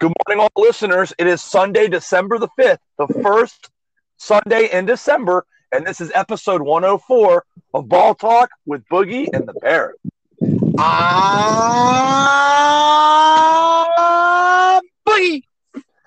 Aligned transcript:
Good 0.00 0.12
morning, 0.28 0.40
all 0.40 0.52
listeners. 0.62 1.12
It 1.18 1.26
is 1.26 1.42
Sunday, 1.42 1.88
December 1.88 2.38
the 2.38 2.46
5th, 2.56 2.78
the 2.98 3.08
first 3.20 3.68
Sunday 4.16 4.70
in 4.70 4.86
December, 4.86 5.44
and 5.72 5.84
this 5.84 6.00
is 6.00 6.12
episode 6.14 6.62
104 6.62 7.44
of 7.74 7.88
Ball 7.88 8.14
Talk 8.14 8.50
with 8.64 8.86
Boogie 8.92 9.26
and 9.32 9.48
the 9.48 9.54
Bear. 9.54 9.96
Ah, 10.78 11.20
Boogie. 15.04 15.42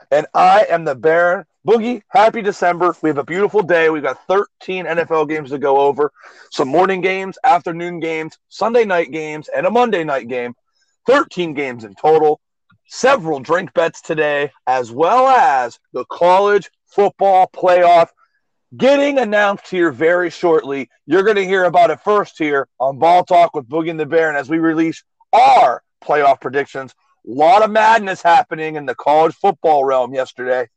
And 0.10 0.26
I 0.34 0.68
am 0.70 0.86
the 0.86 0.96
Baron. 0.96 1.44
Boogie, 1.68 2.02
happy 2.08 2.42
December. 2.42 2.96
We 3.02 3.10
have 3.10 3.18
a 3.18 3.26
beautiful 3.26 3.62
day. 3.62 3.90
We've 3.90 4.02
got 4.02 4.26
13 4.26 4.86
NFL 4.86 5.28
games 5.28 5.50
to 5.50 5.58
go 5.58 5.82
over, 5.82 6.14
some 6.50 6.70
morning 6.70 7.02
games, 7.02 7.38
afternoon 7.44 8.00
games, 8.00 8.40
Sunday 8.48 8.86
night 8.86 9.12
games, 9.12 9.50
and 9.54 9.66
a 9.66 9.70
Monday 9.70 10.06
night 10.06 10.30
game. 10.30 10.56
13 11.08 11.54
games 11.56 11.84
in 11.84 11.94
total 11.96 12.40
several 12.92 13.40
drink 13.40 13.74
bets 13.74 14.02
today, 14.02 14.52
as 14.68 14.92
well 14.92 15.26
as 15.30 15.80
the 15.94 16.04
college 16.12 16.70
football 16.88 17.50
playoff 17.56 18.10
getting 18.76 19.18
announced 19.18 19.70
here 19.70 19.92
very 19.92 20.30
shortly. 20.30 20.90
You're 21.06 21.24
going 21.24 21.38
to 21.38 21.46
hear 21.46 21.64
about 21.64 21.90
it 21.90 22.02
first 22.02 22.38
here 22.38 22.68
on 22.82 23.00
Ball 23.00 23.24
Talk 23.24 23.56
with 23.56 23.70
Boogie 23.70 23.92
and 23.92 24.00
the 24.00 24.06
Baron 24.06 24.36
as 24.36 24.50
we 24.50 24.60
release 24.60 25.06
our 25.32 25.82
playoff 26.04 26.42
predictions. 26.42 26.94
A 27.26 27.32
lot 27.32 27.64
of 27.64 27.72
madness 27.72 28.22
happening 28.22 28.76
in 28.76 28.86
the 28.86 28.96
college 28.96 29.36
football 29.36 29.86
realm 29.86 30.14
yesterday. 30.14 30.68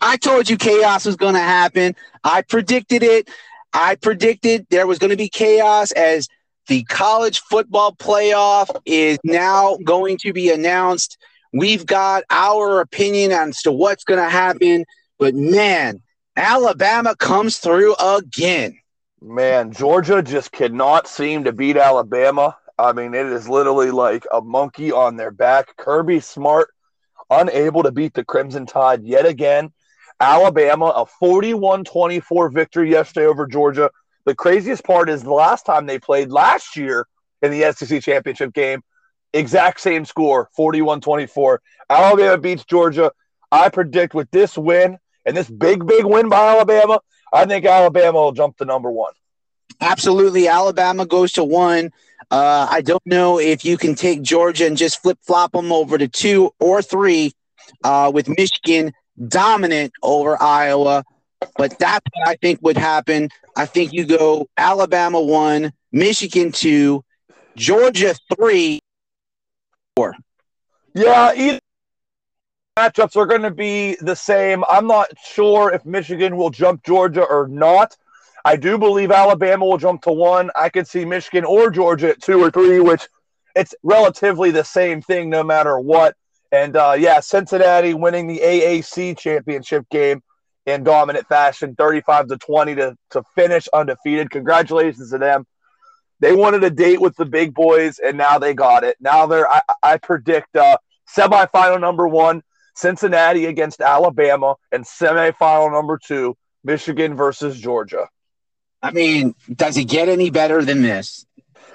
I 0.00 0.18
told 0.18 0.48
you 0.48 0.56
chaos 0.56 1.04
was 1.04 1.16
going 1.16 1.34
to 1.34 1.40
happen. 1.40 1.96
I 2.22 2.42
predicted 2.42 3.02
it. 3.02 3.28
I 3.72 3.96
predicted 3.96 4.68
there 4.70 4.86
was 4.86 5.00
going 5.00 5.10
to 5.10 5.16
be 5.16 5.28
chaos 5.28 5.90
as– 5.90 6.28
the 6.66 6.84
college 6.84 7.40
football 7.40 7.94
playoff 7.94 8.68
is 8.84 9.18
now 9.24 9.76
going 9.84 10.18
to 10.18 10.32
be 10.32 10.50
announced. 10.50 11.18
We've 11.52 11.84
got 11.84 12.24
our 12.30 12.80
opinion 12.80 13.32
as 13.32 13.62
to 13.62 13.72
what's 13.72 14.04
going 14.04 14.20
to 14.20 14.28
happen, 14.28 14.84
but 15.18 15.34
man, 15.34 16.00
Alabama 16.36 17.16
comes 17.16 17.58
through 17.58 17.96
again. 17.96 18.78
Man, 19.20 19.72
Georgia 19.72 20.22
just 20.22 20.52
cannot 20.52 21.08
seem 21.08 21.44
to 21.44 21.52
beat 21.52 21.76
Alabama. 21.76 22.56
I 22.78 22.92
mean, 22.92 23.14
it 23.14 23.26
is 23.26 23.48
literally 23.48 23.90
like 23.90 24.24
a 24.32 24.40
monkey 24.40 24.92
on 24.92 25.16
their 25.16 25.30
back. 25.30 25.76
Kirby 25.76 26.20
Smart 26.20 26.70
unable 27.30 27.82
to 27.82 27.92
beat 27.92 28.14
the 28.14 28.24
Crimson 28.24 28.66
Tide 28.66 29.04
yet 29.04 29.26
again. 29.26 29.72
Alabama, 30.18 30.86
a 30.86 31.06
41 31.06 31.84
24 31.84 32.50
victory 32.50 32.90
yesterday 32.90 33.26
over 33.26 33.46
Georgia. 33.46 33.90
The 34.26 34.34
craziest 34.34 34.84
part 34.84 35.08
is 35.08 35.22
the 35.22 35.32
last 35.32 35.66
time 35.66 35.86
they 35.86 35.98
played 35.98 36.30
last 36.30 36.76
year 36.76 37.06
in 37.42 37.50
the 37.50 37.72
SEC 37.72 38.02
championship 38.02 38.52
game, 38.52 38.82
exact 39.32 39.80
same 39.80 40.04
score 40.04 40.50
41 40.54 41.00
24. 41.00 41.62
Alabama 41.88 42.38
beats 42.38 42.64
Georgia. 42.64 43.12
I 43.50 43.68
predict 43.68 44.14
with 44.14 44.30
this 44.30 44.56
win 44.56 44.98
and 45.24 45.36
this 45.36 45.50
big, 45.50 45.86
big 45.86 46.04
win 46.04 46.28
by 46.28 46.54
Alabama, 46.54 47.00
I 47.32 47.46
think 47.46 47.64
Alabama 47.64 48.20
will 48.20 48.32
jump 48.32 48.56
to 48.58 48.64
number 48.64 48.90
one. 48.90 49.12
Absolutely. 49.80 50.48
Alabama 50.48 51.06
goes 51.06 51.32
to 51.32 51.44
one. 51.44 51.90
Uh, 52.30 52.66
I 52.70 52.80
don't 52.80 53.04
know 53.06 53.38
if 53.38 53.64
you 53.64 53.76
can 53.76 53.94
take 53.94 54.22
Georgia 54.22 54.66
and 54.66 54.76
just 54.76 55.02
flip 55.02 55.18
flop 55.22 55.52
them 55.52 55.72
over 55.72 55.98
to 55.98 56.06
two 56.06 56.52
or 56.60 56.82
three 56.82 57.32
uh, 57.82 58.10
with 58.12 58.28
Michigan 58.28 58.92
dominant 59.28 59.92
over 60.02 60.40
Iowa. 60.40 61.04
But 61.56 61.78
that's 61.78 62.06
what 62.12 62.28
I 62.28 62.36
think 62.36 62.60
would 62.62 62.76
happen. 62.76 63.28
I 63.56 63.66
think 63.66 63.92
you 63.92 64.04
go 64.04 64.48
Alabama 64.56 65.20
one, 65.20 65.72
Michigan 65.92 66.52
two, 66.52 67.04
Georgia 67.56 68.14
three, 68.34 68.80
four. 69.96 70.14
Yeah, 70.94 71.32
either 71.34 71.60
matchups 72.78 73.16
are 73.16 73.26
going 73.26 73.42
to 73.42 73.50
be 73.50 73.96
the 74.00 74.16
same. 74.16 74.64
I'm 74.68 74.86
not 74.86 75.08
sure 75.22 75.72
if 75.72 75.84
Michigan 75.84 76.36
will 76.36 76.50
jump 76.50 76.84
Georgia 76.84 77.22
or 77.22 77.48
not. 77.48 77.96
I 78.44 78.56
do 78.56 78.78
believe 78.78 79.10
Alabama 79.10 79.66
will 79.66 79.78
jump 79.78 80.02
to 80.02 80.12
one. 80.12 80.50
I 80.56 80.70
could 80.70 80.86
see 80.86 81.04
Michigan 81.04 81.44
or 81.44 81.70
Georgia 81.70 82.10
at 82.10 82.22
two 82.22 82.42
or 82.42 82.50
three, 82.50 82.80
which 82.80 83.06
it's 83.54 83.74
relatively 83.82 84.50
the 84.50 84.64
same 84.64 85.02
thing 85.02 85.28
no 85.28 85.42
matter 85.42 85.78
what. 85.78 86.16
And 86.52 86.76
uh, 86.76 86.96
yeah, 86.98 87.20
Cincinnati 87.20 87.94
winning 87.94 88.26
the 88.26 88.38
AAC 88.38 89.18
championship 89.18 89.88
game 89.90 90.22
in 90.66 90.84
dominant 90.84 91.26
fashion, 91.28 91.74
35 91.76 92.28
to 92.28 92.36
20 92.36 92.74
to, 92.76 92.96
to 93.10 93.22
finish 93.34 93.68
undefeated. 93.72 94.30
Congratulations 94.30 95.10
to 95.10 95.18
them. 95.18 95.46
They 96.20 96.34
wanted 96.34 96.62
a 96.64 96.70
date 96.70 97.00
with 97.00 97.16
the 97.16 97.24
big 97.24 97.54
boys, 97.54 97.98
and 97.98 98.18
now 98.18 98.38
they 98.38 98.52
got 98.52 98.84
it. 98.84 98.96
Now 99.00 99.26
they're, 99.26 99.50
I, 99.50 99.60
I 99.82 99.96
predict, 99.96 100.54
uh, 100.54 100.76
semifinal 101.16 101.80
number 101.80 102.06
one, 102.06 102.42
Cincinnati 102.74 103.46
against 103.46 103.80
Alabama, 103.80 104.56
and 104.70 104.84
semifinal 104.84 105.72
number 105.72 105.98
two, 105.98 106.36
Michigan 106.62 107.14
versus 107.14 107.58
Georgia. 107.58 108.08
I 108.82 108.90
mean, 108.90 109.34
does 109.54 109.76
it 109.76 109.84
get 109.84 110.08
any 110.08 110.30
better 110.30 110.64
than 110.64 110.82
this? 110.82 111.26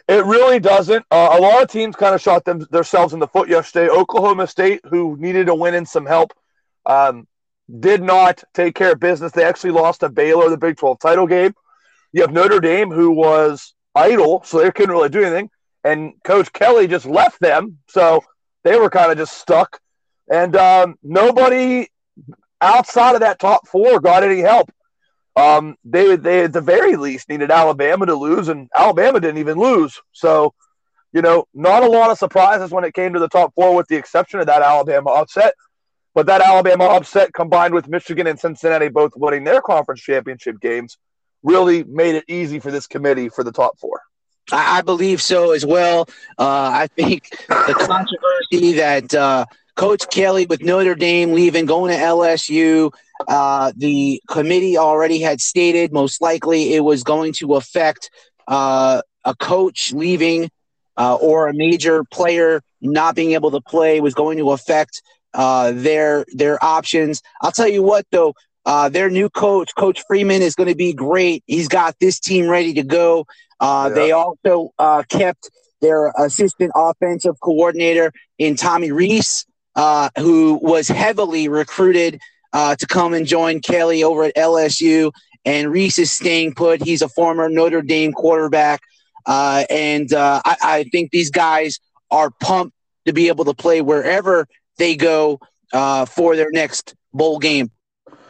It 0.07 0.23
really 0.25 0.59
doesn't. 0.59 1.05
Uh, 1.09 1.35
a 1.37 1.41
lot 1.41 1.63
of 1.63 1.69
teams 1.69 1.95
kind 1.95 2.13
of 2.13 2.21
shot 2.21 2.45
them, 2.45 2.65
themselves 2.69 3.13
in 3.13 3.19
the 3.19 3.27
foot 3.27 3.49
yesterday. 3.49 3.89
Oklahoma 3.89 4.47
State, 4.47 4.81
who 4.85 5.17
needed 5.17 5.49
a 5.49 5.55
win 5.55 5.73
and 5.73 5.87
some 5.87 6.05
help, 6.05 6.31
um, 6.85 7.27
did 7.79 8.01
not 8.01 8.43
take 8.53 8.75
care 8.75 8.93
of 8.93 8.99
business. 8.99 9.31
They 9.31 9.43
actually 9.43 9.71
lost 9.71 10.01
to 10.01 10.09
Baylor 10.09 10.49
the 10.49 10.57
Big 10.57 10.77
12 10.77 10.99
title 10.99 11.27
game. 11.27 11.53
You 12.11 12.21
have 12.21 12.31
Notre 12.31 12.59
Dame, 12.59 12.91
who 12.91 13.11
was 13.11 13.73
idle, 13.93 14.43
so 14.43 14.59
they 14.59 14.71
couldn't 14.71 14.91
really 14.91 15.09
do 15.09 15.21
anything. 15.21 15.49
And 15.83 16.13
Coach 16.23 16.51
Kelly 16.53 16.87
just 16.87 17.05
left 17.05 17.39
them, 17.39 17.79
so 17.87 18.23
they 18.63 18.77
were 18.77 18.89
kind 18.89 19.11
of 19.11 19.17
just 19.17 19.37
stuck. 19.37 19.79
And 20.31 20.55
um, 20.55 20.95
nobody 21.03 21.87
outside 22.61 23.15
of 23.15 23.21
that 23.21 23.39
top 23.39 23.67
four 23.67 23.99
got 23.99 24.23
any 24.23 24.39
help. 24.39 24.71
Um, 25.35 25.75
they 25.83 26.15
they 26.15 26.45
at 26.45 26.53
the 26.53 26.61
very 26.61 26.95
least 26.95 27.29
needed 27.29 27.51
Alabama 27.51 28.05
to 28.05 28.15
lose, 28.15 28.47
and 28.47 28.69
Alabama 28.73 29.19
didn't 29.19 29.39
even 29.39 29.57
lose. 29.57 30.01
So, 30.13 30.53
you 31.11 31.21
know, 31.21 31.45
not 31.53 31.83
a 31.83 31.89
lot 31.89 32.09
of 32.09 32.17
surprises 32.17 32.71
when 32.71 32.85
it 32.85 32.93
came 32.93 33.13
to 33.13 33.19
the 33.19 33.27
top 33.27 33.53
four, 33.53 33.75
with 33.75 33.87
the 33.87 33.97
exception 33.97 34.39
of 34.39 34.47
that 34.47 34.61
Alabama 34.61 35.11
upset. 35.11 35.53
But 36.15 36.27
that 36.27 36.41
Alabama 36.41 36.85
upset 36.85 37.33
combined 37.33 37.73
with 37.73 37.89
Michigan 37.89 38.25
and 38.25 38.39
Cincinnati 38.39 38.87
both 38.87 39.11
winning 39.15 39.43
their 39.43 39.61
conference 39.61 40.01
championship 40.01 40.59
games 40.61 40.97
really 41.43 41.83
made 41.83 42.15
it 42.15 42.23
easy 42.27 42.59
for 42.59 42.71
this 42.71 42.87
committee 42.87 43.29
for 43.29 43.43
the 43.43 43.51
top 43.51 43.77
four. 43.77 44.01
I, 44.51 44.81
believe 44.81 45.21
so 45.21 45.51
as 45.51 45.65
well. 45.65 46.07
Uh, 46.37 46.69
I 46.73 46.87
think 46.95 47.29
the 47.47 47.75
controversy 47.77 48.77
that 48.77 49.13
uh, 49.13 49.45
Coach 49.75 50.09
Kelly 50.09 50.45
with 50.45 50.61
Notre 50.61 50.95
Dame 50.95 51.33
leaving, 51.33 51.65
going 51.65 51.91
to 51.91 51.99
LSU, 51.99 52.91
uh, 53.27 53.71
the 53.75 54.21
committee 54.29 54.77
already 54.77 55.19
had 55.19 55.41
stated 55.41 55.91
most 55.91 56.21
likely 56.21 56.73
it 56.73 56.81
was 56.81 57.03
going 57.03 57.33
to 57.33 57.55
affect 57.55 58.09
uh, 58.47 59.01
a 59.23 59.35
coach 59.35 59.91
leaving 59.93 60.49
uh, 60.97 61.15
or 61.15 61.47
a 61.47 61.53
major 61.53 62.03
player 62.03 62.61
not 62.81 63.15
being 63.15 63.31
able 63.31 63.51
to 63.51 63.61
play 63.61 63.99
was 63.99 64.13
going 64.13 64.37
to 64.37 64.51
affect 64.51 65.01
uh, 65.35 65.71
their 65.73 66.25
their 66.33 66.63
options. 66.63 67.21
I'll 67.41 67.51
tell 67.51 67.67
you 67.67 67.83
what 67.83 68.05
though, 68.11 68.33
uh, 68.65 68.89
their 68.89 69.09
new 69.09 69.29
coach, 69.29 69.69
Coach 69.75 70.03
Freeman, 70.07 70.41
is 70.41 70.55
going 70.55 70.69
to 70.69 70.75
be 70.75 70.93
great. 70.93 71.43
He's 71.45 71.67
got 71.67 71.95
this 71.99 72.19
team 72.19 72.47
ready 72.47 72.73
to 72.73 72.83
go. 72.83 73.25
Uh, 73.59 73.89
yeah. 73.89 73.95
They 73.95 74.11
also 74.11 74.71
uh, 74.79 75.03
kept 75.07 75.49
their 75.81 76.11
assistant 76.17 76.71
offensive 76.75 77.39
coordinator 77.41 78.11
in 78.39 78.55
Tommy 78.55 78.91
Rees, 78.91 79.45
uh, 79.75 80.09
who 80.17 80.59
was 80.61 80.87
heavily 80.87 81.47
recruited 81.47 82.19
uh, 82.53 82.75
to 82.75 82.87
come 82.87 83.13
and 83.13 83.27
join 83.27 83.59
Kelly 83.59 84.03
over 84.03 84.23
at 84.23 84.35
LSU. 84.35 85.11
And 85.43 85.71
Rees 85.71 85.99
is 85.99 86.11
staying 86.11 86.55
put. 86.55 86.81
He's 86.81 87.03
a 87.03 87.09
former 87.09 87.49
Notre 87.49 87.81
Dame 87.83 88.13
quarterback. 88.13 88.81
Uh, 89.27 89.65
and 89.69 90.11
I, 90.13 90.55
I 90.63 90.83
think 90.91 91.11
these 91.11 91.29
guys 91.29 91.79
are 92.09 92.31
pumped 92.41 92.75
to 93.05 93.13
be 93.13 93.27
able 93.27 93.45
to 93.45 93.53
play 93.53 93.81
wherever 93.81 94.47
they 94.77 94.95
go 94.95 95.39
uh, 95.73 96.05
for 96.05 96.35
their 96.35 96.51
next 96.51 96.95
bowl 97.13 97.39
game. 97.39 97.71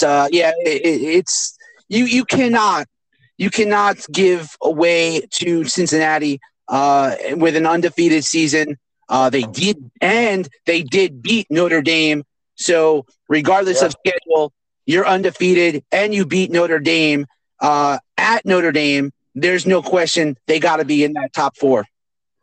Uh, 0.04 0.28
yeah, 0.32 0.52
it, 0.60 0.82
it's 0.86 1.58
you. 1.90 2.06
You 2.06 2.26
cannot 2.26 2.88
you 3.38 3.50
cannot 3.50 3.98
give 4.12 4.56
away 4.62 5.22
to 5.32 5.66
Cincinnati 5.66 6.40
uh, 6.68 7.16
with 7.32 7.56
an 7.56 7.66
undefeated 7.66 8.24
season. 8.24 8.78
Uh, 9.08 9.30
they 9.30 9.44
did, 9.44 9.92
and 10.02 10.48
they 10.66 10.82
did 10.82 11.22
beat 11.22 11.48
Notre 11.50 11.82
Dame. 11.82 12.24
So, 12.56 13.06
regardless 13.30 13.82
yeah. 13.82 13.88
of 13.88 13.96
schedule, 14.06 14.54
you're 14.86 15.06
undefeated, 15.06 15.84
and 15.92 16.14
you 16.14 16.26
beat 16.26 16.52
Notre 16.52 16.80
Dame 16.80 17.26
uh, 17.60 18.00
at 18.18 18.46
Notre 18.46 18.72
Dame. 18.72 19.12
There's 19.36 19.68
no 19.68 19.82
question 19.82 20.38
they 20.48 20.60
got 20.60 20.78
to 20.78 20.86
be 20.86 21.04
in 21.04 21.14
that 21.14 21.34
top 21.34 21.58
four 21.58 21.86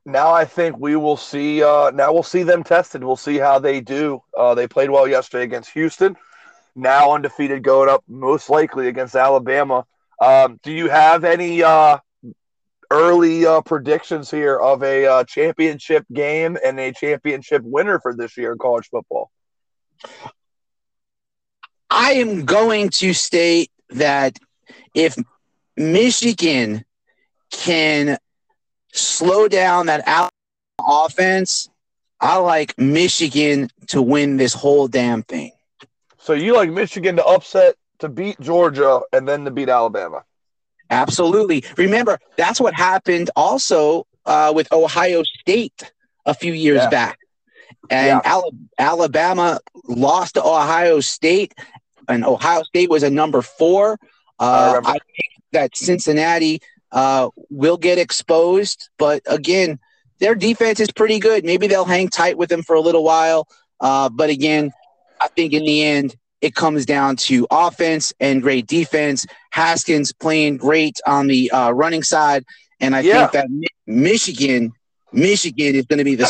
now 0.05 0.33
I 0.33 0.45
think 0.45 0.79
we 0.79 0.97
will 0.97 1.17
see. 1.17 1.63
Uh, 1.63 1.91
now 1.91 2.13
we'll 2.13 2.23
see 2.23 2.43
them 2.43 2.65
tested. 2.65 3.05
We'll 3.05 3.17
see 3.17 3.39
how 3.39 3.59
they 3.59 3.81
do. 3.81 4.23
Uh, 4.37 4.55
they 4.55 4.67
played 4.67 4.91
well 4.91 5.07
yesterday 5.07 5.45
against 5.45 5.71
Houston. 5.71 6.17
Now 6.75 7.13
undefeated, 7.13 7.63
going 7.63 7.89
up 7.89 8.03
most 8.09 8.51
likely 8.51 8.89
against 8.89 9.15
Alabama. 9.15 9.85
Um, 10.21 10.59
do 10.63 10.73
you 10.73 10.89
have 10.89 11.25
any? 11.25 11.63
Uh, 11.63 11.99
early 12.93 13.47
uh, 13.47 13.63
predictions 13.63 14.31
here 14.31 14.59
of 14.59 14.83
a 14.83 15.07
uh, 15.07 15.25
championship 15.25 16.05
game 16.13 16.59
and 16.63 16.79
a 16.79 16.93
championship 16.93 17.63
winner 17.65 17.99
for 17.99 18.15
this 18.15 18.37
year 18.37 18.53
in 18.53 18.59
college 18.59 18.87
football. 18.91 19.31
I 21.89 22.13
am 22.13 22.45
going 22.45 22.91
to 22.91 23.15
state 23.15 23.71
that 23.91 24.39
if 24.95 25.17
Michigan 25.77 26.85
can 27.51 28.19
slow 28.93 29.49
down 29.49 29.87
that 29.87 30.31
offense, 30.79 31.69
I 32.21 32.37
like 32.37 32.79
Michigan 32.79 33.69
to 33.89 34.01
win 34.01 34.37
this 34.37 34.55
whole 34.55 34.87
damn 34.89 35.23
thing. 35.23 35.53
So 36.19 36.35
you 36.35 36.55
like 36.55 36.71
Michigan 36.71 37.17
to 37.17 37.25
upset, 37.25 37.75
to 37.99 38.09
beat 38.09 38.39
Georgia, 38.41 39.01
and 39.13 39.27
then 39.27 39.45
to 39.45 39.51
beat 39.51 39.69
Alabama? 39.69 40.23
Absolutely. 40.89 41.65
Remember, 41.77 42.21
that's 42.37 42.61
what 42.61 42.75
happened 42.75 43.31
also 43.35 44.07
uh, 44.25 44.53
with 44.55 44.73
Ohio 44.73 45.23
State 45.25 45.93
a 46.25 46.35
few 46.35 46.53
years 46.53 46.83
yeah. 46.83 46.91
back. 46.91 47.19
And 47.91 48.21
yeah. 48.25 48.41
Alabama 48.79 49.59
lost 49.89 50.35
to 50.35 50.45
Ohio 50.45 51.01
State, 51.01 51.55
and 52.09 52.25
Ohio 52.25 52.63
State 52.63 52.91
was 52.91 53.03
a 53.03 53.11
number 53.11 53.43
four. 53.43 53.99
Uh, 54.39 54.81
I, 54.85 54.91
I, 54.91 54.93
think 54.93 55.33
that 55.53 55.77
Cincinnati 55.77 56.61
uh, 56.93 57.31
will 57.51 57.77
get 57.77 57.99
exposed, 57.99 58.91
but 58.99 59.23
again, 59.27 59.79
their 60.19 60.35
defense 60.35 60.79
is 60.79 60.91
pretty 60.93 61.19
good. 61.19 61.45
Maybe 61.45 61.67
they'll 61.67 61.85
hang 61.85 62.09
tight 62.09 62.39
with 62.39 62.49
them 62.49 62.63
for 62.63 62.77
a 62.77 62.81
little 62.81 63.03
while. 63.03 63.49
Uh, 63.81 64.09
but 64.09 64.31
again, 64.31 64.73
I 65.21 65.29
think 65.29 65.53
in 65.53 65.65
the 65.65 65.83
end, 65.83 66.15
it 66.41 66.55
comes 66.55 66.87
down 66.87 67.17
to 67.17 67.47
offense 67.51 68.13
and 68.21 68.43
great 68.43 68.67
defense. 68.67 69.27
Haskins 69.51 70.13
playing 70.13 70.59
great 70.59 71.01
on 71.07 71.27
the 71.27 71.51
uh, 71.51 71.71
running 71.71 72.03
side, 72.03 72.45
and 72.81 72.95
I 72.95 73.01
yeah. 73.01 73.27
think 73.27 73.33
that 73.33 73.51
Mi- 73.51 73.67
Michigan, 73.87 74.73
Michigan 75.13 75.75
is 75.75 75.87
going 75.87 75.99
to 75.99 76.05
be 76.05 76.15
the 76.15 76.25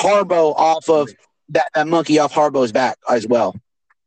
Harbaugh 0.00 0.54
off 0.56 0.88
of 0.88 1.08
that, 1.50 1.68
that 1.74 1.86
monkey 1.86 2.18
off 2.18 2.32
Harbaugh's 2.32 2.72
back 2.72 2.98
as 3.08 3.26
well. 3.26 3.54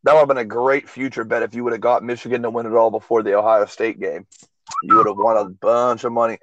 That 0.03 0.13
would 0.13 0.19
have 0.19 0.27
been 0.29 0.37
a 0.37 0.45
great 0.45 0.87
future 0.89 1.25
bet 1.25 1.43
if 1.43 1.53
you 1.53 1.63
would 1.65 1.73
have 1.73 1.81
got 1.81 2.03
Michigan 2.03 2.41
to 2.43 2.49
win 2.49 2.65
it 2.65 2.73
all 2.73 2.91
before 2.91 3.21
the 3.23 3.37
Ohio 3.37 3.65
State 3.65 3.99
game. 3.99 4.25
You 4.83 4.97
would 4.97 5.07
have 5.07 5.17
won 5.17 5.37
a 5.37 5.45
bunch 5.45 6.03
of 6.03 6.11
money. 6.11 6.37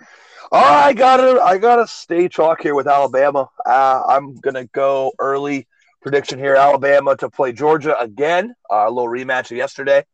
Oh, 0.52 0.58
I 0.58 0.92
got 0.92 1.16
to 1.16 1.40
I 1.40 1.58
got 1.58 1.76
to 1.76 1.86
stay 1.86 2.28
chalk 2.28 2.62
here 2.62 2.74
with 2.74 2.86
Alabama. 2.86 3.48
Uh, 3.64 4.02
I'm 4.08 4.36
gonna 4.36 4.66
go 4.66 5.12
early 5.18 5.66
prediction 6.02 6.38
here: 6.38 6.54
Alabama 6.54 7.16
to 7.16 7.30
play 7.30 7.52
Georgia 7.52 7.98
again. 7.98 8.54
Uh, 8.70 8.84
a 8.86 8.90
little 8.90 9.10
rematch 9.10 9.50
of 9.50 9.56
yesterday, 9.56 10.04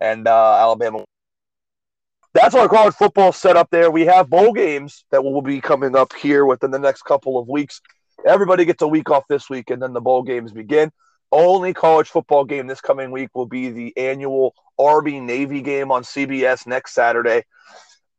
and 0.00 0.26
uh, 0.26 0.56
Alabama. 0.56 1.04
That's 2.34 2.54
our 2.54 2.68
college 2.68 2.94
football 2.94 3.32
set 3.32 3.56
up 3.56 3.70
there. 3.70 3.90
We 3.90 4.04
have 4.06 4.28
bowl 4.30 4.52
games 4.52 5.04
that 5.10 5.24
will 5.24 5.42
be 5.42 5.60
coming 5.60 5.96
up 5.96 6.12
here 6.12 6.44
within 6.44 6.70
the 6.70 6.78
next 6.78 7.02
couple 7.02 7.38
of 7.38 7.48
weeks. 7.48 7.80
Everybody 8.26 8.64
gets 8.64 8.82
a 8.82 8.88
week 8.88 9.10
off 9.10 9.24
this 9.28 9.48
week, 9.48 9.70
and 9.70 9.80
then 9.80 9.92
the 9.92 10.00
bowl 10.00 10.22
games 10.22 10.52
begin. 10.52 10.92
Only 11.30 11.74
college 11.74 12.08
football 12.08 12.44
game 12.44 12.66
this 12.66 12.80
coming 12.80 13.10
week 13.10 13.30
will 13.34 13.46
be 13.46 13.70
the 13.70 13.96
annual 13.96 14.54
Army 14.78 15.20
Navy 15.20 15.60
game 15.60 15.90
on 15.90 16.02
CBS 16.02 16.66
next 16.66 16.94
Saturday. 16.94 17.44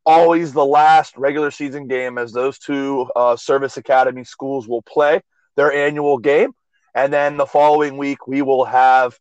Always 0.06 0.54
the 0.54 0.66
last 0.66 1.18
regular 1.18 1.52
season 1.52 1.88
game, 1.88 2.18
as 2.18 2.32
those 2.32 2.60
two 2.60 3.10
uh, 3.16 3.36
service 3.36 3.78
academy 3.78 4.24
schools 4.24 4.68
will 4.68 4.82
play 4.82 5.22
their 5.56 5.72
annual 5.72 6.18
game. 6.18 6.52
And 6.96 7.12
then 7.14 7.38
the 7.38 7.46
following 7.46 7.98
week, 7.98 8.28
we 8.28 8.42
will 8.42 8.66
have 8.66 9.18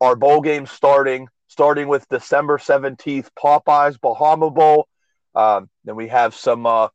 our 0.00 0.16
bowl 0.16 0.40
game 0.40 0.66
starting, 0.66 1.28
starting 1.48 1.88
with 1.88 2.08
December 2.08 2.58
17th, 2.58 3.28
Popeyes 3.38 4.00
Bahama 4.00 4.50
Bowl. 4.50 4.88
Um, 5.34 5.68
then 5.84 5.96
we 5.96 6.08
have 6.08 6.34
some 6.34 6.66
uh, 6.66 6.88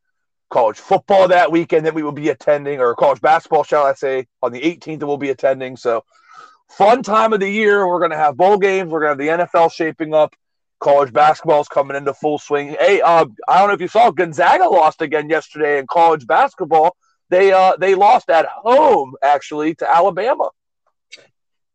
college 0.49 0.77
football 0.77 1.29
that 1.29 1.51
weekend 1.51 1.85
that 1.85 1.93
we 1.93 2.03
will 2.03 2.11
be 2.11 2.29
attending, 2.29 2.79
or 2.79 2.95
college 2.95 3.21
basketball, 3.21 3.63
shall 3.63 3.85
I 3.85 3.93
say, 3.93 4.27
on 4.41 4.51
the 4.51 4.61
18th 4.61 4.99
that 4.99 5.07
we'll 5.07 5.17
be 5.17 5.29
attending. 5.29 5.77
So, 5.77 6.03
fun 6.77 7.03
time 7.03 7.33
of 7.33 7.39
the 7.39 7.50
year. 7.50 7.88
We're 7.88 8.00
going 8.00 8.12
to 8.12 8.18
have 8.18 8.38
bowl 8.38 8.57
games. 8.57 8.91
We're 8.91 9.01
going 9.01 9.18
to 9.18 9.25
have 9.25 9.39
the 9.39 9.45
NFL 9.45 9.71
shaping 9.71 10.13
up. 10.13 10.35
College 10.79 11.13
basketball 11.13 11.62
is 11.62 11.68
coming 11.68 11.95
into 11.95 12.13
full 12.13 12.39
swing. 12.39 12.75
Hey, 12.79 13.01
uh, 13.01 13.25
I 13.47 13.59
don't 13.59 13.68
know 13.68 13.73
if 13.75 13.81
you 13.81 13.88
saw 13.88 14.09
Gonzaga 14.09 14.68
lost 14.68 15.01
again 15.01 15.29
yesterday 15.29 15.77
in 15.77 15.85
college 15.85 16.25
basketball. 16.25 16.95
They 17.29 17.53
uh 17.53 17.77
they 17.79 17.95
lost 17.95 18.29
at 18.29 18.45
home 18.45 19.15
actually 19.23 19.73
to 19.75 19.89
Alabama. 19.89 20.50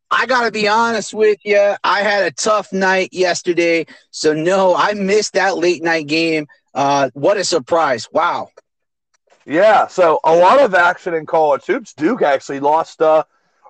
I 0.09 0.25
got 0.25 0.45
to 0.45 0.51
be 0.51 0.67
honest 0.67 1.13
with 1.13 1.39
you. 1.43 1.75
I 1.83 2.01
had 2.01 2.23
a 2.23 2.31
tough 2.31 2.71
night 2.71 3.09
yesterday. 3.11 3.87
So, 4.11 4.33
no, 4.33 4.73
I 4.75 4.93
missed 4.93 5.33
that 5.33 5.57
late 5.57 5.83
night 5.83 6.07
game. 6.07 6.47
Uh, 6.73 7.09
what 7.13 7.37
a 7.37 7.43
surprise. 7.43 8.07
Wow. 8.11 8.49
Yeah. 9.45 9.87
So, 9.87 10.19
a 10.23 10.33
lot 10.35 10.61
of 10.61 10.73
action 10.73 11.13
in 11.13 11.25
college 11.25 11.65
hoops. 11.65 11.93
Duke 11.93 12.21
actually 12.21 12.61
lost 12.61 13.01
uh, 13.01 13.23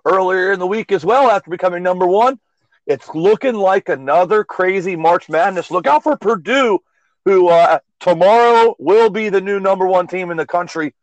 earlier 0.07 0.51
in 0.51 0.59
the 0.59 0.67
week 0.67 0.91
as 0.91 1.05
well 1.05 1.29
after 1.29 1.49
becoming 1.49 1.83
number 1.83 2.07
one. 2.07 2.39
It's 2.85 3.13
looking 3.13 3.55
like 3.55 3.89
another 3.89 4.43
crazy 4.43 4.95
March 4.95 5.27
Madness. 5.27 5.71
Look 5.71 5.87
out 5.87 6.03
for 6.03 6.15
Purdue, 6.15 6.79
who 7.25 7.49
uh, 7.49 7.79
tomorrow 7.99 8.75
will 8.79 9.09
be 9.09 9.29
the 9.29 9.41
new 9.41 9.59
number 9.59 9.85
one 9.85 10.07
team 10.07 10.31
in 10.31 10.37
the 10.37 10.45
country. 10.45 10.93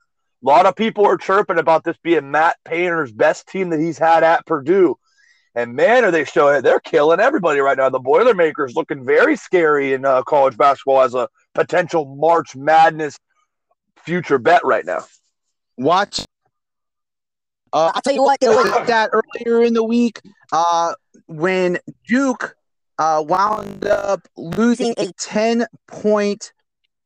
A 0.43 0.47
lot 0.47 0.67
of 0.67 0.77
people 0.77 1.05
are 1.06 1.19
chirping 1.19 1.59
about 1.59 1.85
this 1.85 1.97
being 2.03 2.31
Matt 2.31 2.56
Painter's 2.65 3.12
best 3.12 3.49
team 3.49 3.71
that 3.71 3.81
he's 3.81 3.99
had 3.99 4.23
at 4.23 4.47
Purdue. 4.47 4.99
And 5.55 5.75
man, 5.75 6.05
are 6.05 6.11
they 6.11 6.25
showing 6.25 6.56
it? 6.56 6.62
They're 6.62 6.81
killing 6.81 7.21
everybody 7.21 7.61
right 7.61 7.77
now. 7.77 7.89
The 7.89 8.01
Boilermakers 8.01 8.75
looking 8.75 9.05
very 9.05 9.37
scary 9.37 9.93
in 9.93 10.05
uh, 10.05 10.23
college 10.23 10.56
basketball 10.56 11.03
as 11.03 11.15
a 11.15 11.29
potential 11.55 12.17
March 12.17 12.56
Madness 12.56 13.19
future 13.99 14.39
bet 14.39 14.65
right 14.65 14.85
now. 14.85 15.05
Watch. 15.77 16.25
Uh, 17.75 17.91
I'll 17.94 18.03
tell 18.03 18.15
you 18.15 18.23
what, 18.23 18.38
was 18.41 18.87
that 18.87 19.11
earlier 19.12 19.65
in 19.65 19.75
the 19.75 19.82
week 19.82 20.21
uh, 20.53 20.94
when 21.26 21.79
Duke 22.06 22.55
uh, 22.99 23.25
wound 23.26 23.85
up 23.85 24.21
losing 24.37 24.94
a 24.97 25.12
10 25.19 25.67
point 25.88 26.53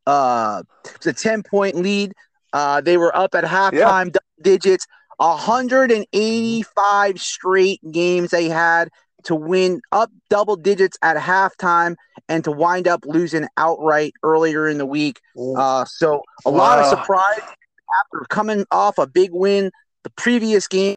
uh, 0.06 0.62
a 1.06 1.12
10 1.12 1.42
point 1.42 1.76
lead 1.76 2.12
uh, 2.52 2.80
they 2.80 2.96
were 2.96 3.14
up 3.16 3.34
at 3.34 3.44
halftime, 3.44 4.14
yeah. 4.14 4.20
digits. 4.42 4.86
185 5.18 7.20
straight 7.20 7.80
games 7.90 8.30
they 8.30 8.48
had 8.48 8.88
to 9.24 9.34
win 9.34 9.80
up 9.90 10.12
double 10.30 10.54
digits 10.54 10.96
at 11.02 11.16
halftime 11.16 11.96
and 12.28 12.44
to 12.44 12.52
wind 12.52 12.86
up 12.86 13.04
losing 13.04 13.48
outright 13.56 14.12
earlier 14.22 14.68
in 14.68 14.78
the 14.78 14.86
week. 14.86 15.20
Uh, 15.56 15.84
so 15.84 16.22
a 16.46 16.50
wow. 16.50 16.58
lot 16.58 16.78
of 16.78 16.86
surprise 16.86 17.40
after 17.40 18.24
coming 18.28 18.64
off 18.70 18.96
a 18.98 19.08
big 19.08 19.30
win 19.32 19.72
the 20.08 20.22
previous 20.22 20.66
game, 20.66 20.96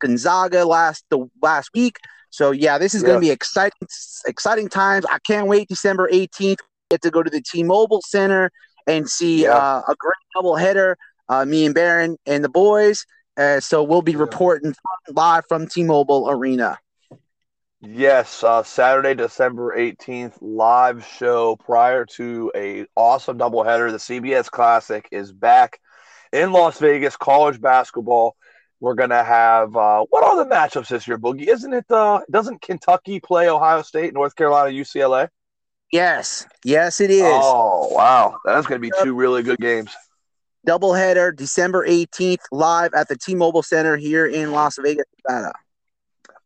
Gonzaga 0.00 0.64
last 0.64 1.04
the 1.10 1.28
last 1.40 1.70
week. 1.74 1.96
So 2.30 2.50
yeah, 2.50 2.78
this 2.78 2.94
is 2.94 3.02
yeah. 3.02 3.08
going 3.08 3.20
to 3.20 3.26
be 3.26 3.30
exciting, 3.30 3.88
exciting 4.26 4.68
times. 4.68 5.04
I 5.10 5.18
can't 5.26 5.46
wait. 5.46 5.68
December 5.68 6.08
18th, 6.12 6.58
get 6.90 7.02
to 7.02 7.10
go 7.10 7.22
to 7.22 7.30
the 7.30 7.42
T-Mobile 7.42 8.00
Center 8.06 8.50
and 8.86 9.08
see 9.08 9.42
yeah. 9.42 9.56
uh, 9.56 9.82
a 9.88 9.94
great 9.98 10.14
double 10.34 10.56
header. 10.56 10.96
Uh, 11.28 11.44
me 11.44 11.66
and 11.66 11.74
Baron 11.74 12.16
and 12.26 12.42
the 12.42 12.48
boys. 12.48 13.04
Uh, 13.36 13.60
so 13.60 13.82
we'll 13.82 14.02
be 14.02 14.16
reporting 14.16 14.74
live 15.10 15.44
from 15.48 15.66
T-Mobile 15.66 16.30
Arena. 16.30 16.78
Yes, 17.80 18.44
uh, 18.44 18.62
Saturday, 18.62 19.14
December 19.14 19.76
18th, 19.76 20.34
live 20.40 21.04
show 21.04 21.56
prior 21.56 22.06
to 22.06 22.52
a 22.54 22.86
awesome 22.94 23.38
doubleheader. 23.38 23.90
The 23.90 23.98
CBS 23.98 24.48
Classic 24.48 25.08
is 25.10 25.32
back 25.32 25.80
in 26.32 26.52
Las 26.52 26.78
Vegas, 26.78 27.16
college 27.16 27.60
basketball. 27.60 28.36
We're 28.82 28.94
gonna 28.94 29.22
have 29.22 29.76
uh, 29.76 30.04
what 30.10 30.24
are 30.24 30.36
the 30.36 30.50
matchups 30.50 30.88
this 30.88 31.06
year, 31.06 31.16
Boogie? 31.16 31.46
Isn't 31.46 31.72
it? 31.72 31.88
Uh, 31.88 32.20
doesn't 32.30 32.60
Kentucky 32.60 33.20
play 33.20 33.48
Ohio 33.48 33.82
State, 33.82 34.12
North 34.12 34.34
Carolina, 34.34 34.70
UCLA? 34.70 35.28
Yes, 35.92 36.46
yes, 36.64 37.00
it 37.00 37.10
is. 37.10 37.22
Oh 37.24 37.88
wow, 37.92 38.38
that's 38.44 38.66
gonna 38.66 38.80
be 38.80 38.90
two 39.02 39.14
really 39.14 39.42
good 39.42 39.58
games 39.58 39.94
doubleheader 40.66 41.34
December 41.34 41.86
18th 41.86 42.42
live 42.50 42.94
at 42.94 43.08
the 43.08 43.16
T-Mobile 43.16 43.62
Center 43.62 43.96
here 43.96 44.26
in 44.26 44.52
Las 44.52 44.78
Vegas, 44.80 45.06
Nevada. 45.28 45.52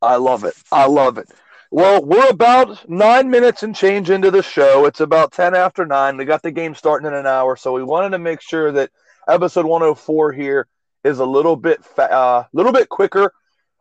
I 0.01 0.17
love 0.17 0.45
it. 0.45 0.55
I 0.73 0.87
love 0.87 1.19
it. 1.19 1.31
Well, 1.71 2.05
we're 2.05 2.29
about 2.29 2.89
nine 2.89 3.29
minutes 3.29 3.63
and 3.63 3.75
change 3.75 4.09
into 4.09 4.31
the 4.31 4.43
show. 4.43 4.87
It's 4.87 5.01
about 5.01 5.33
10 5.33 5.55
after 5.55 5.85
nine. 5.85 6.17
We 6.17 6.25
got 6.25 6.43
the 6.43 6.51
game 6.51 6.75
starting 6.75 7.07
in 7.07 7.15
an 7.15 7.27
hour, 7.27 7.57
so 7.57 7.73
we 7.73 7.83
wanted 7.83 8.11
to 8.11 8.19
make 8.19 8.41
sure 8.41 8.73
that 8.73 8.91
episode 9.29 9.67
104 9.67 10.33
here 10.33 10.67
is 11.07 11.21
a 11.21 11.25
little 11.25 11.57
bit 11.57 11.81
a 11.99 12.13
uh, 12.13 12.45
little 12.53 12.73
bit 12.73 12.89
quicker. 12.89 13.33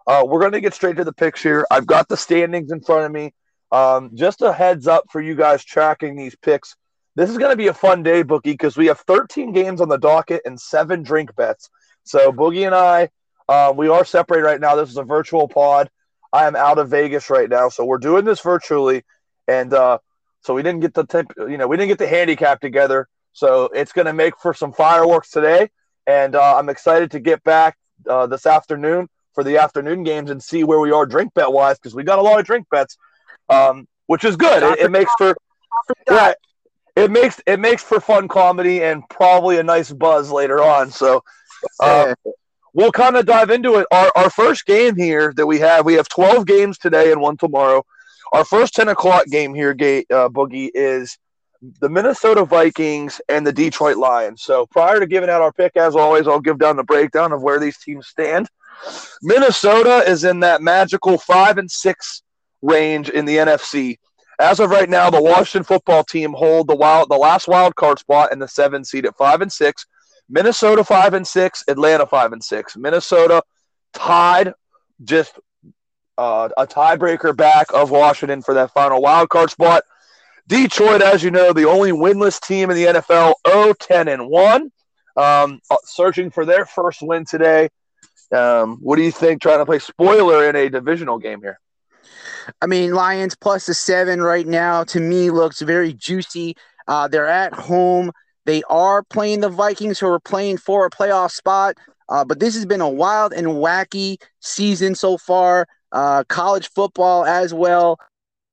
Uh, 0.07 0.23
we're 0.25 0.39
going 0.39 0.51
to 0.51 0.61
get 0.61 0.73
straight 0.73 0.97
to 0.97 1.03
the 1.03 1.13
picks 1.13 1.41
here. 1.41 1.65
I've 1.71 1.87
got 1.87 2.07
the 2.07 2.17
standings 2.17 2.71
in 2.71 2.81
front 2.81 3.05
of 3.05 3.11
me. 3.11 3.33
Um, 3.71 4.11
just 4.13 4.41
a 4.41 4.53
heads 4.53 4.87
up 4.87 5.05
for 5.11 5.19
you 5.19 5.35
guys 5.35 5.65
tracking 5.65 6.15
these 6.15 6.35
picks. 6.35 6.75
This 7.15 7.29
is 7.29 7.37
going 7.37 7.51
to 7.51 7.57
be 7.57 7.67
a 7.67 7.73
fun 7.73 8.03
day, 8.03 8.23
Boogie, 8.23 8.43
because 8.43 8.77
we 8.77 8.85
have 8.87 8.99
13 8.99 9.51
games 9.51 9.81
on 9.81 9.89
the 9.89 9.97
docket 9.97 10.41
and 10.45 10.59
seven 10.59 11.01
drink 11.01 11.35
bets. 11.35 11.69
So 12.03 12.31
Boogie 12.31 12.67
and 12.67 12.75
I, 12.75 13.09
uh, 13.49 13.73
we 13.75 13.87
are 13.87 14.05
separated 14.05 14.45
right 14.45 14.61
now. 14.61 14.75
This 14.75 14.89
is 14.89 14.97
a 14.97 15.03
virtual 15.03 15.47
pod. 15.47 15.89
I 16.31 16.45
am 16.45 16.55
out 16.55 16.77
of 16.77 16.89
Vegas 16.89 17.29
right 17.29 17.49
now, 17.49 17.69
so 17.69 17.85
we're 17.85 17.97
doing 17.97 18.25
this 18.25 18.41
virtually, 18.41 19.03
and 19.47 19.73
uh, 19.73 19.99
so 20.41 20.53
we 20.53 20.63
didn't 20.63 20.81
get 20.81 20.93
the 20.93 21.05
temp, 21.05 21.31
you 21.37 21.57
know 21.57 21.67
we 21.67 21.77
didn't 21.77 21.87
get 21.87 21.97
the 21.97 22.07
handicap 22.07 22.59
together. 22.59 23.07
So 23.31 23.65
it's 23.73 23.93
going 23.93 24.07
to 24.07 24.13
make 24.13 24.37
for 24.39 24.53
some 24.53 24.73
fireworks 24.73 25.31
today. 25.31 25.69
And 26.07 26.35
uh, 26.35 26.57
I'm 26.57 26.69
excited 26.69 27.11
to 27.11 27.19
get 27.19 27.43
back 27.43 27.77
uh, 28.09 28.27
this 28.27 28.45
afternoon 28.45 29.09
for 29.33 29.43
the 29.43 29.57
afternoon 29.57 30.03
games 30.03 30.31
and 30.31 30.41
see 30.41 30.63
where 30.63 30.79
we 30.79 30.91
are 30.91 31.05
drink 31.05 31.33
bet 31.33 31.51
wise 31.51 31.77
because 31.77 31.95
we 31.95 32.03
got 32.03 32.19
a 32.19 32.21
lot 32.21 32.39
of 32.39 32.45
drink 32.45 32.67
bets, 32.69 32.97
um, 33.49 33.87
which 34.07 34.23
is 34.23 34.35
good. 34.35 34.63
It, 34.63 34.85
it 34.85 34.91
makes 34.91 35.11
for 35.17 35.35
yeah, 36.09 36.33
it 36.95 37.11
makes 37.11 37.41
it 37.45 37.59
makes 37.59 37.83
for 37.83 37.99
fun 37.99 38.27
comedy 38.27 38.83
and 38.83 39.07
probably 39.09 39.57
a 39.57 39.63
nice 39.63 39.91
buzz 39.91 40.31
later 40.31 40.63
on. 40.63 40.89
So 40.91 41.23
uh, 41.79 42.15
we'll 42.73 42.91
kind 42.91 43.15
of 43.17 43.25
dive 43.25 43.49
into 43.49 43.75
it. 43.75 43.87
Our 43.91 44.11
our 44.15 44.29
first 44.29 44.65
game 44.65 44.95
here 44.95 45.33
that 45.35 45.45
we 45.45 45.59
have, 45.59 45.85
we 45.85 45.95
have 45.95 46.07
12 46.07 46.45
games 46.45 46.77
today 46.77 47.11
and 47.11 47.21
one 47.21 47.37
tomorrow. 47.37 47.85
Our 48.31 48.45
first 48.45 48.73
10 48.75 48.87
o'clock 48.87 49.27
game 49.27 49.53
here, 49.53 49.73
Gate 49.73 50.07
uh, 50.11 50.29
Boogie, 50.29 50.69
is 50.73 51.17
the 51.79 51.89
Minnesota 51.89 52.45
Vikings 52.45 53.21
and 53.29 53.45
the 53.45 53.53
Detroit 53.53 53.97
Lions. 53.97 54.41
So 54.41 54.65
prior 54.67 54.99
to 54.99 55.07
giving 55.07 55.29
out 55.29 55.41
our 55.41 55.51
pick, 55.51 55.75
as 55.77 55.95
always, 55.95 56.27
I'll 56.27 56.39
give 56.39 56.59
down 56.59 56.75
the 56.75 56.83
breakdown 56.83 57.31
of 57.31 57.41
where 57.41 57.59
these 57.59 57.77
teams 57.77 58.07
stand. 58.07 58.47
Minnesota 59.21 60.03
is 60.07 60.23
in 60.23 60.41
that 60.41 60.61
magical 60.61 61.17
five 61.17 61.57
and 61.57 61.69
six 61.69 62.23
range 62.61 63.09
in 63.09 63.25
the 63.25 63.37
NFC. 63.37 63.97
As 64.39 64.59
of 64.59 64.69
right 64.69 64.89
now, 64.89 65.09
the 65.09 65.21
Washington 65.21 65.63
football 65.63 66.03
team 66.03 66.33
hold 66.33 66.67
the 66.67 66.75
wild 66.75 67.09
the 67.09 67.17
last 67.17 67.47
wild 67.47 67.75
card 67.75 67.99
spot 67.99 68.33
in 68.33 68.39
the 68.39 68.47
seven 68.47 68.83
seed 68.83 69.05
at 69.05 69.17
five 69.17 69.41
and 69.41 69.51
six. 69.51 69.85
Minnesota 70.29 70.83
five 70.83 71.13
and 71.13 71.25
six, 71.25 71.63
Atlanta 71.67 72.05
five 72.05 72.33
and 72.33 72.43
six. 72.43 72.75
Minnesota 72.75 73.43
tied 73.93 74.53
just 75.03 75.39
uh, 76.17 76.49
a 76.57 76.67
tiebreaker 76.67 77.35
back 77.35 77.67
of 77.73 77.91
Washington 77.91 78.41
for 78.41 78.53
that 78.55 78.71
final 78.71 79.01
wild 79.01 79.29
card 79.29 79.49
spot. 79.49 79.83
Detroit, 80.47 81.01
as 81.01 81.23
you 81.23 81.31
know, 81.31 81.53
the 81.53 81.65
only 81.65 81.91
winless 81.91 82.39
team 82.39 82.69
in 82.69 82.75
the 82.75 82.85
NFL, 82.85 83.33
0 83.47 83.73
10 83.79 84.07
and 84.07 84.29
1, 84.29 84.61
um, 85.17 85.59
uh, 85.71 85.77
searching 85.85 86.29
for 86.29 86.45
their 86.45 86.65
first 86.65 87.01
win 87.01 87.25
today. 87.25 87.69
Um, 88.31 88.77
what 88.81 88.97
do 88.97 89.01
you 89.01 89.11
think 89.11 89.41
trying 89.41 89.59
to 89.59 89.65
play 89.65 89.79
spoiler 89.79 90.47
in 90.47 90.55
a 90.55 90.69
divisional 90.69 91.17
game 91.17 91.41
here? 91.41 91.59
I 92.61 92.67
mean, 92.67 92.93
Lions 92.93 93.35
plus 93.35 93.65
the 93.65 93.73
seven 93.73 94.21
right 94.21 94.45
now 94.45 94.83
to 94.85 94.99
me 94.99 95.31
looks 95.31 95.61
very 95.61 95.93
juicy. 95.93 96.55
Uh, 96.87 97.07
they're 97.07 97.27
at 97.27 97.53
home. 97.53 98.11
They 98.45 98.61
are 98.69 99.03
playing 99.03 99.39
the 99.39 99.49
Vikings, 99.49 99.99
who 99.99 100.07
are 100.07 100.19
playing 100.19 100.57
for 100.57 100.85
a 100.85 100.89
playoff 100.91 101.31
spot. 101.31 101.75
Uh, 102.07 102.23
but 102.23 102.39
this 102.39 102.53
has 102.53 102.67
been 102.67 102.81
a 102.81 102.89
wild 102.89 103.33
and 103.33 103.47
wacky 103.47 104.17
season 104.39 104.93
so 104.93 105.17
far. 105.17 105.67
Uh, 105.91 106.23
college 106.25 106.69
football 106.69 107.25
as 107.25 107.53
well. 107.53 107.97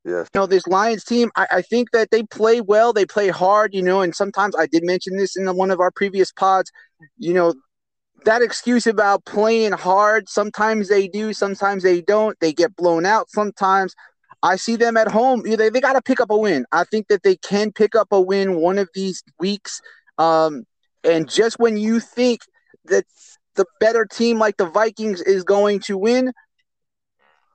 Yes. 0.04 0.28
You 0.34 0.40
know, 0.40 0.46
this 0.46 0.66
Lions 0.66 1.04
team, 1.04 1.30
I, 1.36 1.46
I, 1.50 1.62
think 1.62 1.92
that 1.92 2.10
they 2.10 2.24
play 2.24 2.60
well. 2.60 2.92
They 2.92 3.06
play 3.06 3.28
hard, 3.28 3.72
you 3.72 3.82
know, 3.82 4.00
and 4.00 4.14
sometimes 4.14 4.56
I 4.56 4.66
did 4.66 4.82
mention 4.84 5.16
this 5.16 5.36
in 5.36 5.44
the, 5.44 5.54
one 5.54 5.70
of 5.70 5.78
our 5.78 5.92
previous 5.92 6.32
pods. 6.32 6.72
You 7.18 7.34
know, 7.34 7.54
that 8.24 8.42
excuse 8.42 8.88
about 8.88 9.24
playing 9.24 9.72
hard, 9.72 10.28
sometimes 10.28 10.88
they 10.88 11.06
do, 11.06 11.32
sometimes 11.32 11.84
they 11.84 12.00
don't. 12.00 12.38
They 12.40 12.52
get 12.52 12.74
blown 12.74 13.06
out 13.06 13.30
sometimes. 13.30 13.94
I 14.42 14.56
see 14.56 14.74
them 14.74 14.96
at 14.96 15.08
home. 15.08 15.42
They, 15.42 15.70
they 15.70 15.80
got 15.80 15.92
to 15.92 16.02
pick 16.02 16.20
up 16.20 16.30
a 16.30 16.36
win. 16.36 16.66
I 16.72 16.82
think 16.84 17.06
that 17.08 17.22
they 17.22 17.36
can 17.36 17.70
pick 17.70 17.94
up 17.94 18.08
a 18.10 18.20
win 18.20 18.56
one 18.56 18.78
of 18.78 18.88
these 18.94 19.22
weeks. 19.38 19.80
Um, 20.18 20.64
and 21.04 21.30
just 21.30 21.60
when 21.60 21.76
you 21.76 22.00
think 22.00 22.40
that 22.86 23.04
the 23.54 23.66
better 23.78 24.04
team 24.04 24.38
like 24.38 24.56
the 24.56 24.66
Vikings 24.66 25.20
is 25.20 25.44
going 25.44 25.80
to 25.80 25.96
win, 25.96 26.32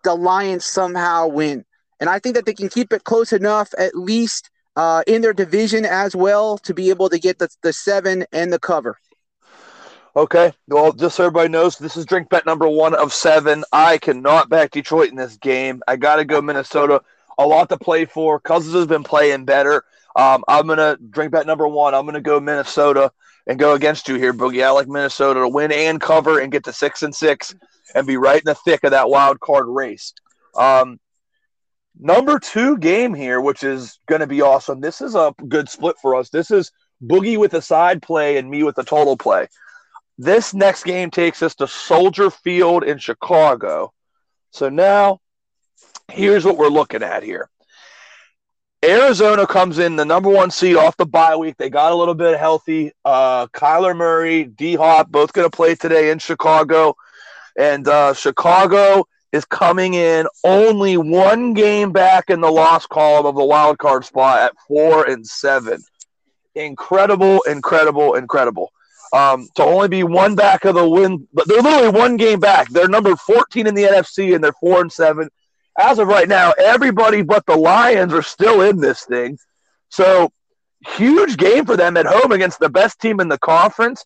the 0.06 0.16
Lions 0.16 0.63
somehow 0.63 1.27
win. 1.27 1.66
And 2.00 2.10
I 2.10 2.20
think 2.20 2.36
that 2.36 2.46
they 2.46 2.54
can 2.54 2.70
keep 2.70 2.94
it 2.94 3.04
close 3.04 3.34
enough, 3.34 3.74
at 3.77 3.96
least 3.96 4.50
uh, 4.75 5.04
in 5.08 5.22
their 5.22 5.34
division 5.34 5.86
as 5.86 6.16
well, 6.16 6.58
to 6.60 6.74
be 6.74 6.89
able 6.89 7.10
to 7.10 7.20
get 7.20 7.39
the, 7.39 7.50
the 7.63 7.74
seven 7.74 8.25
and 8.32 8.54
the 8.54 8.60
cover. 8.60 8.98
Okay. 10.16 10.54
Well, 10.68 10.94
just 10.94 11.16
so 11.16 11.25
everybody 11.25 11.50
knows, 11.50 11.77
this 11.77 11.96
is 11.96 12.06
drink 12.06 12.30
bet 12.30 12.46
number 12.46 12.68
one 12.68 12.96
of 12.96 13.13
seven. 13.13 13.63
I 13.72 13.98
cannot 14.00 14.50
back 14.50 14.72
Detroit 14.72 15.10
in 15.10 15.16
this 15.16 15.38
game. 15.38 15.82
I 15.88 15.96
got 15.96 16.16
to 16.16 16.25
go 16.25 16.42
Minnesota. 16.42 17.01
A 17.38 17.46
lot 17.46 17.70
to 17.70 17.77
play 17.77 18.06
for. 18.06 18.39
Cousins 18.39 18.74
has 18.74 18.88
been 18.88 19.04
playing 19.04 19.46
better. 19.46 19.84
Um, 20.16 20.44
I'm 20.48 20.66
going 20.66 20.80
to 20.80 20.98
drink 21.12 21.32
bet 21.32 21.46
number 21.46 21.68
one. 21.68 21.94
I'm 21.94 22.06
going 22.06 22.16
to 22.16 22.22
go 22.22 22.39
Minnesota 22.39 23.12
and 23.46 23.60
go 23.60 23.74
against 23.75 24.08
you 24.08 24.16
here, 24.16 24.34
Boogie. 24.34 24.63
I 24.63 24.72
like 24.72 24.88
Minnesota 24.88 25.42
to 25.42 25.48
win 25.48 25.72
and 25.72 26.01
cover 26.01 26.39
and 26.39 26.51
get 26.51 26.63
to 26.63 26.74
six 26.74 27.04
and 27.04 27.13
six 27.13 27.54
and 27.94 28.08
be 28.08 28.18
right 28.18 28.42
in 28.42 28.46
the 28.46 28.56
thick 28.56 28.84
of 28.84 28.92
that 28.92 29.10
wild 29.10 29.39
card 29.39 29.68
race. 29.68 30.13
Um, 30.56 31.00
number 32.00 32.39
two 32.39 32.77
game 32.77 33.13
here, 33.13 33.42
which 33.42 33.63
is 33.63 34.00
going 34.08 34.22
to 34.22 34.27
be 34.27 34.42
awesome. 34.42 34.82
This 34.82 35.01
is 35.01 35.16
a 35.16 35.34
good 35.48 35.70
split 35.70 35.96
for 36.01 36.16
us. 36.16 36.30
This 36.30 36.51
is 36.51 36.72
Boogie 37.04 37.38
with 37.38 37.54
a 37.54 37.62
side 37.62 38.01
play 38.01 38.38
and 38.38 38.50
me 38.50 38.63
with 38.63 38.77
a 38.77 38.84
total 38.84 39.18
play. 39.18 39.48
This 40.18 40.54
next 40.54 40.84
game 40.84 41.12
takes 41.12 41.44
us 41.44 41.56
to 41.56 41.68
Soldier 41.68 42.32
Field 42.32 42.84
in 42.84 42.98
Chicago. 42.98 43.94
So 44.51 44.70
now, 44.70 45.20
here's 46.12 46.46
what 46.46 46.58
we're 46.58 46.70
looking 46.70 47.04
at 47.04 47.24
here. 47.24 47.50
Arizona 48.84 49.46
comes 49.46 49.80
in 49.80 49.96
the 49.96 50.06
number 50.06 50.30
one 50.30 50.51
seed 50.51 50.75
off 50.75 50.98
the 50.98 51.06
bye 51.06 51.36
week. 51.36 51.56
They 51.58 51.70
got 51.70 51.92
a 51.92 51.96
little 51.96 52.13
bit 52.13 52.39
healthy. 52.39 52.92
Uh, 53.04 53.48
Kyler 53.48 53.96
Murray, 53.96 54.46
D 54.46 54.75
Hop, 54.75 55.12
both 55.12 55.34
going 55.34 55.50
to 55.50 55.56
play 55.56 55.75
today 55.75 56.12
in 56.12 56.20
Chicago. 56.20 56.96
And 57.58 57.88
uh, 57.88 58.13
Chicago 58.13 59.08
is 59.32 59.46
coming 59.46 59.94
in 59.94 60.28
only 60.44 60.98
one 60.98 61.54
game 61.54 61.92
back 61.92 62.30
in 62.30 62.42
the 62.42 62.52
loss 62.52 62.86
column 62.86 63.26
of 63.26 63.36
the 63.36 63.44
wild 63.44 63.78
card 63.78 64.06
spot 64.06 64.40
at 64.40 64.54
four 64.68 65.06
and 65.06 65.26
seven. 65.26 65.82
Incredible, 66.56 67.42
incredible, 67.42 68.16
incredible 68.16 68.72
um, 69.14 69.48
to 69.56 69.64
only 69.64 69.88
be 69.88 70.04
one 70.04 70.36
back 70.36 70.66
of 70.66 70.76
the 70.76 70.88
win, 70.88 71.28
but 71.34 71.48
they're 71.48 71.62
literally 71.62 71.98
one 71.98 72.18
game 72.18 72.40
back. 72.40 72.70
They're 72.70 72.88
number 72.88 73.16
14 73.16 73.68
in 73.68 73.76
the 73.76 73.84
NFC 73.84 74.36
and 74.36 74.44
they're 74.44 74.54
four 74.54 74.82
and 74.82 74.92
seven. 74.92 75.30
As 75.80 76.00
of 76.00 76.08
right 76.08 76.28
now, 76.28 76.54
everybody 76.58 77.22
but 77.22 77.46
the 77.46 77.56
Lions 77.56 78.14
are 78.14 78.24
still 78.24 78.62
in 78.62 78.80
this 78.80 79.06
thing. 79.06 79.38
So 79.90 80.32
huge 80.86 81.38
game 81.38 81.66
for 81.66 81.78
them 81.78 81.98
at 81.98 82.06
home 82.06 82.32
against 82.32 82.60
the 82.60 82.70
best 82.70 83.00
team 83.00 83.20
in 83.20 83.28
the 83.28 83.40
conference. 83.40 84.04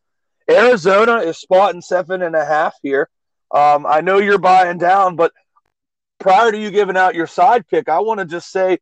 Arizona 0.50 1.18
is 1.18 1.38
spotting 1.38 1.82
seven 1.82 2.22
and 2.22 2.36
a 2.36 2.46
half 2.46 2.76
here. 2.82 3.10
Um, 3.54 3.86
I 3.86 4.02
know 4.02 4.18
you're 4.18 4.38
buying 4.38 4.78
down, 4.78 5.16
but 5.16 5.34
prior 6.20 6.52
to 6.52 6.58
you 6.58 6.72
giving 6.72 6.98
out 6.98 7.16
your 7.16 7.28
side 7.28 7.68
pick, 7.68 7.90
I 7.90 8.00
want 8.00 8.20
to 8.20 8.26
just 8.26 8.52
say 8.52 8.80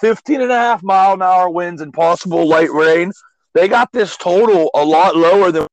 15 0.00 0.42
and 0.42 0.52
a 0.52 0.56
half 0.56 0.82
mile 0.82 1.14
an 1.14 1.22
hour 1.22 1.48
winds 1.48 1.80
and 1.80 1.92
possible 1.92 2.46
light 2.46 2.72
rain. 2.72 3.12
They 3.54 3.68
got 3.68 3.92
this 3.92 4.16
total 4.16 4.70
a 4.74 4.84
lot 4.84 5.16
lower 5.16 5.50
than 5.50 5.66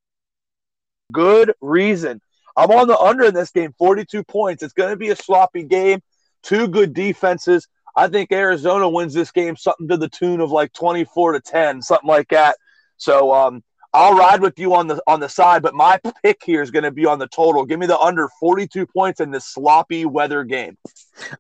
good 1.14 1.54
reason. 1.62 2.22
I'm 2.56 2.72
on 2.72 2.88
the 2.88 2.98
under 2.98 3.26
in 3.26 3.34
this 3.34 3.52
game, 3.52 3.74
42 3.78 4.24
points. 4.24 4.64
It's 4.64 4.74
going 4.74 4.90
to 4.90 4.98
be 4.98 5.10
a 5.10 5.16
sloppy 5.16 5.64
game. 5.64 6.02
Two 6.42 6.68
good 6.68 6.94
defenses. 6.94 7.68
I 7.96 8.08
think 8.08 8.32
Arizona 8.32 8.90
wins 8.90 9.14
this 9.14 9.32
game 9.32 9.56
something 9.56 9.88
to 9.90 9.98
the 9.98 10.10
tune 10.10 10.40
of 10.42 10.52
like 10.52 10.74
24 10.74 11.34
to 11.34 11.42
10, 11.42 11.82
something 11.82 12.08
like 12.08 12.30
that. 12.30 12.58
So 12.98 13.34
um, 13.34 13.64
I'll 13.94 14.16
ride 14.16 14.42
with 14.42 14.60
you 14.60 14.76
on 14.76 14.88
the 14.88 15.02
on 15.08 15.20
the 15.20 15.30
side, 15.30 15.62
but 15.62 15.74
my 15.74 16.00
pick 16.24 16.44
here 16.44 16.62
is 16.62 16.72
going 16.72 16.84
to 16.84 16.92
be 16.92 17.06
on 17.06 17.20
the 17.20 17.28
total. 17.28 17.66
Give 17.66 17.80
me 17.80 17.86
the 17.88 17.98
under 17.98 18.30
42 18.40 18.86
points 18.86 19.20
in 19.20 19.32
this 19.32 19.46
sloppy 19.46 20.06
weather 20.06 20.44
game. 20.44 20.78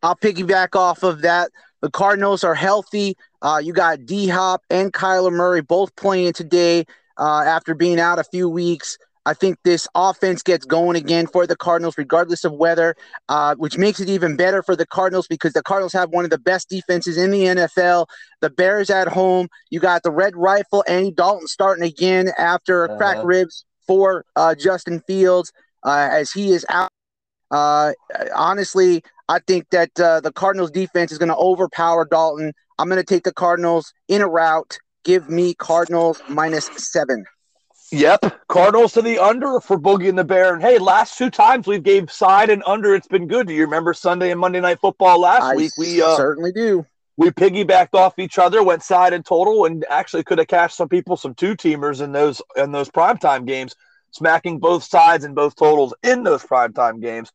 I'll 0.01 0.15
piggyback 0.15 0.75
off 0.75 1.03
of 1.03 1.21
that. 1.21 1.51
The 1.81 1.91
Cardinals 1.91 2.43
are 2.43 2.55
healthy. 2.55 3.15
Uh, 3.41 3.61
you 3.63 3.73
got 3.73 4.05
D 4.05 4.27
Hop 4.27 4.63
and 4.69 4.91
Kyler 4.91 5.31
Murray 5.31 5.61
both 5.61 5.95
playing 5.95 6.33
today 6.33 6.85
uh, 7.17 7.43
after 7.45 7.75
being 7.75 7.99
out 7.99 8.19
a 8.19 8.23
few 8.23 8.49
weeks. 8.49 8.97
I 9.27 9.33
think 9.33 9.57
this 9.65 9.89
offense 9.93 10.41
gets 10.41 10.65
going 10.65 10.95
again 10.95 11.27
for 11.27 11.45
the 11.45 11.57
Cardinals, 11.57 11.97
regardless 11.97 12.45
of 12.45 12.53
weather, 12.53 12.95
uh, 13.27 13.55
which 13.55 13.77
makes 13.77 13.99
it 13.99 14.07
even 14.07 14.37
better 14.37 14.63
for 14.63 14.73
the 14.73 14.85
Cardinals 14.85 15.27
because 15.27 15.51
the 15.51 15.61
Cardinals 15.61 15.91
have 15.91 16.11
one 16.11 16.23
of 16.23 16.29
the 16.31 16.37
best 16.37 16.69
defenses 16.69 17.17
in 17.17 17.31
the 17.31 17.41
NFL. 17.41 18.07
The 18.39 18.49
Bears 18.49 18.89
at 18.89 19.09
home. 19.09 19.49
You 19.69 19.81
got 19.81 20.03
the 20.03 20.11
Red 20.11 20.37
Rifle, 20.37 20.85
Andy 20.87 21.11
Dalton 21.11 21.47
starting 21.47 21.83
again 21.83 22.29
after 22.37 22.85
uh-huh. 22.85 22.97
cracked 22.97 23.25
ribs 23.25 23.65
for 23.85 24.23
uh, 24.37 24.55
Justin 24.55 25.01
Fields 25.01 25.51
uh, 25.83 26.07
as 26.09 26.31
he 26.31 26.53
is 26.53 26.65
out. 26.69 26.89
Uh, 27.51 27.91
honestly, 28.33 29.03
I 29.27 29.39
think 29.45 29.69
that 29.71 29.99
uh, 29.99 30.21
the 30.21 30.31
Cardinals 30.31 30.71
defense 30.71 31.11
is 31.11 31.17
going 31.17 31.27
to 31.27 31.35
overpower 31.35 32.07
Dalton. 32.09 32.53
I'm 32.79 32.87
going 32.87 32.95
to 32.95 33.03
take 33.03 33.25
the 33.25 33.33
Cardinals 33.33 33.91
in 34.07 34.21
a 34.21 34.27
rout. 34.27 34.77
Give 35.03 35.29
me 35.29 35.53
Cardinals 35.53 36.21
minus 36.29 36.69
seven. 36.77 37.25
Yep, 37.91 38.47
Cardinals 38.49 38.93
to 38.93 39.01
the 39.01 39.19
under 39.19 39.61
for 39.61 39.79
Boogie 39.79 40.09
and 40.09 40.17
the 40.17 40.23
Bear. 40.23 40.53
And 40.53 40.61
hey, 40.61 40.77
last 40.77 41.17
two 41.17 41.29
times 41.29 41.67
we've 41.67 41.83
gave 41.83 42.11
side 42.11 42.49
and 42.49 42.61
under, 42.65 42.93
it's 42.93 43.07
been 43.07 43.27
good. 43.27 43.47
Do 43.47 43.53
you 43.53 43.63
remember 43.63 43.93
Sunday 43.93 44.31
and 44.31 44.39
Monday 44.39 44.59
Night 44.59 44.79
Football 44.79 45.21
last 45.21 45.43
I 45.43 45.55
week? 45.55 45.71
We 45.77 46.01
uh, 46.01 46.17
certainly 46.17 46.51
do. 46.51 46.85
We 47.15 47.29
piggybacked 47.29 47.93
off 47.93 48.19
each 48.19 48.37
other, 48.37 48.61
went 48.61 48.83
side 48.83 49.13
and 49.13 49.25
total, 49.25 49.65
and 49.65 49.85
actually 49.89 50.23
could 50.23 50.37
have 50.37 50.47
cashed 50.47 50.75
some 50.75 50.89
people 50.89 51.15
some 51.15 51.33
two 51.33 51.55
teamers 51.55 52.01
in 52.01 52.11
those 52.11 52.41
in 52.57 52.71
those 52.71 52.89
primetime 52.89 53.45
games, 53.45 53.73
smacking 54.11 54.59
both 54.59 54.83
sides 54.83 55.23
and 55.23 55.33
both 55.33 55.55
totals 55.55 55.93
in 56.03 56.23
those 56.23 56.43
primetime 56.43 57.01
games 57.01 57.31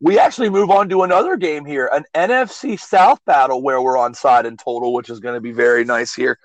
we 0.00 0.18
actually 0.18 0.50
move 0.50 0.70
on 0.70 0.88
to 0.88 1.02
another 1.02 1.36
game 1.36 1.64
here, 1.64 1.88
an 1.92 2.04
NFC 2.14 2.78
South 2.78 3.18
battle 3.24 3.62
where 3.62 3.80
we're 3.80 3.96
on 3.96 4.14
side 4.14 4.46
and 4.46 4.58
total, 4.58 4.92
which 4.92 5.08
is 5.08 5.20
going 5.20 5.34
to 5.34 5.40
be 5.40 5.52
very 5.52 5.84
nice 5.84 6.14
here. 6.14 6.38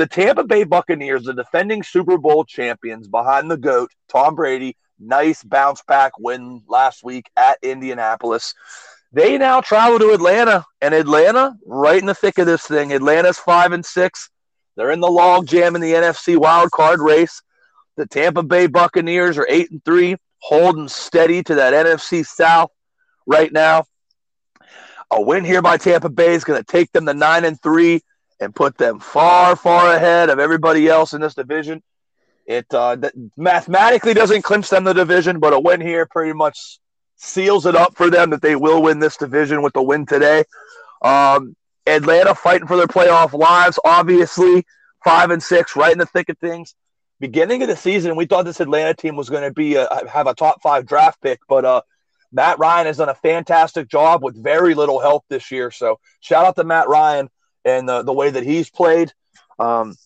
The 0.00 0.06
Tampa 0.06 0.44
Bay 0.44 0.64
Buccaneers, 0.64 1.24
the 1.24 1.34
defending 1.34 1.82
Super 1.82 2.16
Bowl 2.16 2.46
champions 2.46 3.06
behind 3.06 3.50
the 3.50 3.58
GOAT, 3.58 3.90
Tom 4.08 4.34
Brady, 4.34 4.74
nice 4.98 5.44
bounce 5.44 5.82
back 5.82 6.18
win 6.18 6.62
last 6.66 7.04
week 7.04 7.28
at 7.36 7.58
Indianapolis. 7.62 8.54
They 9.12 9.36
now 9.36 9.60
travel 9.60 9.98
to 9.98 10.12
Atlanta, 10.12 10.64
and 10.80 10.94
Atlanta, 10.94 11.54
right 11.66 12.00
in 12.00 12.06
the 12.06 12.14
thick 12.14 12.38
of 12.38 12.46
this 12.46 12.62
thing. 12.62 12.94
Atlanta's 12.94 13.36
five 13.36 13.72
and 13.72 13.84
six. 13.84 14.30
They're 14.74 14.90
in 14.90 15.00
the 15.00 15.10
log 15.10 15.46
jam 15.46 15.74
in 15.74 15.82
the 15.82 15.92
NFC 15.92 16.34
wild 16.38 16.70
card 16.70 17.00
race. 17.00 17.42
The 17.98 18.06
Tampa 18.06 18.42
Bay 18.42 18.68
Buccaneers 18.68 19.36
are 19.36 19.46
eight 19.50 19.70
and 19.70 19.84
three, 19.84 20.16
holding 20.38 20.88
steady 20.88 21.42
to 21.42 21.56
that 21.56 21.74
NFC 21.74 22.24
South 22.24 22.70
right 23.26 23.52
now. 23.52 23.84
A 25.10 25.20
win 25.20 25.44
here 25.44 25.60
by 25.60 25.76
Tampa 25.76 26.08
Bay 26.08 26.32
is 26.32 26.44
going 26.44 26.58
to 26.58 26.64
take 26.64 26.90
them 26.92 27.04
to 27.04 27.12
nine 27.12 27.44
and 27.44 27.60
three 27.60 28.00
and 28.40 28.54
put 28.54 28.78
them 28.78 28.98
far, 28.98 29.54
far 29.54 29.94
ahead 29.94 30.30
of 30.30 30.38
everybody 30.38 30.88
else 30.88 31.12
in 31.12 31.20
this 31.20 31.34
division. 31.34 31.82
It 32.46 32.66
uh, 32.72 32.96
mathematically 33.36 34.14
doesn't 34.14 34.42
clinch 34.42 34.70
them 34.70 34.84
the 34.84 34.92
division, 34.92 35.38
but 35.38 35.52
a 35.52 35.60
win 35.60 35.80
here 35.80 36.06
pretty 36.06 36.32
much 36.32 36.80
seals 37.16 37.66
it 37.66 37.76
up 37.76 37.94
for 37.96 38.10
them 38.10 38.30
that 38.30 38.42
they 38.42 38.56
will 38.56 38.82
win 38.82 38.98
this 38.98 39.16
division 39.18 39.62
with 39.62 39.74
the 39.74 39.82
win 39.82 40.06
today. 40.06 40.44
Um, 41.02 41.54
Atlanta 41.86 42.34
fighting 42.34 42.66
for 42.66 42.76
their 42.76 42.86
playoff 42.86 43.32
lives, 43.32 43.78
obviously 43.84 44.64
five 45.04 45.30
and 45.30 45.42
six, 45.42 45.76
right 45.76 45.92
in 45.92 45.98
the 45.98 46.06
thick 46.06 46.28
of 46.28 46.38
things. 46.38 46.74
Beginning 47.20 47.62
of 47.62 47.68
the 47.68 47.76
season, 47.76 48.16
we 48.16 48.24
thought 48.24 48.46
this 48.46 48.60
Atlanta 48.60 48.94
team 48.94 49.16
was 49.16 49.28
going 49.28 49.42
to 49.42 49.52
be 49.52 49.76
a, 49.76 49.86
have 50.10 50.26
a 50.26 50.34
top 50.34 50.62
five 50.62 50.86
draft 50.86 51.20
pick, 51.20 51.40
but 51.48 51.64
uh, 51.64 51.82
Matt 52.32 52.58
Ryan 52.58 52.86
has 52.86 52.96
done 52.96 53.10
a 53.10 53.14
fantastic 53.14 53.88
job 53.88 54.22
with 54.22 54.42
very 54.42 54.74
little 54.74 55.00
help 55.00 55.24
this 55.28 55.50
year. 55.50 55.70
So 55.70 56.00
shout 56.20 56.46
out 56.46 56.56
to 56.56 56.64
Matt 56.64 56.88
Ryan 56.88 57.28
and 57.64 57.88
the, 57.88 58.02
the 58.02 58.12
way 58.12 58.30
that 58.30 58.44
he's 58.44 58.70
played. 58.70 59.12
Um, 59.58 59.96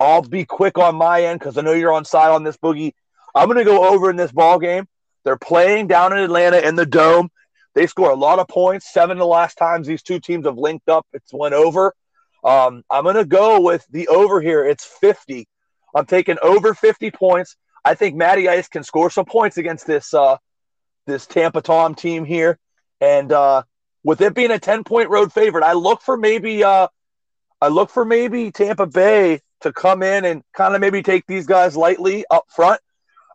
I'll 0.00 0.22
be 0.22 0.44
quick 0.44 0.78
on 0.78 0.96
my 0.96 1.24
end 1.24 1.40
because 1.40 1.56
I 1.56 1.62
know 1.62 1.72
you're 1.72 1.92
on 1.92 2.04
side 2.04 2.30
on 2.30 2.44
this 2.44 2.56
boogie. 2.56 2.92
I'm 3.34 3.46
going 3.46 3.58
to 3.58 3.64
go 3.64 3.88
over 3.88 4.10
in 4.10 4.16
this 4.16 4.32
ball 4.32 4.58
game. 4.58 4.86
They're 5.24 5.36
playing 5.36 5.86
down 5.86 6.12
in 6.12 6.18
Atlanta 6.18 6.58
in 6.58 6.76
the 6.76 6.86
dome. 6.86 7.30
They 7.74 7.86
score 7.86 8.10
a 8.10 8.16
lot 8.16 8.38
of 8.38 8.46
points. 8.48 8.92
Seven 8.92 9.12
of 9.16 9.18
the 9.18 9.26
last 9.26 9.56
times 9.56 9.86
these 9.86 10.02
two 10.02 10.20
teams 10.20 10.46
have 10.46 10.58
linked 10.58 10.88
up, 10.88 11.06
it's 11.12 11.32
went 11.32 11.54
over. 11.54 11.94
Um, 12.44 12.84
I'm 12.90 13.04
going 13.04 13.16
to 13.16 13.24
go 13.24 13.60
with 13.60 13.84
the 13.90 14.06
over 14.08 14.40
here. 14.40 14.64
It's 14.64 14.84
50. 14.84 15.48
I'm 15.94 16.06
taking 16.06 16.36
over 16.42 16.74
50 16.74 17.10
points. 17.10 17.56
I 17.84 17.94
think 17.94 18.16
Matty 18.16 18.48
Ice 18.48 18.68
can 18.68 18.82
score 18.82 19.10
some 19.10 19.24
points 19.24 19.56
against 19.56 19.86
this 19.86 20.12
uh, 20.14 20.36
this 21.06 21.26
Tampa 21.26 21.62
Tom 21.62 21.94
team 21.94 22.24
here. 22.24 22.58
And 23.00 23.32
uh, 23.32 23.62
with 24.04 24.20
it 24.20 24.34
being 24.34 24.50
a 24.50 24.58
10 24.58 24.84
point 24.84 25.10
road 25.10 25.32
favorite, 25.32 25.64
I 25.64 25.72
look 25.72 26.02
for 26.02 26.16
maybe 26.16 26.62
uh, 26.62 26.88
I 27.60 27.68
look 27.68 27.90
for 27.90 28.04
maybe 28.04 28.52
Tampa 28.52 28.86
Bay 28.86 29.40
to 29.62 29.72
come 29.72 30.02
in 30.02 30.24
and 30.24 30.42
kind 30.52 30.74
of 30.74 30.80
maybe 30.80 31.02
take 31.02 31.26
these 31.26 31.46
guys 31.46 31.76
lightly 31.76 32.24
up 32.30 32.44
front 32.54 32.80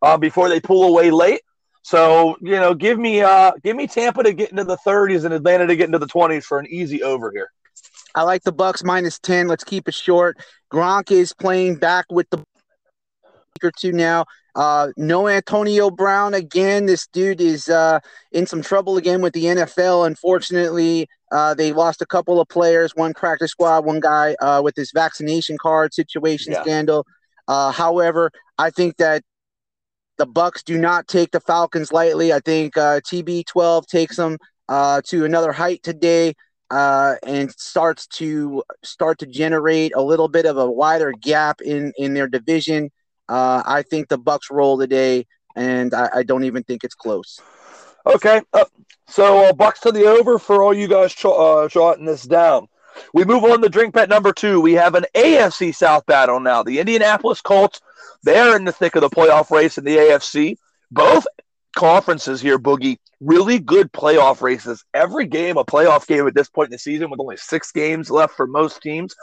uh, 0.02 0.18
before 0.18 0.48
they 0.48 0.60
pull 0.60 0.84
away 0.84 1.12
late. 1.12 1.42
So 1.82 2.38
you 2.42 2.52
know, 2.52 2.74
give 2.74 3.00
me 3.00 3.22
uh, 3.22 3.52
give 3.64 3.76
me 3.76 3.88
Tampa 3.88 4.24
to 4.24 4.34
get 4.34 4.52
into 4.52 4.64
the 4.64 4.78
30s 4.78 5.26
and 5.26 5.34
Atlanta 5.34 5.68
to 5.68 5.76
get 5.76 5.88
into 5.88 6.00
the 6.00 6.08
20s 6.08 6.44
for 6.44 6.60
an 6.60 6.68
easy 6.68 7.02
over 7.02 7.32
here. 7.32 7.50
I 8.16 8.24
like 8.24 8.44
the 8.44 8.54
Bucs 8.54 8.84
minus 8.84 9.20
10. 9.20 9.48
Let's 9.48 9.64
keep 9.64 9.88
it 9.88 9.94
short. 9.94 10.38
Gronk 10.72 11.12
is 11.12 11.34
playing 11.34 11.76
back 11.76 12.06
with 12.10 12.30
the 12.30 12.44
or 13.64 13.72
two 13.72 13.92
now. 13.92 14.26
Uh, 14.56 14.90
no 14.98 15.28
Antonio 15.28 15.90
Brown 15.90 16.34
again. 16.34 16.86
This 16.86 17.08
dude 17.08 17.40
is 17.40 17.70
uh, 17.70 18.00
in 18.32 18.46
some 18.46 18.62
trouble 18.62 18.98
again 18.98 19.22
with 19.22 19.34
the 19.34 19.46
NFL. 19.46 20.08
Unfortunately, 20.08 21.08
uh, 21.32 21.54
they 21.54 21.72
lost 21.72 22.02
a 22.02 22.06
couple 22.06 22.42
of 22.42 22.48
players. 22.50 22.96
One 22.96 23.14
practice 23.14 23.52
squad, 23.52 23.86
one 23.86 24.00
guy 24.00 24.36
uh, 24.42 24.62
with 24.64 24.76
this 24.76 24.92
vaccination 24.92 25.58
card 25.62 25.94
situation 25.94 26.54
yeah. 26.54 26.62
scandal. 26.62 27.06
Uh, 27.48 27.72
however, 27.72 28.32
I 28.58 28.70
think 28.70 28.98
that 28.98 29.24
the 30.18 30.28
Bucs 30.28 30.64
do 30.64 30.78
not 30.78 31.08
take 31.08 31.32
the 31.32 31.40
Falcons 31.40 31.94
lightly. 31.94 32.34
I 32.34 32.40
think 32.40 32.76
uh, 32.76 33.00
TB12 33.02 33.86
takes 33.86 34.18
them 34.18 34.38
to 34.70 35.26
another 35.26 35.52
height 35.52 35.84
today. 35.84 36.34
Uh, 36.72 37.16
and 37.26 37.50
starts 37.54 38.06
to 38.06 38.62
start 38.84 39.18
to 39.18 39.26
generate 39.26 39.92
a 39.96 40.04
little 40.04 40.28
bit 40.28 40.46
of 40.46 40.56
a 40.56 40.70
wider 40.70 41.12
gap 41.20 41.62
in 41.62 41.92
in 41.98 42.14
their 42.14 42.28
division. 42.28 42.92
Uh, 43.30 43.62
I 43.64 43.84
think 43.84 44.08
the 44.08 44.18
Bucs 44.18 44.50
roll 44.50 44.80
today, 44.80 45.28
and 45.56 45.94
I, 45.94 46.10
I 46.16 46.24
don't 46.24 46.44
even 46.46 46.64
think 46.64 46.84
it's 46.84 46.96
close. 46.96 47.40
Okay, 48.06 48.42
uh, 48.54 48.66
so 49.08 49.46
uh, 49.46 49.54
Bucs 49.54 49.82
to 49.82 49.92
the 49.92 50.08
over 50.08 50.40
for 50.40 50.64
all 50.64 50.74
you 50.74 50.88
guys 50.88 51.14
ch- 51.14 51.26
uh, 51.26 51.68
this 52.00 52.24
down. 52.24 52.68
We 53.14 53.24
move 53.26 53.44
on 53.44 53.62
to 53.62 53.70
drink 53.70 53.94
bet 53.94 54.10
number 54.10 54.34
two. 54.34 54.60
We 54.60 54.74
have 54.74 54.96
an 54.96 55.06
AFC 55.14 55.76
South 55.76 56.08
battle 56.08 56.40
now. 56.40 56.64
The 56.64 56.80
Indianapolis 56.80 57.40
Colts, 57.40 57.82
they're 58.24 58.56
in 58.56 58.66
the 58.66 58.72
thick 58.72 58.96
of 58.96 59.02
the 59.02 59.10
playoff 59.10 59.52
race 59.52 59.78
in 59.78 59.84
the 59.84 59.96
AFC. 59.96 60.58
Both 60.90 61.28
conferences 61.76 62.42
here, 62.42 62.58
Boogie, 62.58 62.98
really 63.20 63.60
good 63.60 63.94
playoff 63.94 64.42
races. 64.42 64.84
Every 64.96 65.28
game 65.28 65.58
a 65.58 65.64
playoff 65.64 66.08
game 66.08 66.28
at 66.28 66.34
this 66.34 66.50
point 66.50 66.70
in 66.70 66.72
the 66.72 66.80
season 66.80 67.12
with 67.12 67.20
only 67.20 67.38
six 67.38 67.72
games 67.72 68.10
left 68.10 68.34
for 68.34 68.48
most 68.48 68.82
teams. 68.82 69.16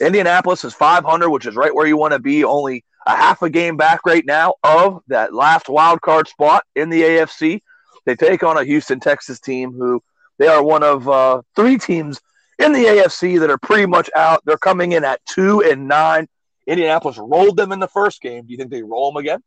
Indianapolis 0.00 0.64
is 0.64 0.74
500, 0.74 1.30
which 1.30 1.46
is 1.46 1.54
right 1.54 1.74
where 1.74 1.86
you 1.86 1.96
want 1.96 2.12
to 2.12 2.18
be, 2.18 2.42
only– 2.42 2.84
a 3.06 3.16
half 3.16 3.42
a 3.42 3.50
game 3.50 3.76
back 3.76 4.00
right 4.04 4.24
now 4.26 4.54
of 4.62 5.00
that 5.08 5.32
last 5.32 5.68
wild 5.68 6.00
card 6.00 6.28
spot 6.28 6.64
in 6.74 6.90
the 6.90 7.02
AFC. 7.02 7.60
They 8.04 8.16
take 8.16 8.42
on 8.42 8.56
a 8.56 8.64
Houston, 8.64 9.00
Texas 9.00 9.40
team 9.40 9.72
who 9.72 10.02
they 10.38 10.48
are 10.48 10.62
one 10.62 10.82
of 10.82 11.08
uh, 11.08 11.42
three 11.54 11.78
teams 11.78 12.20
in 12.58 12.72
the 12.72 12.84
AFC 12.84 13.40
that 13.40 13.50
are 13.50 13.58
pretty 13.58 13.86
much 13.86 14.10
out. 14.14 14.42
They're 14.44 14.58
coming 14.58 14.92
in 14.92 15.04
at 15.04 15.24
two 15.26 15.62
and 15.62 15.88
nine. 15.88 16.28
Indianapolis 16.66 17.18
rolled 17.18 17.56
them 17.56 17.72
in 17.72 17.78
the 17.78 17.88
first 17.88 18.20
game. 18.20 18.44
Do 18.44 18.52
you 18.52 18.58
think 18.58 18.70
they 18.70 18.82
roll 18.82 19.12
them 19.12 19.18
again? 19.18 19.42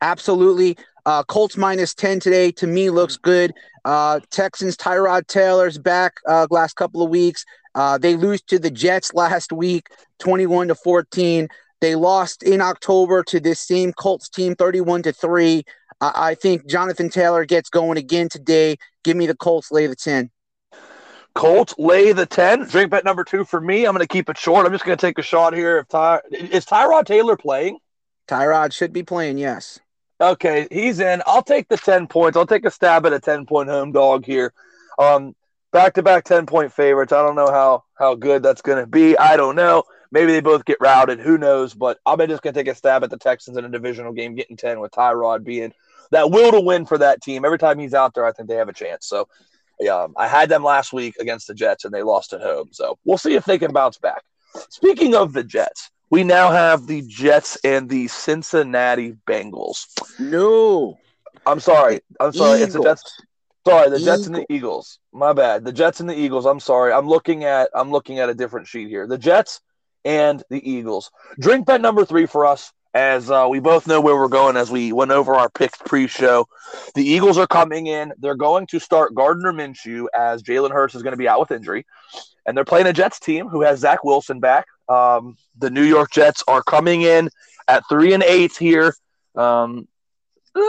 Absolutely. 0.00 0.76
Uh, 1.04 1.22
Colts 1.24 1.56
minus 1.56 1.94
10 1.94 2.20
today 2.20 2.52
to 2.52 2.66
me 2.66 2.90
looks 2.90 3.16
good. 3.16 3.54
Uh, 3.84 4.20
Texans, 4.30 4.76
Tyrod 4.76 5.26
Taylor's 5.26 5.78
back 5.78 6.14
uh, 6.28 6.46
last 6.50 6.76
couple 6.76 7.02
of 7.02 7.10
weeks. 7.10 7.44
Uh, 7.74 7.98
they 7.98 8.16
lose 8.16 8.42
to 8.42 8.58
the 8.58 8.70
Jets 8.70 9.14
last 9.14 9.52
week, 9.52 9.88
21 10.18 10.68
to 10.68 10.74
14. 10.74 11.48
They 11.80 11.94
lost 11.94 12.42
in 12.42 12.60
October 12.60 13.22
to 13.24 13.40
this 13.40 13.60
same 13.60 13.92
Colts 13.92 14.28
team, 14.28 14.54
31 14.54 15.02
to 15.02 15.12
3. 15.12 15.64
I 16.00 16.34
think 16.34 16.66
Jonathan 16.66 17.10
Taylor 17.10 17.44
gets 17.44 17.70
going 17.70 17.98
again 17.98 18.28
today. 18.28 18.76
Give 19.04 19.16
me 19.16 19.26
the 19.26 19.36
Colts, 19.36 19.72
lay 19.72 19.86
the 19.86 19.96
10. 19.96 20.30
Colts 21.34 21.74
lay 21.78 22.12
the 22.12 22.26
10. 22.26 22.68
Drink 22.68 22.90
bet 22.90 23.04
number 23.04 23.24
two 23.24 23.44
for 23.44 23.60
me. 23.60 23.84
I'm 23.84 23.94
going 23.94 24.06
to 24.06 24.12
keep 24.12 24.28
it 24.28 24.38
short. 24.38 24.66
I'm 24.66 24.72
just 24.72 24.84
going 24.84 24.96
to 24.96 25.06
take 25.06 25.18
a 25.18 25.22
shot 25.22 25.54
here. 25.54 25.78
If 25.78 25.88
Ty- 25.88 26.20
Is 26.30 26.66
Tyrod 26.66 27.06
Taylor 27.06 27.36
playing? 27.36 27.78
Tyrod 28.26 28.72
should 28.72 28.92
be 28.92 29.02
playing, 29.02 29.38
yes. 29.38 29.78
Okay, 30.20 30.66
he's 30.70 30.98
in. 30.98 31.22
I'll 31.26 31.42
take 31.42 31.68
the 31.68 31.76
10 31.76 32.08
points. 32.08 32.36
I'll 32.36 32.46
take 32.46 32.64
a 32.64 32.70
stab 32.70 33.06
at 33.06 33.12
a 33.12 33.20
10 33.20 33.46
point 33.46 33.68
home 33.68 33.92
dog 33.92 34.24
here. 34.24 34.52
Um, 34.98 35.34
back 35.72 35.94
to 35.94 36.02
back 36.02 36.24
10 36.24 36.46
point 36.46 36.72
favorites. 36.72 37.12
I 37.12 37.22
don't 37.22 37.36
know 37.36 37.50
how, 37.50 37.84
how 37.96 38.16
good 38.16 38.42
that's 38.42 38.62
going 38.62 38.78
to 38.78 38.86
be. 38.86 39.16
I 39.16 39.36
don't 39.36 39.54
know. 39.54 39.84
Maybe 40.10 40.32
they 40.32 40.40
both 40.40 40.64
get 40.64 40.78
routed. 40.80 41.20
Who 41.20 41.38
knows? 41.38 41.74
But 41.74 41.98
I'm 42.06 42.18
just 42.26 42.42
going 42.42 42.54
to 42.54 42.60
take 42.60 42.68
a 42.68 42.74
stab 42.74 43.04
at 43.04 43.10
the 43.10 43.18
Texans 43.18 43.56
in 43.56 43.64
a 43.64 43.68
divisional 43.68 44.12
game, 44.12 44.34
getting 44.34 44.56
10 44.56 44.80
with 44.80 44.92
Tyrod 44.92 45.44
being 45.44 45.72
that 46.10 46.30
will 46.30 46.52
to 46.52 46.60
win 46.60 46.86
for 46.86 46.98
that 46.98 47.22
team. 47.22 47.44
Every 47.44 47.58
time 47.58 47.78
he's 47.78 47.94
out 47.94 48.14
there, 48.14 48.24
I 48.24 48.32
think 48.32 48.48
they 48.48 48.56
have 48.56 48.68
a 48.68 48.72
chance. 48.74 49.06
So 49.06 49.28
yeah, 49.80 49.96
um, 49.96 50.14
I 50.16 50.26
had 50.26 50.48
them 50.48 50.64
last 50.64 50.92
week 50.92 51.16
against 51.20 51.46
the 51.46 51.54
Jets 51.54 51.84
and 51.84 51.92
they 51.92 52.02
lost 52.02 52.32
at 52.32 52.40
home. 52.40 52.70
So 52.72 52.98
we'll 53.04 53.18
see 53.18 53.34
if 53.34 53.44
they 53.44 53.58
can 53.58 53.72
bounce 53.72 53.98
back. 53.98 54.22
Speaking 54.70 55.14
of 55.14 55.32
the 55.32 55.44
Jets, 55.44 55.90
we 56.10 56.24
now 56.24 56.50
have 56.50 56.86
the 56.86 57.02
Jets 57.02 57.58
and 57.64 57.88
the 57.88 58.08
Cincinnati 58.08 59.14
Bengals. 59.26 59.86
No. 60.18 60.98
I'm 61.46 61.60
sorry. 61.60 62.00
I'm 62.18 62.32
sorry. 62.32 62.62
Eagles. 62.62 62.68
It's 62.68 62.74
the 62.74 62.82
Jets. 62.82 63.22
Sorry, 63.66 63.90
the 63.90 64.00
Jets 64.00 64.26
and 64.26 64.34
the 64.34 64.46
Eagles. 64.48 64.98
My 65.12 65.34
bad. 65.34 65.64
The 65.64 65.72
Jets 65.72 66.00
and 66.00 66.08
the 66.08 66.18
Eagles. 66.18 66.46
I'm 66.46 66.60
sorry. 66.60 66.92
I'm 66.92 67.06
looking 67.06 67.44
at 67.44 67.68
I'm 67.74 67.90
looking 67.90 68.18
at 68.18 68.30
a 68.30 68.34
different 68.34 68.66
sheet 68.66 68.88
here. 68.88 69.06
The 69.06 69.18
Jets 69.18 69.60
and 70.04 70.42
the 70.50 70.70
Eagles. 70.70 71.10
Drink 71.38 71.66
bet 71.66 71.80
number 71.80 72.04
three 72.04 72.26
for 72.26 72.46
us, 72.46 72.72
as 72.94 73.30
uh, 73.30 73.46
we 73.50 73.60
both 73.60 73.86
know 73.86 74.00
where 74.00 74.16
we're 74.16 74.28
going 74.28 74.56
as 74.56 74.70
we 74.70 74.92
went 74.92 75.10
over 75.10 75.34
our 75.34 75.50
picks 75.50 75.78
pre-show. 75.78 76.46
The 76.94 77.04
Eagles 77.04 77.38
are 77.38 77.46
coming 77.46 77.86
in. 77.86 78.12
They're 78.18 78.34
going 78.34 78.66
to 78.68 78.78
start 78.78 79.14
Gardner 79.14 79.52
Minshew 79.52 80.06
as 80.16 80.42
Jalen 80.42 80.70
Hurts 80.70 80.94
is 80.94 81.02
going 81.02 81.12
to 81.12 81.18
be 81.18 81.28
out 81.28 81.40
with 81.40 81.50
injury, 81.50 81.86
and 82.46 82.56
they're 82.56 82.64
playing 82.64 82.86
a 82.86 82.92
Jets 82.92 83.20
team 83.20 83.48
who 83.48 83.62
has 83.62 83.80
Zach 83.80 84.04
Wilson 84.04 84.40
back. 84.40 84.66
Um, 84.88 85.36
the 85.58 85.70
New 85.70 85.84
York 85.84 86.10
Jets 86.10 86.42
are 86.48 86.62
coming 86.62 87.02
in 87.02 87.28
at 87.66 87.84
three 87.88 88.14
and 88.14 88.22
eight 88.22 88.56
here. 88.56 88.94
Um, 89.34 89.86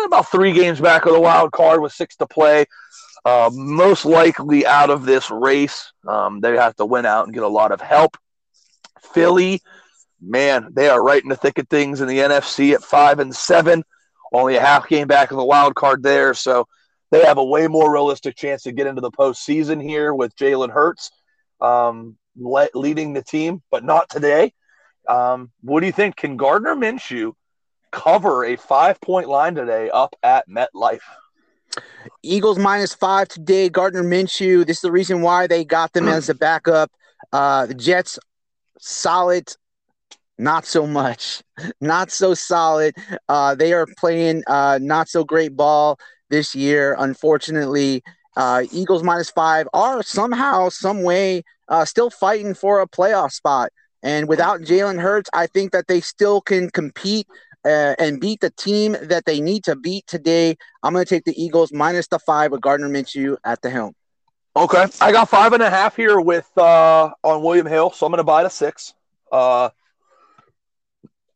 about 0.06 0.30
three 0.30 0.54
games 0.54 0.80
back 0.80 1.06
of 1.06 1.14
the 1.14 1.20
wild 1.20 1.52
card 1.52 1.82
with 1.82 1.94
six 1.94 2.16
to 2.18 2.28
play. 2.28 2.66
Uh, 3.26 3.50
most 3.54 4.06
likely 4.06 4.66
out 4.66 4.90
of 4.90 5.06
this 5.06 5.30
race. 5.30 5.92
Um, 6.08 6.40
they 6.42 6.56
have 6.56 6.76
to 6.78 6.86
win 6.86 7.06
out 7.06 7.26
and 7.26 7.34
get 7.34 7.44
a 7.44 7.48
lot 7.48 7.72
of 7.72 7.82
help. 7.82 8.18
Philly, 9.02 9.62
man, 10.22 10.70
they 10.72 10.90
are 10.90 11.04
right 11.04 11.22
in 11.22 11.30
the 11.30 11.36
thick 11.36 11.58
of 11.58 11.68
things 11.68 12.02
in 12.02 12.08
the 12.08 12.20
NFC 12.20 12.74
at 12.74 12.84
five 12.84 13.20
and 13.20 13.36
seven. 13.36 13.84
Only 14.32 14.56
a 14.58 14.62
half 14.62 14.88
game 14.88 15.08
back 15.08 15.32
of 15.32 15.38
the 15.38 15.46
wild 15.46 15.76
card 15.76 16.04
there, 16.04 16.34
so 16.34 16.68
they 17.12 17.26
have 17.26 17.38
a 17.38 17.44
way 17.44 17.68
more 17.68 17.92
realistic 17.92 18.36
chance 18.36 18.64
to 18.64 18.72
get 18.72 18.86
into 18.86 19.02
the 19.02 19.12
postseason 19.12 19.82
here 19.82 20.14
with 20.14 20.36
Jalen 20.36 20.70
Hurts 20.70 21.10
um, 21.62 22.18
le- 22.38 22.70
leading 22.76 23.14
the 23.14 23.24
team, 23.24 23.62
but 23.72 23.84
not 23.84 24.10
today. 24.10 24.54
Um, 25.08 25.52
what 25.62 25.80
do 25.80 25.88
you 25.88 25.92
think? 25.92 26.16
Can 26.16 26.38
Gardner 26.38 26.76
Minshew 26.76 27.34
cover 27.92 28.46
a 28.46 28.56
five 28.56 29.02
point 29.02 29.28
line 29.28 29.56
today 29.56 29.90
up 29.90 30.16
at 30.22 30.48
MetLife? 30.48 31.00
Eagles 32.22 32.60
minus 32.60 32.94
five 32.94 33.28
today. 33.28 33.70
Gardner 33.70 34.04
Minshew. 34.04 34.66
This 34.66 34.78
is 34.78 34.82
the 34.82 34.92
reason 34.92 35.22
why 35.22 35.48
they 35.48 35.66
got 35.66 35.94
them 35.94 36.08
as 36.08 36.30
a 36.30 36.36
backup. 36.36 36.92
Uh, 37.32 37.66
the 37.66 37.74
Jets, 37.74 38.20
solid, 38.80 39.54
not 40.38 40.66
so 40.66 40.88
much, 40.88 41.44
not 41.82 42.12
so 42.12 42.34
solid. 42.34 42.96
Uh, 43.28 43.56
they 43.56 43.74
are 43.74 43.88
playing 43.98 44.44
uh, 44.48 44.80
not 44.82 45.10
so 45.10 45.24
great 45.24 45.56
ball 45.56 46.00
this 46.30 46.56
year. 46.56 46.96
Unfortunately, 46.98 48.04
uh, 48.36 48.64
Eagles 48.72 49.04
minus 49.04 49.30
five 49.30 49.68
are 49.74 50.02
somehow, 50.04 50.70
some 50.70 51.04
way, 51.04 51.44
uh, 51.68 51.86
still 51.86 52.10
fighting 52.10 52.54
for 52.54 52.82
a 52.82 52.88
playoff 52.88 53.32
spot. 53.32 53.72
And 54.02 54.30
without 54.30 54.62
Jalen 54.62 55.00
Hurts, 55.00 55.30
I 55.34 55.48
think 55.48 55.72
that 55.74 55.88
they 55.88 56.00
still 56.00 56.40
can 56.40 56.70
compete 56.70 57.28
uh, 57.66 57.96
and 58.00 58.22
beat 58.22 58.40
the 58.40 58.52
team 58.52 58.96
that 59.02 59.26
they 59.26 59.42
need 59.42 59.64
to 59.66 59.76
beat 59.76 60.08
today. 60.08 60.56
I'm 60.84 60.94
going 60.94 61.06
to 61.06 61.10
take 61.10 61.26
the 61.26 61.42
Eagles 61.42 61.74
minus 61.74 62.08
the 62.08 62.20
five 62.20 62.52
with 62.52 62.62
Gardner 62.62 62.90
Minshew 62.90 63.38
at 63.44 63.62
the 63.62 63.70
helm. 63.70 63.94
Okay, 64.60 64.88
I 65.00 65.14
got 65.14 65.30
five 65.30 65.54
and 65.54 65.64
a 65.64 65.70
half 65.70 65.96
here 65.96 66.20
with 66.20 66.46
uh, 66.58 67.12
on 67.24 67.42
William 67.42 67.66
Hill, 67.66 67.92
so 67.92 68.06
I'm 68.06 68.12
going 68.12 68.18
to 68.18 68.26
buy 68.26 68.44
the 68.44 68.50
six. 68.50 68.94
Uh, 69.32 69.70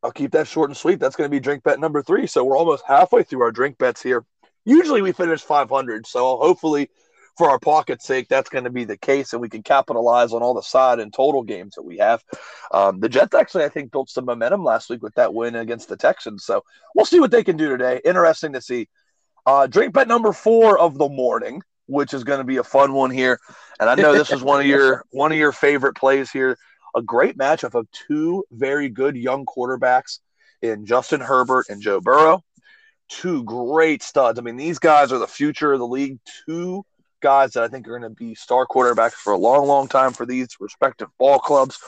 I'll 0.04 0.12
keep 0.12 0.32
that 0.32 0.46
short 0.46 0.70
and 0.70 0.76
sweet. 0.76 1.00
That's 1.00 1.16
going 1.16 1.30
to 1.30 1.32
be 1.32 1.40
drink 1.40 1.64
bet 1.64 1.80
number 1.80 2.04
three. 2.04 2.28
So 2.28 2.44
we're 2.44 2.58
almost 2.58 2.84
halfway 2.86 3.24
through 3.24 3.44
our 3.44 3.52
drink 3.54 3.78
bets 3.78 4.04
here. 4.04 4.26
Usually 4.66 5.02
we 5.02 5.14
finish 5.14 5.42
500, 5.42 6.06
so 6.06 6.36
hopefully 6.36 6.90
for 7.38 7.50
our 7.50 7.60
pocket's 7.60 8.06
sake, 8.06 8.28
that's 8.28 8.50
going 8.50 8.66
to 8.66 8.70
be 8.70 8.84
the 8.84 8.98
case, 8.98 9.32
and 9.32 9.42
we 9.42 9.48
can 9.48 9.64
capitalize 9.64 10.34
on 10.34 10.44
all 10.44 10.54
the 10.54 10.62
side 10.62 11.00
and 11.00 11.14
total 11.14 11.44
games 11.44 11.76
that 11.76 11.84
we 11.84 12.00
have. 12.00 12.22
Um, 12.74 13.00
the 13.00 13.08
Jets 13.08 13.34
actually, 13.34 13.64
I 13.64 13.70
think, 13.70 13.94
built 13.94 14.10
some 14.10 14.26
momentum 14.26 14.66
last 14.66 14.90
week 14.90 15.02
with 15.02 15.16
that 15.16 15.34
win 15.34 15.56
against 15.56 15.88
the 15.88 15.96
Texans, 15.96 16.44
so 16.44 16.66
we'll 16.94 17.06
see 17.06 17.22
what 17.22 17.32
they 17.32 17.46
can 17.46 17.56
do 17.56 17.70
today. 17.70 18.02
Interesting 18.04 18.52
to 18.52 18.60
see. 18.60 18.90
Uh, 19.46 19.68
drink 19.68 19.94
bet 19.94 20.10
number 20.10 20.34
four 20.34 20.78
of 20.78 20.98
the 20.98 21.08
morning, 21.08 21.62
which 21.88 22.14
is 22.14 22.24
going 22.24 22.40
to 22.40 22.44
be 22.44 22.58
a 22.58 22.64
fun 22.64 22.94
one 22.94 23.12
here, 23.12 23.40
and 23.80 23.90
I 23.90 23.96
know 23.96 24.14
this 24.14 24.32
is 24.32 24.44
one 24.44 24.60
of 24.60 24.66
your 24.66 25.06
one 25.12 25.32
of 25.32 25.38
your 25.38 25.52
favorite 25.52 25.96
plays 25.96 26.32
here. 26.32 26.58
A 26.96 27.02
great 27.02 27.38
matchup 27.38 27.74
of 27.74 27.88
two 27.92 28.46
very 28.52 28.88
good 28.88 29.16
young 29.16 29.46
quarterbacks 29.46 30.20
in 30.62 30.86
Justin 30.86 31.22
Herbert 31.22 31.68
and 31.70 31.82
Joe 31.82 32.00
Burrow. 32.00 32.44
Two 33.10 33.44
great 33.44 34.02
studs. 34.02 34.40
I 34.40 34.42
mean, 34.42 34.58
these 34.58 34.80
guys 34.80 35.12
are 35.12 35.20
the 35.20 35.28
future 35.28 35.74
of 35.74 35.80
the 35.80 35.88
league. 35.88 36.20
Two 36.48 36.86
guys 37.24 37.54
that 37.54 37.64
I 37.64 37.68
think 37.68 37.88
are 37.88 37.98
going 37.98 38.10
to 38.10 38.16
be 38.16 38.36
star 38.36 38.68
quarterbacks 38.68 39.14
for 39.14 39.34
a 39.34 39.38
long, 39.38 39.66
long 39.68 39.88
time 39.88 40.14
for 40.14 40.26
these 40.26 40.50
respective 40.60 41.10
ball 41.18 41.40
clubs. 41.40 41.80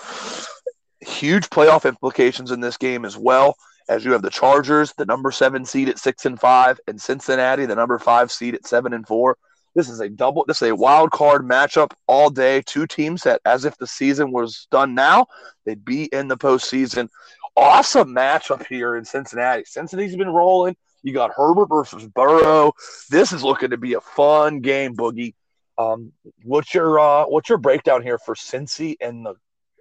Huge 1.01 1.49
playoff 1.49 1.87
implications 1.87 2.51
in 2.51 2.61
this 2.61 2.77
game 2.77 3.05
as 3.05 3.17
well, 3.17 3.55
as 3.87 4.03
you 4.03 4.13
have 4.13 4.23
the 4.23 4.29
Chargers, 4.29 4.93
the 4.97 5.05
number 5.05 5.31
seven 5.31 5.65
seed 5.65 5.89
at 5.89 5.99
six 5.99 6.25
and 6.25 6.39
five, 6.39 6.79
and 6.87 6.99
Cincinnati, 6.99 7.65
the 7.65 7.75
number 7.75 7.99
five 7.99 8.31
seed 8.31 8.55
at 8.55 8.65
seven 8.65 8.93
and 8.93 9.05
four. 9.05 9.37
This 9.75 9.89
is 9.89 9.99
a 9.99 10.07
double. 10.07 10.45
This 10.47 10.61
is 10.61 10.69
a 10.69 10.75
wild 10.75 11.11
card 11.11 11.43
matchup 11.43 11.91
all 12.07 12.29
day. 12.29 12.61
Two 12.65 12.87
teams 12.87 13.23
that, 13.23 13.41
as 13.45 13.65
if 13.65 13.77
the 13.77 13.85
season 13.85 14.31
was 14.31 14.67
done 14.71 14.95
now, 14.95 15.27
they'd 15.65 15.83
be 15.83 16.05
in 16.05 16.29
the 16.29 16.37
postseason. 16.37 17.09
Awesome 17.57 18.15
matchup 18.15 18.65
here 18.67 18.95
in 18.95 19.03
Cincinnati. 19.03 19.63
Cincinnati's 19.65 20.15
been 20.15 20.29
rolling. 20.29 20.75
You 21.03 21.13
got 21.13 21.31
Herbert 21.35 21.67
versus 21.67 22.07
Burrow. 22.07 22.71
This 23.09 23.33
is 23.33 23.43
looking 23.43 23.69
to 23.69 23.77
be 23.77 23.93
a 23.93 24.01
fun 24.01 24.61
game, 24.61 24.95
Boogie. 24.95 25.35
Um, 25.77 26.13
what's 26.43 26.73
your 26.73 26.97
uh, 26.99 27.25
what's 27.25 27.49
your 27.49 27.57
breakdown 27.57 28.01
here 28.01 28.17
for 28.17 28.33
Cincy 28.33 28.95
and 29.01 29.25
the 29.25 29.35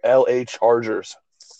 LA 0.05 0.45
Chargers? 0.45 1.17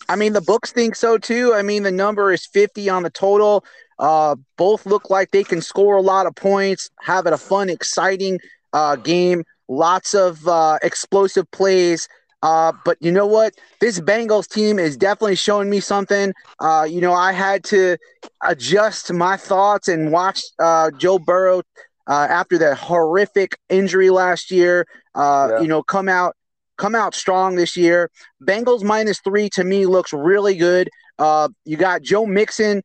I 0.09 0.15
mean, 0.17 0.33
the 0.33 0.41
books 0.41 0.71
think 0.71 0.95
so 0.95 1.17
too. 1.17 1.53
I 1.53 1.61
mean, 1.61 1.83
the 1.83 1.91
number 1.91 2.31
is 2.31 2.45
50 2.45 2.89
on 2.89 3.03
the 3.03 3.09
total. 3.09 3.63
Uh, 3.99 4.35
both 4.57 4.85
look 4.85 5.09
like 5.09 5.31
they 5.31 5.43
can 5.43 5.61
score 5.61 5.95
a 5.95 6.01
lot 6.01 6.25
of 6.25 6.35
points, 6.35 6.89
have 7.01 7.25
it 7.25 7.33
a 7.33 7.37
fun, 7.37 7.69
exciting 7.69 8.39
uh, 8.73 8.95
game. 8.97 9.43
Lots 9.67 10.13
of 10.13 10.47
uh, 10.47 10.77
explosive 10.83 11.49
plays. 11.51 12.07
Uh, 12.43 12.71
but 12.83 12.97
you 12.99 13.11
know 13.11 13.25
what? 13.25 13.55
This 13.79 13.99
Bengals 13.99 14.47
team 14.47 14.77
is 14.77 14.95
definitely 14.95 15.35
showing 15.35 15.69
me 15.69 15.79
something. 15.79 16.31
Uh, 16.59 16.85
you 16.87 17.01
know, 17.01 17.13
I 17.13 17.31
had 17.31 17.63
to 17.65 17.97
adjust 18.43 19.11
my 19.11 19.35
thoughts 19.37 19.87
and 19.87 20.11
watch 20.11 20.43
uh, 20.59 20.91
Joe 20.91 21.17
Burrow 21.17 21.63
uh, 22.07 22.27
after 22.29 22.57
that 22.59 22.77
horrific 22.77 23.57
injury 23.69 24.11
last 24.11 24.51
year. 24.51 24.85
Uh, 25.15 25.47
yeah. 25.51 25.59
You 25.61 25.67
know, 25.67 25.81
come 25.81 26.07
out 26.07 26.35
come 26.77 26.93
out 26.93 27.15
strong 27.15 27.55
this 27.55 27.75
year. 27.75 28.09
Bengals 28.43 28.83
minus 28.83 29.19
three 29.21 29.49
to 29.49 29.63
me 29.63 29.85
looks 29.85 30.13
really 30.13 30.55
good. 30.55 30.89
Uh, 31.17 31.47
you 31.63 31.77
got 31.77 32.01
Joe 32.01 32.25
Mixon, 32.25 32.83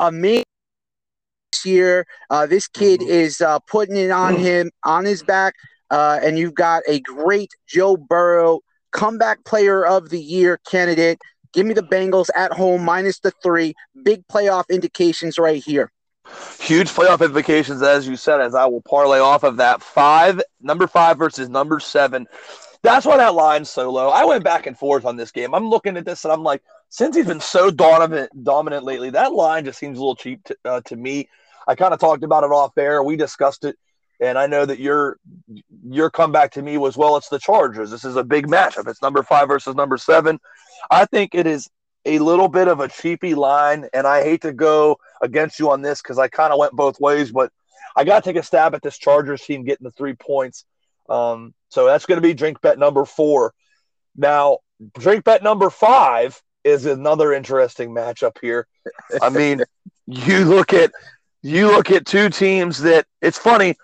amazing 0.00 0.44
this 1.52 1.64
year. 1.64 2.06
Uh, 2.28 2.46
this 2.46 2.66
kid 2.66 3.00
mm-hmm. 3.00 3.10
is 3.10 3.40
uh, 3.40 3.58
putting 3.60 3.96
it 3.96 4.10
on 4.10 4.34
mm-hmm. 4.34 4.42
him 4.42 4.70
on 4.84 5.04
his 5.04 5.22
back. 5.22 5.54
Uh, 5.90 6.20
and 6.22 6.38
you've 6.38 6.54
got 6.54 6.82
a 6.88 7.00
great 7.00 7.50
Joe 7.66 7.96
Burrow 7.96 8.60
comeback 8.92 9.44
player 9.44 9.84
of 9.84 10.10
the 10.10 10.20
year 10.20 10.58
candidate. 10.68 11.20
Give 11.52 11.66
me 11.66 11.74
the 11.74 11.82
Bengals 11.82 12.28
at 12.36 12.52
home 12.52 12.84
minus 12.84 13.18
the 13.20 13.32
three. 13.42 13.74
Big 14.04 14.26
playoff 14.28 14.64
indications 14.70 15.36
right 15.38 15.62
here. 15.62 15.90
Huge 16.60 16.90
playoff 16.90 17.24
implications, 17.24 17.82
as 17.82 18.06
you 18.06 18.14
said, 18.14 18.40
as 18.40 18.54
I 18.54 18.66
will 18.66 18.82
parlay 18.82 19.18
off 19.18 19.42
of 19.42 19.56
that. 19.56 19.82
Five, 19.82 20.40
number 20.60 20.86
five 20.86 21.18
versus 21.18 21.48
number 21.48 21.80
seven. 21.80 22.28
That's 22.82 23.04
why 23.04 23.16
that 23.16 23.34
line's 23.34 23.68
so 23.68 23.90
low. 23.90 24.10
I 24.10 24.24
went 24.24 24.44
back 24.44 24.66
and 24.66 24.78
forth 24.78 25.04
on 25.04 25.16
this 25.16 25.32
game. 25.32 25.54
I'm 25.54 25.68
looking 25.68 25.96
at 25.96 26.04
this 26.04 26.24
and 26.24 26.32
I'm 26.32 26.44
like, 26.44 26.62
Cincy's 26.90 27.26
been 27.26 27.40
so 27.40 27.70
dominant, 27.70 28.44
dominant 28.44 28.84
lately, 28.84 29.10
that 29.10 29.32
line 29.32 29.64
just 29.64 29.78
seems 29.78 29.96
a 29.96 30.00
little 30.00 30.16
cheap 30.16 30.42
to, 30.44 30.56
uh, 30.64 30.80
to 30.82 30.96
me. 30.96 31.28
I 31.66 31.74
kind 31.74 31.94
of 31.94 32.00
talked 32.00 32.24
about 32.24 32.44
it 32.44 32.50
off 32.50 32.76
air. 32.76 33.02
We 33.02 33.16
discussed 33.16 33.64
it 33.64 33.76
and 34.20 34.38
I 34.38 34.46
know 34.46 34.66
that 34.66 34.78
your 34.78 35.18
your 35.82 36.10
comeback 36.10 36.52
to 36.52 36.62
me 36.62 36.76
was 36.76 36.96
well, 36.96 37.16
it's 37.16 37.28
the 37.28 37.38
Chargers. 37.38 37.90
This 37.90 38.04
is 38.04 38.16
a 38.16 38.24
big 38.24 38.46
matchup. 38.46 38.86
It's 38.86 39.02
number 39.02 39.22
five 39.22 39.48
versus 39.48 39.74
number 39.74 39.96
seven. 39.96 40.38
I 40.90 41.06
think 41.06 41.34
it 41.34 41.46
is 41.46 41.68
a 42.04 42.18
little 42.18 42.48
bit 42.48 42.68
of 42.68 42.80
a 42.80 42.88
cheapy 42.88 43.34
line, 43.34 43.88
and 43.92 44.06
I 44.06 44.22
hate 44.22 44.42
to 44.42 44.52
go 44.52 44.98
against 45.22 45.58
you 45.58 45.70
on 45.70 45.82
this 45.82 46.02
because 46.02 46.18
I 46.18 46.28
kind 46.28 46.52
of 46.52 46.58
went 46.58 46.72
both 46.72 47.00
ways, 47.00 47.32
but 47.32 47.50
I 47.96 48.04
got 48.04 48.22
to 48.22 48.30
take 48.30 48.40
a 48.40 48.44
stab 48.44 48.74
at 48.74 48.82
this 48.82 48.98
Chargers 48.98 49.42
team 49.42 49.64
getting 49.64 49.84
the 49.84 49.90
three 49.90 50.14
points. 50.14 50.64
Um, 51.08 51.54
so 51.70 51.86
that's 51.86 52.06
going 52.06 52.16
to 52.16 52.26
be 52.26 52.34
drink 52.34 52.60
bet 52.60 52.78
number 52.78 53.04
four. 53.04 53.52
Now, 54.16 54.58
drink 54.98 55.24
bet 55.24 55.42
number 55.42 55.70
five 55.70 56.40
is 56.64 56.86
another 56.86 57.32
interesting 57.32 57.90
matchup 57.90 58.36
here. 58.40 58.66
I 59.22 59.30
mean, 59.30 59.62
you 60.06 60.44
look 60.44 60.72
at 60.72 60.92
you 61.42 61.68
look 61.68 61.90
at 61.90 62.06
two 62.06 62.28
teams 62.28 62.78
that 62.82 63.06
it's 63.22 63.38
funny 63.38 63.76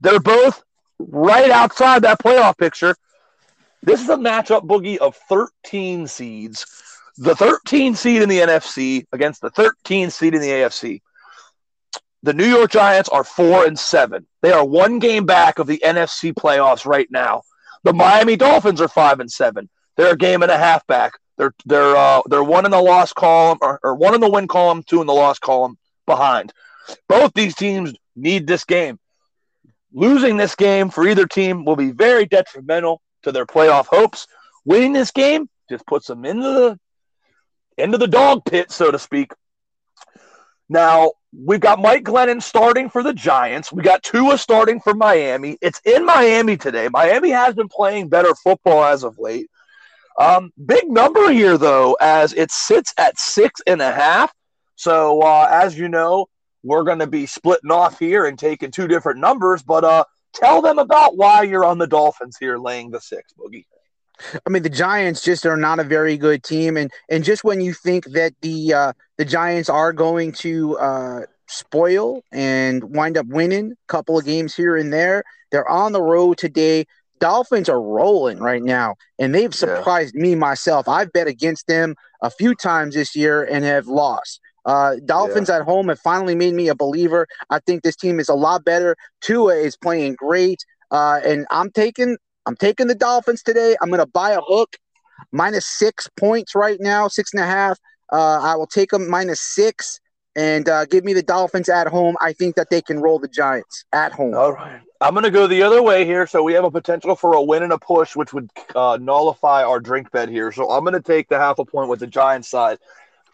they're 0.00 0.20
both 0.20 0.62
right 0.98 1.50
outside 1.50 2.02
that 2.02 2.20
playoff 2.20 2.58
picture. 2.58 2.94
This 3.82 4.02
is 4.02 4.08
a 4.08 4.16
matchup 4.16 4.66
boogie 4.66 4.98
of 4.98 5.16
13 5.28 6.06
seeds. 6.06 6.66
The 7.16 7.34
13 7.34 7.94
seed 7.94 8.22
in 8.22 8.28
the 8.28 8.38
NFC 8.38 9.04
against 9.12 9.40
the 9.40 9.50
13 9.50 10.10
seed 10.10 10.34
in 10.34 10.40
the 10.40 10.48
AFC. 10.48 11.00
The 12.22 12.32
New 12.32 12.46
York 12.46 12.70
Giants 12.70 13.08
are 13.08 13.24
four 13.24 13.64
and 13.64 13.78
seven. 13.78 14.26
They 14.42 14.52
are 14.52 14.64
one 14.64 14.98
game 14.98 15.24
back 15.24 15.58
of 15.58 15.66
the 15.66 15.80
NFC 15.84 16.32
playoffs 16.32 16.84
right 16.84 17.08
now. 17.10 17.42
The 17.84 17.92
Miami 17.92 18.36
Dolphins 18.36 18.80
are 18.80 18.88
five 18.88 19.20
and 19.20 19.30
seven. 19.30 19.68
They're 19.96 20.12
a 20.12 20.16
game 20.16 20.42
and 20.42 20.50
a 20.50 20.58
half 20.58 20.86
back. 20.86 21.12
They're 21.38 21.54
they're 21.64 21.96
uh, 21.96 22.22
they're 22.26 22.44
one 22.44 22.64
in 22.64 22.72
the 22.72 22.82
loss 22.82 23.12
column 23.12 23.58
or, 23.62 23.78
or 23.82 23.94
one 23.94 24.14
in 24.14 24.20
the 24.20 24.28
win 24.30 24.48
column, 24.48 24.82
two 24.82 25.00
in 25.00 25.06
the 25.06 25.14
loss 25.14 25.38
column 25.38 25.78
behind. 26.04 26.52
Both 27.08 27.32
these 27.34 27.54
teams 27.54 27.94
need 28.16 28.46
this 28.46 28.64
game. 28.64 28.98
Losing 29.92 30.36
this 30.36 30.54
game 30.56 30.90
for 30.90 31.06
either 31.06 31.26
team 31.26 31.64
will 31.64 31.76
be 31.76 31.92
very 31.92 32.26
detrimental 32.26 33.00
to 33.22 33.32
their 33.32 33.46
playoff 33.46 33.86
hopes. 33.86 34.26
Winning 34.64 34.92
this 34.92 35.12
game 35.12 35.48
just 35.70 35.86
puts 35.86 36.08
them 36.08 36.24
into 36.24 36.42
the 36.42 36.78
into 37.78 37.98
the 37.98 38.08
dog 38.08 38.44
pit, 38.44 38.72
so 38.72 38.90
to 38.90 38.98
speak. 38.98 39.32
Now 40.68 41.12
we've 41.32 41.60
got 41.60 41.80
Mike 41.80 42.04
Glennon 42.04 42.42
starting 42.42 42.90
for 42.90 43.04
the 43.04 43.14
Giants. 43.14 43.72
We 43.72 43.84
got 43.84 44.02
Tua 44.02 44.38
starting 44.38 44.80
for 44.80 44.92
Miami. 44.92 45.56
It's 45.60 45.80
in 45.84 46.04
Miami 46.04 46.56
today. 46.56 46.88
Miami 46.88 47.30
has 47.30 47.54
been 47.54 47.68
playing 47.68 48.08
better 48.08 48.34
football 48.34 48.82
as 48.82 49.04
of 49.04 49.20
late. 49.20 49.48
Um, 50.18 50.52
big 50.66 50.88
number 50.88 51.30
here 51.30 51.56
though, 51.56 51.96
as 52.00 52.32
it 52.32 52.50
sits 52.50 52.92
at 52.98 53.18
six 53.18 53.60
and 53.66 53.80
a 53.80 53.92
half. 53.92 54.32
So 54.74 55.20
uh, 55.22 55.48
as 55.50 55.78
you 55.78 55.88
know, 55.88 56.26
we're 56.62 56.82
going 56.82 56.98
to 56.98 57.06
be 57.06 57.26
splitting 57.26 57.70
off 57.70 57.98
here 57.98 58.26
and 58.26 58.38
taking 58.38 58.70
two 58.70 58.88
different 58.88 59.20
numbers. 59.20 59.62
But 59.62 59.84
uh, 59.84 60.04
tell 60.34 60.60
them 60.60 60.78
about 60.78 61.16
why 61.16 61.42
you're 61.42 61.64
on 61.64 61.78
the 61.78 61.86
Dolphins 61.86 62.36
here, 62.38 62.58
laying 62.58 62.90
the 62.90 63.00
six, 63.00 63.32
Boogie. 63.32 63.64
I 64.46 64.50
mean, 64.50 64.62
the 64.64 64.68
Giants 64.68 65.22
just 65.22 65.46
are 65.46 65.56
not 65.56 65.78
a 65.78 65.84
very 65.84 66.16
good 66.16 66.42
team, 66.42 66.76
and 66.76 66.90
and 67.08 67.22
just 67.22 67.44
when 67.44 67.60
you 67.60 67.72
think 67.72 68.04
that 68.06 68.34
the 68.40 68.74
uh, 68.74 68.92
the 69.16 69.24
Giants 69.24 69.68
are 69.68 69.92
going 69.92 70.32
to 70.32 70.76
uh, 70.78 71.20
spoil 71.46 72.22
and 72.32 72.82
wind 72.94 73.16
up 73.16 73.26
winning 73.26 73.72
a 73.72 73.86
couple 73.86 74.18
of 74.18 74.24
games 74.24 74.56
here 74.56 74.76
and 74.76 74.92
there, 74.92 75.22
they're 75.52 75.68
on 75.68 75.92
the 75.92 76.02
road 76.02 76.38
today. 76.38 76.86
Dolphins 77.18 77.68
are 77.68 77.80
rolling 77.80 78.38
right 78.38 78.62
now, 78.62 78.96
and 79.18 79.34
they've 79.34 79.54
surprised 79.54 80.14
yeah. 80.14 80.22
me 80.22 80.34
myself. 80.34 80.88
I've 80.88 81.12
bet 81.12 81.26
against 81.26 81.66
them 81.66 81.94
a 82.22 82.30
few 82.30 82.54
times 82.54 82.94
this 82.94 83.14
year 83.14 83.44
and 83.44 83.64
have 83.64 83.86
lost. 83.86 84.40
Uh, 84.64 84.96
Dolphins 85.04 85.48
yeah. 85.48 85.56
at 85.56 85.62
home 85.62 85.88
have 85.88 86.00
finally 86.00 86.34
made 86.34 86.54
me 86.54 86.68
a 86.68 86.74
believer. 86.74 87.26
I 87.48 87.58
think 87.60 87.82
this 87.82 87.96
team 87.96 88.20
is 88.20 88.28
a 88.28 88.34
lot 88.34 88.64
better. 88.64 88.96
Tua 89.22 89.54
is 89.54 89.76
playing 89.76 90.14
great, 90.14 90.64
uh, 90.90 91.20
and 91.24 91.46
I'm 91.50 91.70
taking 91.70 92.16
I'm 92.46 92.56
taking 92.56 92.86
the 92.86 92.94
Dolphins 92.94 93.42
today. 93.42 93.76
I'm 93.80 93.88
going 93.88 94.00
to 94.00 94.06
buy 94.06 94.30
a 94.32 94.40
hook 94.40 94.76
minus 95.32 95.66
six 95.66 96.08
points 96.18 96.54
right 96.54 96.78
now, 96.80 97.08
six 97.08 97.32
and 97.32 97.42
a 97.42 97.46
half. 97.46 97.78
Uh, 98.10 98.40
I 98.42 98.56
will 98.56 98.66
take 98.66 98.90
them 98.90 99.08
minus 99.08 99.40
six 99.40 100.00
and 100.38 100.68
uh, 100.68 100.84
give 100.84 101.04
me 101.04 101.12
the 101.12 101.22
Dolphins 101.22 101.68
at 101.68 101.88
home. 101.88 102.16
I 102.20 102.32
think 102.32 102.54
that 102.54 102.70
they 102.70 102.80
can 102.80 103.00
roll 103.00 103.18
the 103.18 103.26
Giants 103.26 103.84
at 103.92 104.12
home. 104.12 104.34
All 104.34 104.52
right. 104.52 104.80
I'm 105.00 105.12
going 105.12 105.24
to 105.24 105.32
go 105.32 105.48
the 105.48 105.62
other 105.62 105.82
way 105.82 106.04
here. 106.04 106.28
So 106.28 106.44
we 106.44 106.52
have 106.52 106.62
a 106.62 106.70
potential 106.70 107.16
for 107.16 107.34
a 107.34 107.42
win 107.42 107.64
and 107.64 107.72
a 107.72 107.78
push, 107.78 108.14
which 108.14 108.32
would 108.32 108.48
uh, 108.74 108.98
nullify 109.00 109.64
our 109.64 109.80
drink 109.80 110.12
bet 110.12 110.28
here. 110.28 110.52
So 110.52 110.70
I'm 110.70 110.84
going 110.84 110.94
to 110.94 111.02
take 111.02 111.28
the 111.28 111.38
half 111.38 111.58
a 111.58 111.64
point 111.64 111.88
with 111.88 111.98
the 111.98 112.06
Giants 112.06 112.48
side. 112.48 112.78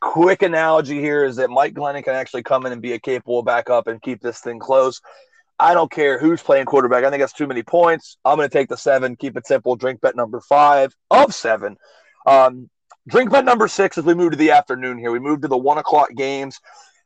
Quick 0.00 0.40
analogy 0.42 0.98
here 0.98 1.24
is 1.24 1.36
that 1.36 1.50
Mike 1.50 1.74
Glennon 1.74 2.04
can 2.04 2.14
actually 2.14 2.42
come 2.42 2.64
in 2.64 2.72
and 2.72 2.80
be 2.80 2.92
a 2.92 2.98
capable 2.98 3.42
backup 3.42 3.86
and 3.86 4.00
keep 4.00 4.22
this 4.22 4.40
thing 4.40 4.58
close. 4.58 5.02
I 5.58 5.74
don't 5.74 5.90
care 5.90 6.18
who's 6.18 6.42
playing 6.42 6.64
quarterback. 6.64 7.04
I 7.04 7.10
think 7.10 7.20
that's 7.20 7.32
too 7.34 7.46
many 7.46 7.62
points. 7.62 8.16
I'm 8.24 8.36
going 8.36 8.48
to 8.48 8.52
take 8.52 8.68
the 8.68 8.76
seven, 8.76 9.14
keep 9.16 9.36
it 9.36 9.46
simple. 9.46 9.76
Drink 9.76 10.00
bet 10.00 10.16
number 10.16 10.40
five 10.40 10.94
of 11.10 11.34
seven. 11.34 11.76
Um, 12.26 12.70
drink 13.08 13.30
bet 13.30 13.44
number 13.44 13.68
six 13.68 13.98
as 13.98 14.04
we 14.04 14.14
move 14.14 14.32
to 14.32 14.38
the 14.38 14.50
afternoon 14.52 14.98
here. 14.98 15.12
We 15.12 15.20
move 15.20 15.42
to 15.42 15.48
the 15.48 15.56
one 15.56 15.78
o'clock 15.78 16.08
games. 16.14 16.60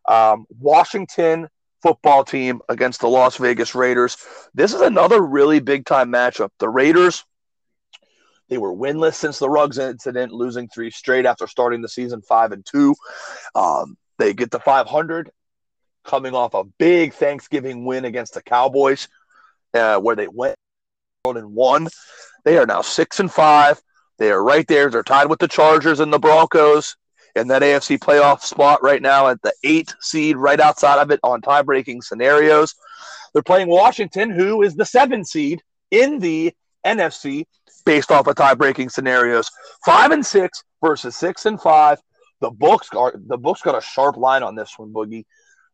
Um, 0.08 0.46
Washington 0.58 1.48
football 1.82 2.24
team 2.24 2.60
against 2.68 3.00
the 3.00 3.08
Las 3.08 3.36
Vegas 3.36 3.74
Raiders. 3.74 4.16
This 4.54 4.74
is 4.74 4.80
another 4.80 5.20
really 5.20 5.60
big 5.60 5.84
time 5.84 6.10
matchup. 6.10 6.50
The 6.58 6.68
Raiders, 6.68 7.24
they 8.48 8.58
were 8.58 8.74
winless 8.74 9.14
since 9.14 9.38
the 9.38 9.50
Ruggs 9.50 9.78
incident, 9.78 10.32
losing 10.32 10.68
three 10.68 10.90
straight 10.90 11.26
after 11.26 11.46
starting 11.46 11.82
the 11.82 11.88
season 11.88 12.22
five 12.22 12.52
and 12.52 12.64
two. 12.64 12.94
Um, 13.54 13.96
they 14.18 14.34
get 14.34 14.50
to 14.50 14.58
500, 14.58 15.30
coming 16.04 16.34
off 16.34 16.54
a 16.54 16.64
big 16.64 17.12
Thanksgiving 17.12 17.84
win 17.84 18.04
against 18.04 18.34
the 18.34 18.42
Cowboys, 18.42 19.08
uh, 19.74 19.98
where 19.98 20.16
they 20.16 20.26
went 20.26 20.56
and 21.24 21.54
won. 21.54 21.88
They 22.44 22.56
are 22.56 22.66
now 22.66 22.80
six 22.80 23.20
and 23.20 23.30
five. 23.30 23.80
They 24.18 24.32
are 24.32 24.42
right 24.42 24.66
there. 24.66 24.90
They're 24.90 25.02
tied 25.02 25.28
with 25.28 25.38
the 25.38 25.46
Chargers 25.46 26.00
and 26.00 26.12
the 26.12 26.18
Broncos 26.18 26.96
in 27.38 27.48
that 27.48 27.62
AFC 27.62 27.98
playoff 27.98 28.42
spot 28.42 28.82
right 28.82 29.00
now 29.00 29.28
at 29.28 29.40
the 29.42 29.52
eight 29.64 29.94
seed, 30.00 30.36
right 30.36 30.60
outside 30.60 31.00
of 31.00 31.10
it 31.10 31.20
on 31.22 31.40
tie 31.40 31.62
breaking 31.62 32.02
scenarios. 32.02 32.74
They're 33.32 33.42
playing 33.42 33.68
Washington, 33.68 34.30
who 34.30 34.62
is 34.62 34.74
the 34.74 34.84
seven 34.84 35.24
seed 35.24 35.62
in 35.90 36.18
the 36.18 36.52
NFC 36.84 37.46
based 37.84 38.10
off 38.10 38.26
of 38.26 38.36
tie 38.36 38.54
breaking 38.54 38.90
scenarios. 38.90 39.50
Five 39.84 40.10
and 40.10 40.24
six 40.24 40.62
versus 40.82 41.16
six 41.16 41.46
and 41.46 41.60
five. 41.60 41.98
The 42.40 42.50
books 42.50 42.88
are 42.94 43.14
the 43.16 43.38
books 43.38 43.62
got 43.62 43.76
a 43.76 43.80
sharp 43.80 44.16
line 44.16 44.42
on 44.42 44.54
this 44.54 44.74
one, 44.76 44.92
Boogie. 44.92 45.24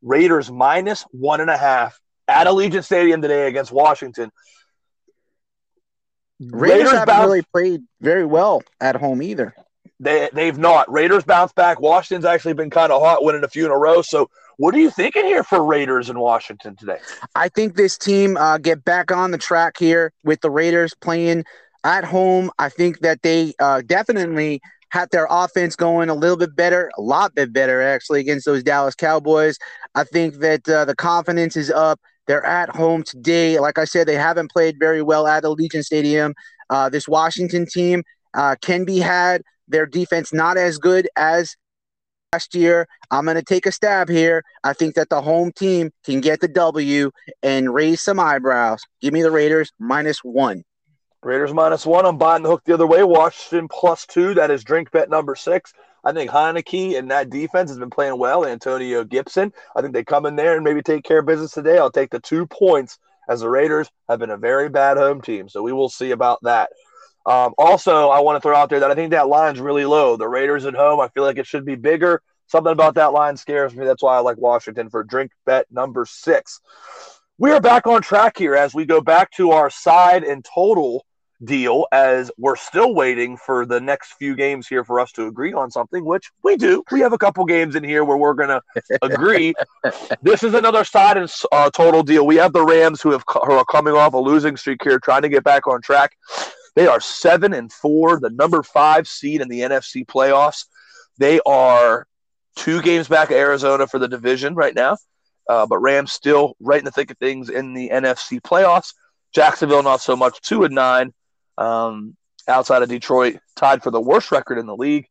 Raiders 0.02 0.50
minus 0.50 1.04
one 1.10 1.40
and 1.40 1.50
a 1.50 1.56
half 1.56 1.98
at 2.28 2.46
Allegiant 2.46 2.84
Stadium 2.84 3.22
today 3.22 3.48
against 3.48 3.72
Washington. 3.72 4.30
Raiders, 6.40 6.60
Raiders 6.60 6.92
haven't 6.92 7.20
really 7.20 7.42
played 7.52 7.82
very 8.00 8.24
well 8.24 8.62
at 8.80 8.96
home 8.96 9.22
either. 9.22 9.54
They 10.00 10.28
they've 10.32 10.58
not. 10.58 10.90
Raiders 10.90 11.24
bounce 11.24 11.52
back. 11.52 11.80
Washington's 11.80 12.24
actually 12.24 12.54
been 12.54 12.70
kind 12.70 12.92
of 12.92 13.00
hot, 13.00 13.24
winning 13.24 13.44
a 13.44 13.48
few 13.48 13.64
in 13.64 13.70
a 13.70 13.78
row. 13.78 14.02
So, 14.02 14.28
what 14.56 14.74
are 14.74 14.78
you 14.78 14.90
thinking 14.90 15.24
here 15.24 15.44
for 15.44 15.64
Raiders 15.64 16.10
in 16.10 16.18
Washington 16.18 16.76
today? 16.76 16.98
I 17.34 17.48
think 17.48 17.76
this 17.76 17.96
team 17.96 18.36
uh, 18.36 18.58
get 18.58 18.84
back 18.84 19.12
on 19.12 19.30
the 19.30 19.38
track 19.38 19.76
here 19.78 20.12
with 20.24 20.40
the 20.40 20.50
Raiders 20.50 20.94
playing 21.00 21.44
at 21.84 22.04
home. 22.04 22.50
I 22.58 22.68
think 22.68 23.00
that 23.00 23.22
they 23.22 23.54
uh, 23.60 23.82
definitely 23.86 24.60
had 24.88 25.10
their 25.10 25.26
offense 25.28 25.74
going 25.74 26.08
a 26.08 26.14
little 26.14 26.36
bit 26.36 26.54
better, 26.54 26.90
a 26.96 27.02
lot 27.02 27.34
bit 27.34 27.52
better 27.52 27.82
actually 27.82 28.20
against 28.20 28.46
those 28.46 28.62
Dallas 28.62 28.94
Cowboys. 28.94 29.58
I 29.94 30.04
think 30.04 30.36
that 30.36 30.68
uh, 30.68 30.84
the 30.84 30.94
confidence 30.94 31.56
is 31.56 31.70
up. 31.70 32.00
They're 32.26 32.46
at 32.46 32.70
home 32.70 33.02
today. 33.02 33.58
Like 33.58 33.76
I 33.76 33.84
said, 33.84 34.06
they 34.06 34.14
haven't 34.14 34.50
played 34.50 34.78
very 34.78 35.02
well 35.02 35.26
at 35.26 35.42
Allegiant 35.42 35.84
Stadium. 35.84 36.34
Uh, 36.70 36.88
this 36.88 37.08
Washington 37.08 37.66
team 37.66 38.02
uh, 38.34 38.56
can 38.62 38.84
be 38.84 38.98
had. 38.98 39.42
Their 39.68 39.86
defense 39.86 40.32
not 40.32 40.56
as 40.56 40.78
good 40.78 41.08
as 41.16 41.56
last 42.32 42.54
year. 42.54 42.86
I'm 43.10 43.24
going 43.24 43.36
to 43.36 43.42
take 43.42 43.66
a 43.66 43.72
stab 43.72 44.08
here. 44.08 44.42
I 44.64 44.72
think 44.72 44.94
that 44.96 45.08
the 45.08 45.22
home 45.22 45.52
team 45.52 45.90
can 46.04 46.20
get 46.20 46.40
the 46.40 46.48
W 46.48 47.10
and 47.42 47.72
raise 47.72 48.00
some 48.00 48.18
eyebrows. 48.18 48.82
Give 49.00 49.12
me 49.12 49.22
the 49.22 49.30
Raiders 49.30 49.72
minus 49.78 50.18
one. 50.18 50.64
Raiders 51.22 51.54
minus 51.54 51.86
one. 51.86 52.04
I'm 52.04 52.18
buying 52.18 52.42
the 52.42 52.50
hook 52.50 52.62
the 52.64 52.74
other 52.74 52.86
way. 52.86 53.02
Washington 53.02 53.68
plus 53.68 54.04
two. 54.04 54.34
That 54.34 54.50
is 54.50 54.64
drink 54.64 54.90
bet 54.90 55.08
number 55.08 55.34
six. 55.34 55.72
I 56.04 56.12
think 56.12 56.30
Heinicke 56.30 56.98
and 56.98 57.10
that 57.10 57.30
defense 57.30 57.70
has 57.70 57.78
been 57.78 57.88
playing 57.88 58.18
well. 58.18 58.44
Antonio 58.44 59.04
Gibson. 59.04 59.52
I 59.74 59.80
think 59.80 59.94
they 59.94 60.04
come 60.04 60.26
in 60.26 60.36
there 60.36 60.54
and 60.54 60.64
maybe 60.64 60.82
take 60.82 61.04
care 61.04 61.20
of 61.20 61.26
business 61.26 61.52
today. 61.52 61.78
I'll 61.78 61.90
take 61.90 62.10
the 62.10 62.20
two 62.20 62.46
points 62.46 62.98
as 63.28 63.40
the 63.40 63.48
Raiders 63.48 63.90
have 64.08 64.18
been 64.18 64.30
a 64.30 64.36
very 64.36 64.68
bad 64.68 64.98
home 64.98 65.22
team. 65.22 65.48
So 65.48 65.62
we 65.62 65.72
will 65.72 65.88
see 65.88 66.10
about 66.10 66.40
that. 66.42 66.70
Um, 67.26 67.54
also, 67.56 68.10
I 68.10 68.20
want 68.20 68.36
to 68.36 68.40
throw 68.40 68.56
out 68.56 68.70
there 68.70 68.80
that 68.80 68.90
I 68.90 68.94
think 68.94 69.12
that 69.12 69.28
line's 69.28 69.60
really 69.60 69.84
low. 69.84 70.16
The 70.16 70.28
Raiders 70.28 70.66
at 70.66 70.74
home, 70.74 71.00
I 71.00 71.08
feel 71.08 71.22
like 71.22 71.38
it 71.38 71.46
should 71.46 71.64
be 71.64 71.74
bigger. 71.74 72.22
Something 72.46 72.72
about 72.72 72.94
that 72.96 73.12
line 73.12 73.36
scares 73.36 73.74
me. 73.74 73.84
That's 73.84 74.02
why 74.02 74.16
I 74.16 74.20
like 74.20 74.36
Washington 74.36 74.90
for 74.90 75.02
drink 75.02 75.32
bet 75.46 75.66
number 75.70 76.04
six. 76.04 76.60
We 77.38 77.50
are 77.50 77.60
back 77.60 77.86
on 77.86 78.02
track 78.02 78.38
here 78.38 78.54
as 78.54 78.74
we 78.74 78.84
go 78.84 79.00
back 79.00 79.30
to 79.32 79.52
our 79.52 79.70
side 79.70 80.22
and 80.22 80.44
total 80.44 81.04
deal 81.42 81.86
as 81.92 82.30
we're 82.38 82.56
still 82.56 82.94
waiting 82.94 83.36
for 83.36 83.66
the 83.66 83.80
next 83.80 84.12
few 84.14 84.36
games 84.36 84.68
here 84.68 84.84
for 84.84 85.00
us 85.00 85.10
to 85.12 85.26
agree 85.26 85.52
on 85.52 85.70
something, 85.70 86.04
which 86.04 86.30
we 86.42 86.56
do. 86.56 86.84
We 86.92 87.00
have 87.00 87.12
a 87.12 87.18
couple 87.18 87.44
games 87.44 87.74
in 87.74 87.84
here 87.84 88.04
where 88.04 88.16
we're 88.16 88.34
going 88.34 88.48
to 88.90 88.98
agree. 89.02 89.54
this 90.22 90.42
is 90.42 90.54
another 90.54 90.84
side 90.84 91.16
and 91.16 91.32
uh, 91.50 91.70
total 91.70 92.02
deal. 92.02 92.26
We 92.26 92.36
have 92.36 92.52
the 92.52 92.64
Rams 92.64 93.00
who 93.00 93.10
have 93.10 93.24
who 93.26 93.52
are 93.52 93.64
coming 93.64 93.94
off 93.94 94.14
a 94.14 94.18
losing 94.18 94.56
streak 94.56 94.82
here, 94.82 94.98
trying 94.98 95.22
to 95.22 95.28
get 95.28 95.44
back 95.44 95.66
on 95.66 95.80
track. 95.80 96.16
They 96.74 96.86
are 96.86 97.00
seven 97.00 97.54
and 97.54 97.72
four, 97.72 98.18
the 98.18 98.30
number 98.30 98.62
five 98.62 99.06
seed 99.06 99.40
in 99.40 99.48
the 99.48 99.60
NFC 99.60 100.04
playoffs. 100.04 100.64
They 101.18 101.40
are 101.46 102.06
two 102.56 102.82
games 102.82 103.08
back 103.08 103.30
of 103.30 103.36
Arizona 103.36 103.86
for 103.86 103.98
the 103.98 104.08
division 104.08 104.54
right 104.54 104.74
now, 104.74 104.96
uh, 105.48 105.66
but 105.66 105.78
Rams 105.78 106.12
still 106.12 106.56
right 106.60 106.78
in 106.78 106.84
the 106.84 106.90
thick 106.90 107.10
of 107.10 107.18
things 107.18 107.48
in 107.48 107.74
the 107.74 107.90
NFC 107.90 108.40
playoffs. 108.40 108.94
Jacksonville 109.32 109.82
not 109.82 110.00
so 110.00 110.16
much, 110.16 110.40
two 110.40 110.64
and 110.64 110.74
nine. 110.74 111.12
Um, 111.56 112.16
outside 112.48 112.82
of 112.82 112.88
Detroit, 112.88 113.38
tied 113.56 113.82
for 113.82 113.90
the 113.90 114.00
worst 114.00 114.32
record 114.32 114.58
in 114.58 114.66
the 114.66 114.76
league, 114.76 115.06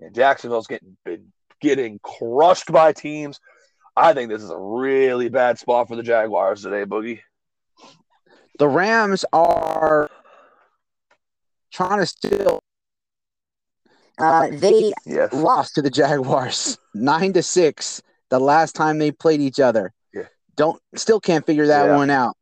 and 0.00 0.14
Jacksonville's 0.14 0.66
getting 0.66 0.96
been 1.04 1.32
getting 1.60 2.00
crushed 2.02 2.72
by 2.72 2.92
teams. 2.92 3.38
I 3.96 4.12
think 4.12 4.28
this 4.28 4.42
is 4.42 4.50
a 4.50 4.58
really 4.58 5.28
bad 5.28 5.58
spot 5.58 5.88
for 5.88 5.96
the 5.96 6.02
Jaguars 6.02 6.62
today, 6.62 6.84
Boogie. 6.84 7.20
The 8.58 8.68
Rams 8.68 9.24
are 9.32 10.10
trying 11.74 11.98
to 11.98 12.06
still. 12.06 12.60
Uh, 14.16 14.46
they 14.52 14.92
yes. 15.04 15.32
lost 15.32 15.74
to 15.74 15.82
the 15.82 15.90
Jaguars 15.90 16.78
nine 16.94 17.32
to 17.32 17.42
six 17.42 18.00
the 18.30 18.38
last 18.38 18.74
time 18.76 18.98
they 18.98 19.10
played 19.10 19.40
each 19.40 19.58
other. 19.58 19.92
Yeah. 20.12 20.22
Don't 20.56 20.80
still 20.94 21.20
can't 21.20 21.44
figure 21.44 21.66
that 21.66 21.86
yeah. 21.86 21.96
one 21.96 22.10
out. 22.10 22.36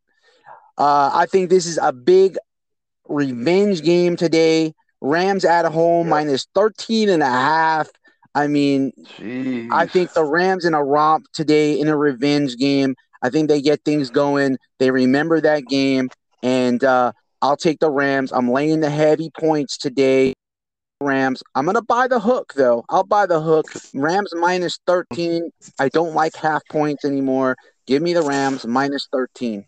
Uh, 0.76 1.10
I 1.14 1.26
think 1.26 1.48
this 1.48 1.66
is 1.66 1.78
a 1.80 1.92
big 1.92 2.36
revenge 3.08 3.82
game 3.82 4.16
today. 4.16 4.74
Rams 5.00 5.44
at 5.44 5.64
home 5.64 6.06
yeah. 6.06 6.10
minus 6.10 6.46
13 6.54 7.08
and 7.08 7.22
a 7.22 7.26
half. 7.26 7.88
I 8.34 8.46
mean, 8.46 8.92
Jeez. 9.18 9.70
I 9.72 9.86
think 9.86 10.12
the 10.12 10.24
Rams 10.24 10.64
in 10.64 10.74
a 10.74 10.84
romp 10.84 11.26
today 11.32 11.78
in 11.78 11.88
a 11.88 11.96
revenge 11.96 12.56
game. 12.56 12.94
I 13.22 13.30
think 13.30 13.48
they 13.48 13.60
get 13.60 13.84
things 13.84 14.10
going. 14.10 14.58
They 14.78 14.90
remember 14.90 15.40
that 15.40 15.66
game, 15.66 16.10
and 16.42 16.82
uh, 16.82 17.12
I'll 17.42 17.56
take 17.56 17.80
the 17.80 17.90
Rams. 17.90 18.32
I'm 18.32 18.48
laying 18.48 18.80
the 18.80 18.90
heavy 18.90 19.30
points 19.38 19.76
today. 19.76 20.32
Rams. 21.02 21.42
I'm 21.54 21.66
gonna 21.66 21.82
buy 21.82 22.06
the 22.06 22.20
hook 22.20 22.52
though. 22.54 22.84
I'll 22.88 23.04
buy 23.04 23.26
the 23.26 23.40
hook. 23.40 23.66
Rams 23.92 24.30
minus 24.34 24.78
13. 24.86 25.50
I 25.78 25.88
don't 25.88 26.14
like 26.14 26.36
half 26.36 26.62
points 26.70 27.04
anymore. 27.04 27.56
Give 27.86 28.02
me 28.02 28.14
the 28.14 28.22
Rams 28.22 28.64
minus 28.64 29.08
13. 29.12 29.66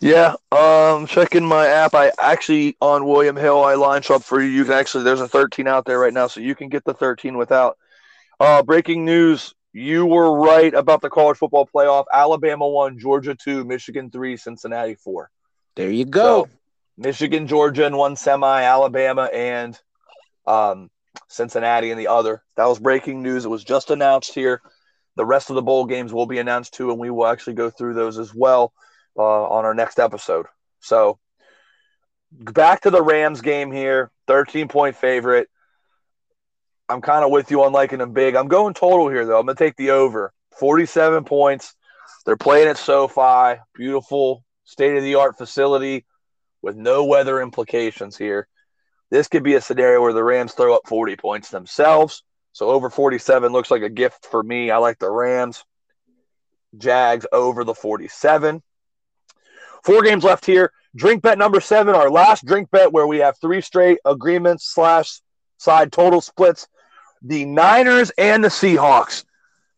Yeah, 0.00 0.34
um, 0.50 1.06
checking 1.06 1.46
my 1.46 1.68
app. 1.68 1.94
I 1.94 2.10
actually 2.18 2.76
on 2.80 3.06
William 3.06 3.36
Hill. 3.36 3.62
I 3.62 3.74
line 3.74 4.02
up 4.10 4.24
for 4.24 4.42
you. 4.42 4.48
You 4.48 4.64
can 4.64 4.72
actually 4.72 5.04
there's 5.04 5.20
a 5.20 5.28
13 5.28 5.68
out 5.68 5.84
there 5.84 6.00
right 6.00 6.12
now, 6.12 6.26
so 6.26 6.40
you 6.40 6.56
can 6.56 6.68
get 6.68 6.84
the 6.84 6.94
13 6.94 7.38
without. 7.38 7.78
Uh, 8.40 8.64
breaking 8.64 9.04
news: 9.04 9.54
You 9.72 10.04
were 10.04 10.36
right 10.36 10.74
about 10.74 11.02
the 11.02 11.10
college 11.10 11.38
football 11.38 11.68
playoff. 11.72 12.06
Alabama 12.12 12.66
one, 12.66 12.98
Georgia 12.98 13.36
two, 13.36 13.64
Michigan 13.64 14.10
three, 14.10 14.36
Cincinnati 14.36 14.96
four. 14.96 15.30
There 15.76 15.90
you 15.90 16.04
go. 16.04 16.44
So, 16.44 16.50
Michigan, 16.96 17.46
Georgia 17.46 17.86
in 17.86 17.96
one 17.96 18.16
semi, 18.16 18.62
Alabama 18.62 19.24
and 19.32 19.78
um, 20.46 20.90
Cincinnati 21.28 21.90
in 21.90 21.98
the 21.98 22.08
other. 22.08 22.42
That 22.56 22.66
was 22.66 22.78
breaking 22.78 23.22
news. 23.22 23.44
It 23.44 23.48
was 23.48 23.64
just 23.64 23.90
announced 23.90 24.34
here. 24.34 24.60
The 25.16 25.24
rest 25.24 25.50
of 25.50 25.56
the 25.56 25.62
bowl 25.62 25.84
games 25.86 26.12
will 26.12 26.26
be 26.26 26.38
announced 26.38 26.74
too, 26.74 26.90
and 26.90 26.98
we 26.98 27.10
will 27.10 27.26
actually 27.26 27.54
go 27.54 27.70
through 27.70 27.94
those 27.94 28.18
as 28.18 28.34
well 28.34 28.72
uh, 29.16 29.22
on 29.22 29.64
our 29.64 29.74
next 29.74 29.98
episode. 29.98 30.46
So 30.80 31.18
back 32.30 32.82
to 32.82 32.90
the 32.90 33.02
Rams 33.02 33.40
game 33.40 33.70
here. 33.70 34.10
13 34.26 34.68
point 34.68 34.96
favorite. 34.96 35.48
I'm 36.88 37.00
kind 37.00 37.24
of 37.24 37.30
with 37.30 37.50
you 37.50 37.62
on 37.62 37.72
liking 37.72 37.98
them 37.98 38.12
big. 38.12 38.34
I'm 38.34 38.48
going 38.48 38.74
total 38.74 39.08
here, 39.08 39.24
though. 39.24 39.38
I'm 39.38 39.46
going 39.46 39.56
to 39.56 39.64
take 39.64 39.76
the 39.76 39.90
over. 39.90 40.32
47 40.58 41.24
points. 41.24 41.74
They're 42.26 42.36
playing 42.36 42.68
at 42.68 42.76
SoFi. 42.76 43.60
Beautiful 43.74 44.44
state 44.64 44.96
of 44.96 45.02
the 45.02 45.16
art 45.16 45.38
facility 45.38 46.04
with 46.62 46.76
no 46.76 47.04
weather 47.04 47.40
implications 47.40 48.16
here. 48.16 48.48
This 49.10 49.28
could 49.28 49.42
be 49.42 49.54
a 49.54 49.60
scenario 49.60 50.00
where 50.00 50.12
the 50.12 50.24
Rams 50.24 50.54
throw 50.54 50.74
up 50.74 50.86
40 50.86 51.16
points 51.16 51.50
themselves. 51.50 52.22
So 52.52 52.70
over 52.70 52.90
47 52.90 53.52
looks 53.52 53.70
like 53.70 53.82
a 53.82 53.88
gift 53.88 54.26
for 54.26 54.42
me. 54.42 54.70
I 54.70 54.78
like 54.78 54.98
the 54.98 55.10
Rams. 55.10 55.64
Jags 56.78 57.26
over 57.32 57.64
the 57.64 57.74
47. 57.74 58.62
Four 59.84 60.02
games 60.02 60.24
left 60.24 60.46
here. 60.46 60.72
Drink 60.94 61.22
bet 61.22 61.38
number 61.38 61.60
seven, 61.60 61.94
our 61.94 62.10
last 62.10 62.44
drink 62.44 62.70
bet 62.70 62.92
where 62.92 63.06
we 63.06 63.18
have 63.18 63.38
three 63.38 63.62
straight 63.62 63.98
agreements 64.04 64.66
slash 64.66 65.20
side 65.56 65.90
total 65.90 66.20
splits. 66.20 66.68
The 67.22 67.44
Niners 67.44 68.10
and 68.18 68.44
the 68.44 68.48
Seahawks. 68.48 69.24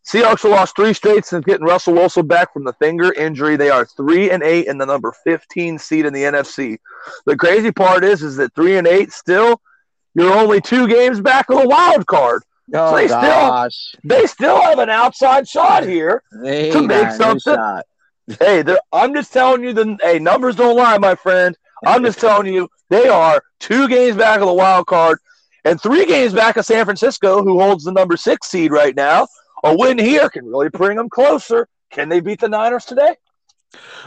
Seahawks 0.05 0.43
have 0.43 0.51
lost 0.51 0.75
three 0.75 0.93
straight 0.93 1.25
since 1.25 1.43
getting 1.45 1.65
Russell 1.65 1.95
Wilson 1.95 2.27
back 2.27 2.53
from 2.53 2.63
the 2.63 2.73
finger 2.73 3.11
injury. 3.13 3.57
They 3.57 3.71
are 3.71 3.85
three 3.85 4.29
and 4.29 4.43
eight 4.43 4.67
in 4.67 4.77
the 4.77 4.85
number 4.85 5.11
15 5.23 5.79
seed 5.79 6.05
in 6.05 6.13
the 6.13 6.23
NFC. 6.23 6.77
The 7.25 7.35
crazy 7.35 7.71
part 7.71 8.03
is, 8.03 8.21
is 8.21 8.35
that 8.35 8.53
three 8.53 8.77
and 8.77 8.85
eight 8.85 9.11
still, 9.11 9.59
you're 10.13 10.31
only 10.33 10.61
two 10.61 10.87
games 10.87 11.19
back 11.21 11.49
of 11.49 11.59
the 11.59 11.67
wild 11.67 12.05
card. 12.05 12.43
Oh 12.73 12.91
so 12.91 12.95
they 12.95 13.07
gosh, 13.07 13.73
still 13.75 13.99
they 14.03 14.25
still 14.25 14.61
have 14.61 14.79
an 14.79 14.89
outside 14.89 15.47
shot 15.47 15.83
here 15.83 16.23
they 16.41 16.71
to 16.71 16.81
make 16.81 17.11
something. 17.11 17.57
Hey, 18.39 18.63
I'm 18.91 19.13
just 19.13 19.31
telling 19.31 19.63
you 19.63 19.71
the 19.71 19.99
hey 20.01 20.17
numbers 20.17 20.55
don't 20.55 20.75
lie, 20.75 20.97
my 20.97 21.13
friend. 21.13 21.55
I'm 21.85 22.03
just 22.03 22.19
telling 22.19 22.51
you 22.51 22.67
they 22.89 23.07
are 23.07 23.43
two 23.59 23.87
games 23.87 24.17
back 24.17 24.39
of 24.39 24.47
the 24.47 24.53
wild 24.53 24.87
card 24.87 25.19
and 25.63 25.79
three 25.79 26.07
games 26.07 26.33
back 26.33 26.57
of 26.57 26.65
San 26.65 26.85
Francisco, 26.85 27.43
who 27.43 27.59
holds 27.59 27.83
the 27.83 27.91
number 27.91 28.17
six 28.17 28.47
seed 28.47 28.71
right 28.71 28.95
now. 28.95 29.27
A 29.65 29.75
win 29.75 29.97
here 29.97 30.29
can 30.29 30.45
really 30.45 30.69
bring 30.69 30.97
them 30.97 31.09
closer. 31.09 31.67
Can 31.91 32.09
they 32.09 32.19
beat 32.19 32.39
the 32.39 32.49
Niners 32.49 32.85
today? 32.85 33.15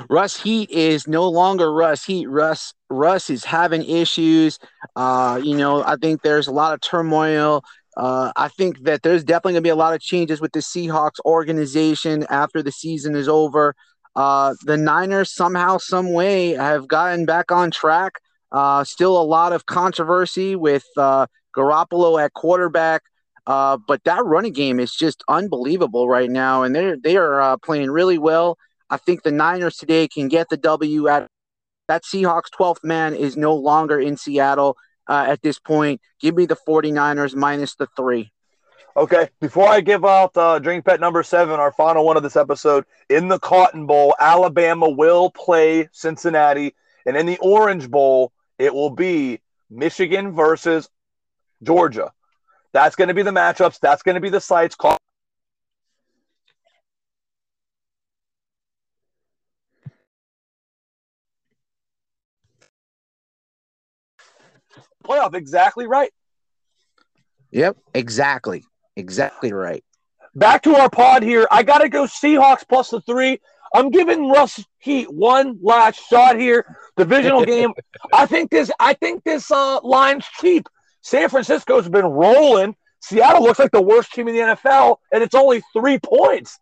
Russ 0.08 0.40
Heat 0.40 0.70
is 0.70 1.06
no 1.06 1.28
longer 1.28 1.72
Russ 1.72 2.04
Heat. 2.04 2.26
Russ 2.26 2.72
Russ 2.88 3.28
is 3.28 3.44
having 3.44 3.84
issues. 3.84 4.58
Uh, 4.96 5.40
you 5.42 5.56
know, 5.56 5.84
I 5.84 5.96
think 5.96 6.22
there's 6.22 6.46
a 6.46 6.52
lot 6.52 6.72
of 6.74 6.80
turmoil. 6.80 7.64
Uh, 7.96 8.32
I 8.36 8.48
think 8.48 8.84
that 8.84 9.02
there's 9.02 9.24
definitely 9.24 9.54
going 9.54 9.64
to 9.64 9.66
be 9.66 9.70
a 9.70 9.76
lot 9.76 9.94
of 9.94 10.00
changes 10.00 10.40
with 10.40 10.52
the 10.52 10.60
Seahawks 10.60 11.18
organization 11.24 12.24
after 12.30 12.62
the 12.62 12.70
season 12.70 13.16
is 13.16 13.28
over. 13.28 13.74
Uh, 14.14 14.54
the 14.64 14.76
Niners 14.76 15.34
somehow, 15.34 15.78
some 15.78 16.12
way, 16.12 16.50
have 16.50 16.86
gotten 16.86 17.26
back 17.26 17.50
on 17.50 17.70
track. 17.70 18.14
Uh, 18.52 18.84
still 18.84 19.20
a 19.20 19.22
lot 19.22 19.52
of 19.52 19.66
controversy 19.66 20.56
with 20.56 20.84
uh, 20.96 21.26
Garoppolo 21.56 22.22
at 22.22 22.32
quarterback. 22.34 23.02
Uh, 23.48 23.78
but 23.78 24.04
that 24.04 24.22
running 24.26 24.52
game 24.52 24.78
is 24.78 24.94
just 24.94 25.24
unbelievable 25.26 26.06
right 26.06 26.30
now, 26.30 26.64
and 26.64 26.76
they're 26.76 26.98
they 26.98 27.16
are 27.16 27.40
uh, 27.40 27.56
playing 27.56 27.90
really 27.90 28.18
well. 28.18 28.58
I 28.90 28.98
think 28.98 29.22
the 29.22 29.32
Niners 29.32 29.76
today 29.78 30.06
can 30.06 30.28
get 30.28 30.50
the 30.50 30.58
W 30.58 31.08
at 31.08 31.28
that 31.88 32.04
Seahawks 32.04 32.50
12th 32.54 32.84
man 32.84 33.14
is 33.14 33.38
no 33.38 33.54
longer 33.54 33.98
in 33.98 34.18
Seattle 34.18 34.76
uh, 35.08 35.24
at 35.26 35.40
this 35.40 35.58
point. 35.58 36.02
Give 36.20 36.36
me 36.36 36.44
the 36.44 36.58
49ers 36.68 37.34
minus 37.34 37.74
the 37.74 37.86
three. 37.96 38.30
Okay, 38.94 39.30
before 39.40 39.66
I 39.66 39.80
give 39.80 40.04
out 40.04 40.36
uh, 40.36 40.58
drink 40.58 40.84
bet 40.84 41.00
number 41.00 41.22
seven, 41.22 41.58
our 41.58 41.72
final 41.72 42.04
one 42.04 42.18
of 42.18 42.22
this 42.22 42.36
episode, 42.36 42.84
in 43.08 43.28
the 43.28 43.38
Cotton 43.38 43.86
Bowl, 43.86 44.14
Alabama 44.20 44.90
will 44.90 45.30
play 45.30 45.88
Cincinnati, 45.92 46.74
and 47.06 47.16
in 47.16 47.24
the 47.24 47.38
Orange 47.38 47.90
Bowl, 47.90 48.30
it 48.58 48.74
will 48.74 48.90
be 48.90 49.40
Michigan 49.70 50.34
versus 50.34 50.90
Georgia. 51.62 52.12
That's 52.72 52.96
going 52.96 53.08
to 53.08 53.14
be 53.14 53.22
the 53.22 53.30
matchups. 53.30 53.78
That's 53.80 54.02
going 54.02 54.14
to 54.16 54.20
be 54.20 54.30
the 54.30 54.40
sites. 54.40 54.74
Call- 54.74 54.98
Playoff, 65.04 65.34
exactly 65.34 65.86
right. 65.86 66.10
Yep, 67.50 67.78
exactly, 67.94 68.64
exactly 68.96 69.52
right. 69.52 69.82
back 70.34 70.62
to 70.64 70.76
our 70.76 70.90
pod 70.90 71.22
here. 71.22 71.46
I 71.50 71.62
got 71.62 71.78
to 71.78 71.88
go 71.88 72.04
Seahawks 72.04 72.68
plus 72.68 72.90
the 72.90 73.00
three. 73.00 73.40
I'm 73.74 73.90
giving 73.90 74.28
Russ 74.30 74.64
Heat 74.78 75.10
one 75.12 75.58
last 75.62 76.00
shot 76.08 76.38
here. 76.38 76.76
Divisional 76.96 77.44
game. 77.46 77.72
I 78.12 78.26
think 78.26 78.50
this. 78.50 78.70
I 78.78 78.92
think 78.94 79.24
this 79.24 79.50
uh, 79.50 79.80
line's 79.82 80.26
cheap. 80.40 80.68
San 81.08 81.30
Francisco's 81.30 81.88
been 81.88 82.04
rolling. 82.04 82.76
Seattle 83.00 83.42
looks 83.42 83.58
like 83.58 83.70
the 83.70 83.80
worst 83.80 84.12
team 84.12 84.28
in 84.28 84.34
the 84.34 84.40
NFL, 84.42 84.96
and 85.10 85.22
it's 85.22 85.34
only 85.34 85.62
three 85.72 85.98
points. 85.98 86.58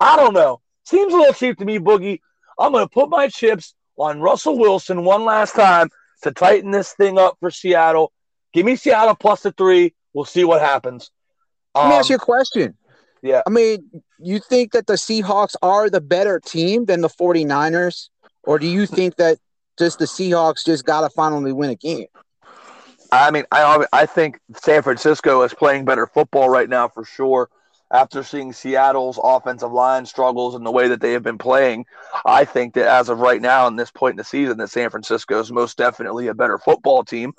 I 0.00 0.16
don't 0.16 0.32
know. 0.32 0.62
Seems 0.86 1.12
a 1.12 1.16
little 1.18 1.34
cheap 1.34 1.58
to 1.58 1.64
me, 1.66 1.78
Boogie. 1.78 2.20
I'm 2.58 2.72
going 2.72 2.86
to 2.86 2.88
put 2.88 3.10
my 3.10 3.28
chips 3.28 3.74
on 3.98 4.20
Russell 4.20 4.58
Wilson 4.58 5.04
one 5.04 5.26
last 5.26 5.54
time 5.54 5.90
to 6.22 6.30
tighten 6.32 6.70
this 6.70 6.94
thing 6.94 7.18
up 7.18 7.36
for 7.38 7.50
Seattle. 7.50 8.12
Give 8.54 8.64
me 8.64 8.76
Seattle 8.76 9.14
plus 9.14 9.42
the 9.42 9.52
three. 9.52 9.92
We'll 10.14 10.24
see 10.24 10.44
what 10.44 10.62
happens. 10.62 11.10
Let 11.74 11.88
me 11.88 11.94
Um, 11.94 11.98
ask 11.98 12.08
you 12.08 12.16
a 12.16 12.18
question. 12.18 12.74
yeah. 13.22 13.42
I 13.46 13.50
mean, 13.50 14.02
you 14.18 14.38
think 14.40 14.72
that 14.72 14.86
the 14.86 14.94
Seahawks 14.94 15.54
are 15.60 15.90
the 15.90 16.00
better 16.00 16.40
team 16.40 16.86
than 16.86 17.02
the 17.02 17.08
49ers? 17.10 18.08
Or 18.44 18.58
do 18.58 18.66
you 18.66 18.86
think 18.86 19.16
that 19.16 19.36
just 19.78 19.98
the 19.98 20.06
Seahawks 20.06 20.64
just 20.64 20.86
got 20.86 21.02
to 21.02 21.10
finally 21.10 21.52
win 21.52 21.68
a 21.68 21.74
game? 21.76 22.06
I 23.12 23.30
mean, 23.30 23.44
I 23.52 23.86
I 23.92 24.06
think 24.06 24.40
San 24.56 24.82
Francisco 24.82 25.42
is 25.42 25.52
playing 25.54 25.84
better 25.84 26.06
football 26.06 26.48
right 26.48 26.68
now 26.68 26.88
for 26.88 27.04
sure. 27.04 27.48
After 27.92 28.22
seeing 28.22 28.54
Seattle's 28.54 29.20
offensive 29.22 29.70
line 29.70 30.06
struggles 30.06 30.54
and 30.54 30.64
the 30.64 30.70
way 30.70 30.88
that 30.88 31.02
they 31.02 31.12
have 31.12 31.22
been 31.22 31.36
playing, 31.36 31.84
I 32.24 32.46
think 32.46 32.72
that 32.72 32.86
as 32.86 33.10
of 33.10 33.18
right 33.18 33.40
now, 33.40 33.66
in 33.66 33.76
this 33.76 33.90
point 33.90 34.14
in 34.14 34.16
the 34.16 34.24
season, 34.24 34.56
that 34.58 34.70
San 34.70 34.88
Francisco 34.88 35.38
is 35.40 35.52
most 35.52 35.76
definitely 35.76 36.28
a 36.28 36.34
better 36.34 36.56
football 36.58 37.04
team. 37.04 37.34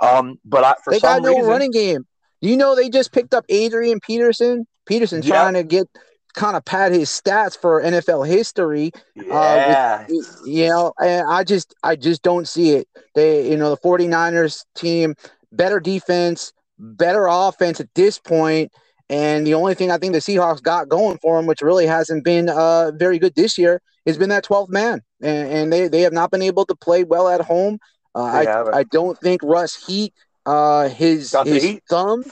Um, 0.00 0.38
but 0.44 0.62
I, 0.62 0.74
for 0.84 0.92
they 0.92 1.00
some 1.00 1.10
got 1.10 1.22
no 1.22 1.30
reason, 1.30 1.46
running 1.46 1.72
game. 1.72 2.06
Do 2.40 2.48
you 2.48 2.56
know 2.56 2.76
they 2.76 2.88
just 2.88 3.10
picked 3.10 3.34
up 3.34 3.44
Adrian 3.48 3.98
Peterson? 3.98 4.64
Peterson 4.86 5.22
Yeah. 5.22 5.42
trying 5.42 5.54
to 5.54 5.64
get 5.64 5.88
kind 6.36 6.56
of 6.56 6.64
pad 6.64 6.92
his 6.92 7.08
stats 7.08 7.58
for 7.58 7.82
NFL 7.82 8.28
history. 8.28 8.92
yeah, 9.16 10.06
You 10.44 10.68
know, 10.68 10.92
and 11.02 11.26
I 11.28 11.42
just 11.42 11.74
I 11.82 11.96
just 11.96 12.22
don't 12.22 12.46
see 12.46 12.72
it. 12.72 12.88
They, 13.14 13.50
you 13.50 13.56
know, 13.56 13.70
the 13.70 13.78
49ers 13.78 14.64
team, 14.76 15.16
better 15.50 15.80
defense, 15.80 16.52
better 16.78 17.26
offense 17.26 17.80
at 17.80 17.92
this 17.94 18.18
point. 18.18 18.70
And 19.08 19.46
the 19.46 19.54
only 19.54 19.74
thing 19.74 19.90
I 19.90 19.98
think 19.98 20.12
the 20.12 20.18
Seahawks 20.18 20.62
got 20.62 20.88
going 20.88 21.18
for 21.18 21.36
them, 21.36 21.46
which 21.46 21.62
really 21.62 21.86
hasn't 21.86 22.24
been 22.24 22.48
uh, 22.48 22.92
very 22.94 23.18
good 23.18 23.34
this 23.34 23.56
year, 23.56 23.80
has 24.04 24.18
been 24.18 24.28
that 24.30 24.44
12th 24.44 24.68
man. 24.68 25.00
And, 25.22 25.48
and 25.48 25.72
they, 25.72 25.88
they 25.88 26.00
have 26.02 26.12
not 26.12 26.30
been 26.30 26.42
able 26.42 26.66
to 26.66 26.74
play 26.74 27.04
well 27.04 27.28
at 27.28 27.40
home. 27.40 27.78
Uh. 28.14 28.22
I, 28.24 28.78
I 28.78 28.82
don't 28.84 29.18
think 29.20 29.42
Russ 29.44 29.86
Heat, 29.86 30.12
uh, 30.44 30.88
his, 30.88 31.30
Got 31.30 31.46
his 31.46 31.80
thumb, 31.88 32.24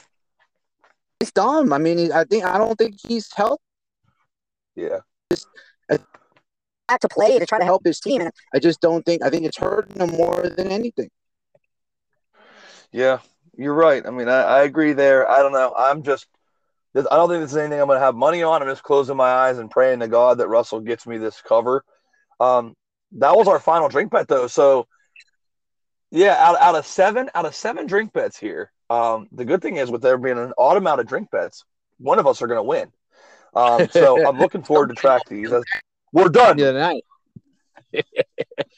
his 1.21 1.31
thumb. 1.31 1.73
I 1.73 1.79
mean, 1.79 2.11
I 2.11 2.25
think 2.25 2.45
I 2.45 2.59
don't 2.59 2.77
think 2.77 2.97
he's 3.07 3.33
healthy 3.33 3.63
yeah. 4.77 4.99
Just 5.31 5.47
back 6.89 7.01
to 7.01 7.09
play 7.09 7.39
to 7.39 7.47
try 7.47 7.59
to 7.59 7.65
help 7.65 7.83
his 7.85 8.01
team. 8.01 8.21
And 8.21 8.31
I 8.55 8.59
just 8.59 8.81
don't 8.81 9.05
think 9.05 9.23
I 9.23 9.31
think 9.31 9.45
it's 9.45 9.59
hurting 9.59 10.01
him 10.01 10.11
more 10.11 10.49
than 10.49 10.69
anything. 10.69 11.11
Yeah, 12.93 13.19
you're 13.57 13.75
right. 13.75 14.07
I 14.07 14.11
mean, 14.11 14.29
I, 14.29 14.43
I 14.43 14.63
agree 14.63 14.93
there. 14.93 15.29
I 15.29 15.39
don't 15.39 15.53
know. 15.53 15.75
I'm 15.77 16.03
just, 16.03 16.27
I 16.95 17.01
don't 17.01 17.29
think 17.29 17.43
this 17.43 17.51
is 17.51 17.57
anything 17.57 17.81
I'm 17.81 17.89
going 17.89 17.99
to 17.99 18.05
have 18.05 18.15
money 18.15 18.43
on. 18.45 18.63
I'm 18.63 18.69
just 18.69 18.85
closing 18.85 19.17
my 19.17 19.31
eyes 19.31 19.59
and 19.59 19.71
praying 19.71 20.01
to 20.01 20.09
God 20.09 20.39
that 20.39 20.49
Russell 20.49 20.81
gets 20.81 21.07
me 21.07 21.19
this 21.19 21.43
cover. 21.43 21.85
Um, 22.39 22.75
that 23.19 23.37
was 23.37 23.49
our 23.49 23.59
final 23.59 23.89
drink 23.89 24.13
bet, 24.13 24.29
though. 24.29 24.47
So, 24.47 24.87
yeah, 26.13 26.37
out, 26.39 26.61
out 26.61 26.77
of 26.77 26.87
seven, 26.87 27.31
out 27.35 27.47
of 27.47 27.55
seven 27.57 27.87
drink 27.87 28.13
bets 28.13 28.39
here, 28.39 28.71
um, 28.91 29.27
the 29.33 29.45
good 29.45 29.61
thing 29.61 29.77
is 29.77 29.91
with 29.91 30.03
there 30.03 30.19
being 30.19 30.39
an 30.39 30.53
odd 30.57 30.77
amount 30.77 31.01
of 31.01 31.09
drink 31.09 31.31
bets, 31.33 31.65
one 31.99 32.21
of 32.21 32.29
us 32.29 32.43
are 32.43 32.47
going 32.47 32.59
to 32.59 32.63
win. 32.63 32.93
Um, 33.55 33.89
so 33.91 34.27
I'm 34.29 34.39
looking 34.39 34.63
forward 34.63 34.89
to 34.89 34.95
track 34.95 35.23
these. 35.29 35.53
We're 36.13 36.29
done. 36.29 36.57
The 36.57 36.71
other 36.71 36.79
night. 36.79 37.05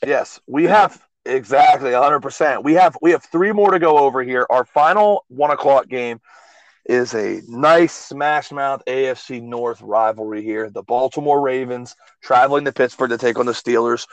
Yes, 0.06 0.40
we 0.46 0.64
have 0.64 1.02
exactly 1.24 1.90
100. 1.92 2.20
percent 2.20 2.62
We 2.62 2.74
have 2.74 2.96
we 3.00 3.10
have 3.10 3.24
three 3.24 3.50
more 3.50 3.70
to 3.70 3.78
go 3.78 3.98
over 3.98 4.22
here. 4.22 4.46
Our 4.50 4.64
final 4.64 5.24
one 5.28 5.50
o'clock 5.50 5.88
game 5.88 6.20
is 6.84 7.14
a 7.14 7.40
nice 7.48 7.92
smash 7.92 8.52
mouth 8.52 8.82
AFC 8.86 9.42
North 9.42 9.80
rivalry 9.80 10.42
here. 10.42 10.70
The 10.70 10.82
Baltimore 10.82 11.40
Ravens 11.40 11.96
traveling 12.22 12.64
to 12.66 12.72
Pittsburgh 12.72 13.10
to 13.10 13.18
take 13.18 13.38
on 13.38 13.46
the 13.46 13.52
Steelers. 13.52 14.06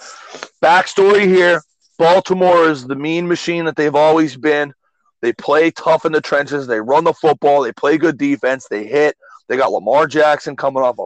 Backstory 0.64 1.26
here: 1.26 1.62
Baltimore 2.00 2.70
is 2.70 2.88
the 2.88 2.96
mean 2.96 3.28
machine 3.28 3.66
that 3.66 3.76
they've 3.76 3.96
always 3.96 4.36
been. 4.36 4.74
They 5.22 5.34
play 5.34 5.72
tough 5.72 6.06
in 6.06 6.12
the 6.12 6.22
trenches. 6.22 6.66
They 6.66 6.82
run 6.82 7.04
the 7.04 7.14
football. 7.14 7.62
They 7.62 7.72
play 7.74 7.98
good 7.98 8.18
defense. 8.18 8.68
They 8.68 8.86
hit. 8.86 9.16
They 9.48 9.58
got 9.58 9.72
Lamar 9.72 10.08
Jackson 10.08 10.56
coming 10.56 10.84
off 10.84 11.00
a 11.00 11.06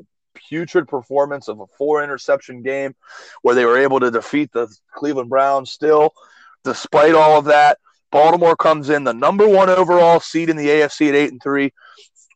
putrid 0.50 0.88
performance 0.88 1.48
of 1.48 1.60
a 1.60 1.68
four 1.78 2.04
interception 2.04 2.62
game 2.62 2.96
where 3.42 3.56
they 3.56 3.66
were 3.66 3.78
able 3.78 4.00
to 4.00 4.12
defeat 4.12 4.52
the 4.54 4.68
Cleveland 4.94 5.30
Browns 5.30 5.72
still. 5.72 6.14
despite 6.64 7.16
all 7.16 7.38
of 7.38 7.46
that, 7.46 7.78
Baltimore 8.12 8.56
comes 8.56 8.90
in 8.90 9.04
the 9.04 9.14
number 9.14 9.48
one 9.48 9.70
overall 9.70 10.20
seed 10.20 10.50
in 10.50 10.58
the 10.58 10.68
AFC 10.68 11.10
at 11.10 11.16
eight 11.16 11.32
and 11.32 11.42
three. 11.42 11.74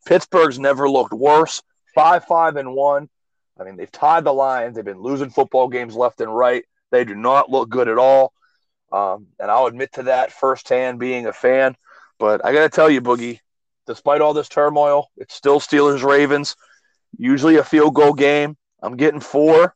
Pittsburgh's 0.05 0.59
never 0.59 0.89
looked 0.89 1.13
worse. 1.13 1.61
Five, 1.93 2.25
five, 2.25 2.55
and 2.55 2.73
one. 2.73 3.09
I 3.59 3.63
mean, 3.63 3.75
they've 3.75 3.91
tied 3.91 4.23
the 4.23 4.33
Lions. 4.33 4.75
They've 4.75 4.85
been 4.85 5.01
losing 5.01 5.29
football 5.29 5.67
games 5.67 5.95
left 5.95 6.21
and 6.21 6.35
right. 6.35 6.63
They 6.91 7.03
do 7.05 7.15
not 7.15 7.49
look 7.49 7.69
good 7.69 7.87
at 7.87 7.97
all. 7.97 8.33
Um, 8.91 9.27
and 9.39 9.49
I'll 9.49 9.67
admit 9.67 9.93
to 9.93 10.03
that 10.03 10.31
firsthand 10.31 10.99
being 10.99 11.25
a 11.25 11.33
fan. 11.33 11.75
But 12.19 12.45
I 12.45 12.53
got 12.53 12.63
to 12.63 12.69
tell 12.69 12.89
you, 12.89 13.01
Boogie, 13.01 13.39
despite 13.91 14.21
all 14.21 14.33
this 14.33 14.49
turmoil, 14.49 15.09
it's 15.17 15.33
still 15.33 15.59
Steelers 15.59 16.03
Ravens. 16.03 16.55
Usually 17.17 17.57
a 17.57 17.63
field 17.63 17.93
goal 17.93 18.13
game. 18.13 18.57
I'm 18.81 18.95
getting 18.95 19.19
four. 19.19 19.75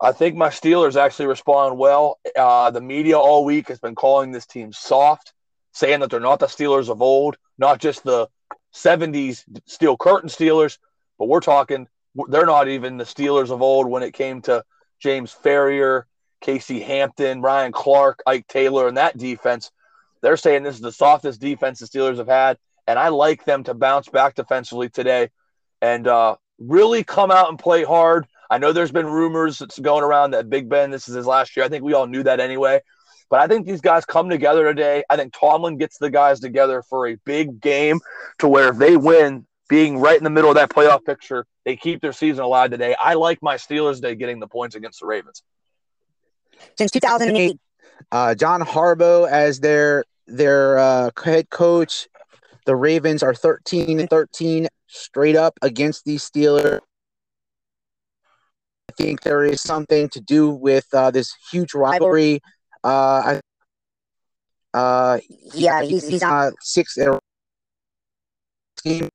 I 0.00 0.12
think 0.12 0.36
my 0.36 0.48
Steelers 0.48 0.96
actually 0.96 1.26
respond 1.26 1.76
well. 1.76 2.18
Uh, 2.36 2.70
the 2.70 2.80
media 2.80 3.18
all 3.18 3.44
week 3.44 3.68
has 3.68 3.80
been 3.80 3.94
calling 3.94 4.30
this 4.30 4.46
team 4.46 4.72
soft, 4.72 5.34
saying 5.72 6.00
that 6.00 6.10
they're 6.10 6.20
not 6.20 6.38
the 6.38 6.46
Steelers 6.46 6.88
of 6.88 7.02
old, 7.02 7.36
not 7.58 7.80
just 7.80 8.04
the 8.04 8.28
70s 8.74 9.44
steel 9.66 9.96
curtain 9.96 10.30
Steelers, 10.30 10.78
but 11.18 11.28
we're 11.28 11.40
talking, 11.40 11.86
they're 12.28 12.46
not 12.46 12.68
even 12.68 12.96
the 12.96 13.04
Steelers 13.04 13.50
of 13.50 13.60
old 13.60 13.88
when 13.88 14.02
it 14.02 14.14
came 14.14 14.40
to 14.42 14.64
James 15.00 15.34
Farrior, 15.44 16.04
Casey 16.40 16.80
Hampton, 16.80 17.42
Ryan 17.42 17.72
Clark, 17.72 18.22
Ike 18.26 18.46
Taylor, 18.46 18.88
and 18.88 18.96
that 18.96 19.18
defense. 19.18 19.70
They're 20.22 20.36
saying 20.36 20.62
this 20.62 20.76
is 20.76 20.80
the 20.80 20.92
softest 20.92 21.40
defense 21.40 21.78
the 21.78 21.86
Steelers 21.86 22.18
have 22.18 22.28
had, 22.28 22.58
and 22.90 22.98
I 22.98 23.08
like 23.08 23.44
them 23.44 23.64
to 23.64 23.74
bounce 23.74 24.08
back 24.08 24.34
defensively 24.34 24.88
today 24.88 25.30
and 25.80 26.06
uh, 26.06 26.36
really 26.58 27.04
come 27.04 27.30
out 27.30 27.48
and 27.48 27.58
play 27.58 27.84
hard 27.84 28.26
I 28.50 28.58
know 28.58 28.72
there's 28.72 28.90
been 28.90 29.06
rumors 29.06 29.60
that's 29.60 29.78
going 29.78 30.02
around 30.02 30.32
that 30.32 30.50
Big 30.50 30.68
Ben, 30.68 30.90
this 30.90 31.08
is 31.08 31.14
his 31.14 31.24
last 31.24 31.56
year. 31.56 31.64
I 31.64 31.68
think 31.68 31.84
we 31.84 31.94
all 31.94 32.08
knew 32.08 32.24
that 32.24 32.40
anyway. 32.40 32.80
But 33.30 33.38
I 33.38 33.46
think 33.46 33.64
these 33.64 33.80
guys 33.80 34.04
come 34.04 34.28
together 34.28 34.64
today. 34.64 35.04
I 35.08 35.16
think 35.16 35.32
Tomlin 35.32 35.78
gets 35.78 35.98
the 35.98 36.10
guys 36.10 36.40
together 36.40 36.82
for 36.82 37.06
a 37.06 37.14
big 37.24 37.60
game 37.60 38.00
to 38.40 38.48
where 38.48 38.70
if 38.70 38.76
they 38.76 38.96
win, 38.96 39.46
being 39.68 39.98
right 39.98 40.18
in 40.18 40.24
the 40.24 40.30
middle 40.30 40.50
of 40.50 40.56
that 40.56 40.68
playoff 40.68 41.04
picture, 41.04 41.46
they 41.64 41.76
keep 41.76 42.00
their 42.00 42.12
season 42.12 42.42
alive 42.42 42.72
today. 42.72 42.96
I 43.00 43.14
like 43.14 43.40
my 43.40 43.54
Steelers 43.54 44.00
day 44.00 44.16
getting 44.16 44.40
the 44.40 44.48
points 44.48 44.74
against 44.74 44.98
the 44.98 45.06
Ravens. 45.06 45.44
Since 46.76 46.90
2008, 46.90 47.56
uh, 48.10 48.34
John 48.34 48.62
Harbaugh 48.62 49.30
as 49.30 49.60
their 49.60 50.02
their 50.26 50.76
uh, 50.78 51.10
head 51.22 51.50
coach, 51.50 52.08
the 52.66 52.76
Ravens 52.76 53.22
are 53.22 53.34
13 53.34 54.00
and 54.00 54.10
13 54.10 54.68
straight 54.86 55.36
up 55.36 55.54
against 55.62 56.04
the 56.04 56.16
Steelers 56.16 56.80
I 58.90 58.92
think 58.92 59.20
there 59.20 59.44
is 59.44 59.60
something 59.60 60.08
to 60.08 60.20
do 60.20 60.50
with 60.50 60.86
uh, 60.92 61.12
this 61.12 61.32
huge 61.52 61.74
rivalry. 61.74 62.40
Uh, 62.82 63.38
uh, 64.74 65.18
yeah, 65.54 65.82
he's, 65.82 66.08
he's 66.08 66.22
uh, 66.24 66.50
six 66.60 66.98
team, 68.82 69.08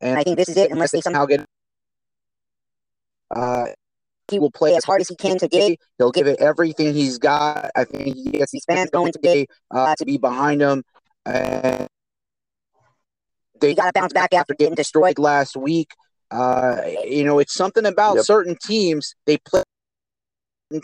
and 0.00 0.18
I 0.18 0.24
think 0.24 0.36
this 0.36 0.48
is 0.48 0.56
it. 0.56 0.72
Unless 0.72 0.90
they 0.90 1.00
somehow 1.00 1.26
get, 1.26 1.44
uh, 3.30 3.66
he 4.28 4.40
will 4.40 4.50
play 4.50 4.74
as 4.74 4.84
hard 4.84 5.00
as 5.00 5.08
he 5.08 5.14
can 5.14 5.38
today. 5.38 5.76
He'll 5.96 6.10
give 6.10 6.26
it 6.26 6.40
everything 6.40 6.92
he's 6.92 7.18
got. 7.18 7.70
I 7.76 7.84
think 7.84 8.16
he 8.16 8.30
gets 8.32 8.50
these 8.50 8.64
fans 8.64 8.90
going 8.90 9.12
today 9.12 9.46
uh, 9.70 9.94
to 9.96 10.04
be 10.04 10.18
behind 10.18 10.60
him. 10.60 10.82
And 11.24 11.86
they 13.60 13.74
got 13.74 13.86
to 13.86 13.92
bounce 13.94 14.12
back 14.12 14.32
after 14.34 14.54
getting 14.54 14.74
destroyed 14.74 15.18
last 15.18 15.56
week. 15.56 15.90
Uh, 16.30 16.80
you 17.04 17.24
know, 17.24 17.38
it's 17.38 17.54
something 17.54 17.86
about 17.86 18.16
yep. 18.16 18.24
certain 18.24 18.56
teams. 18.62 19.14
They 19.26 19.38
play 19.38 19.62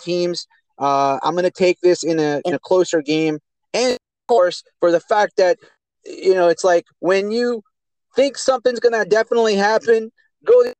teams. 0.01 0.47
Uh, 0.79 1.19
I'm 1.23 1.35
going 1.35 1.45
to 1.45 1.51
take 1.51 1.81
this 1.81 2.03
in 2.03 2.19
a 2.19 2.41
in 2.45 2.55
a 2.55 2.59
closer 2.59 3.03
game, 3.03 3.39
and 3.73 3.93
of 3.93 4.27
course, 4.27 4.63
for 4.81 4.91
the 4.91 5.01
fact 5.01 5.37
that 5.37 5.59
you 6.05 6.35
know, 6.35 6.49
it's 6.49 6.65
like 6.65 6.85
when 7.01 7.31
you 7.31 7.63
think 8.17 8.39
something's 8.39 8.81
going 8.81 8.99
to 8.99 9.09
definitely 9.09 9.55
happen, 9.55 10.11
go. 10.45 10.73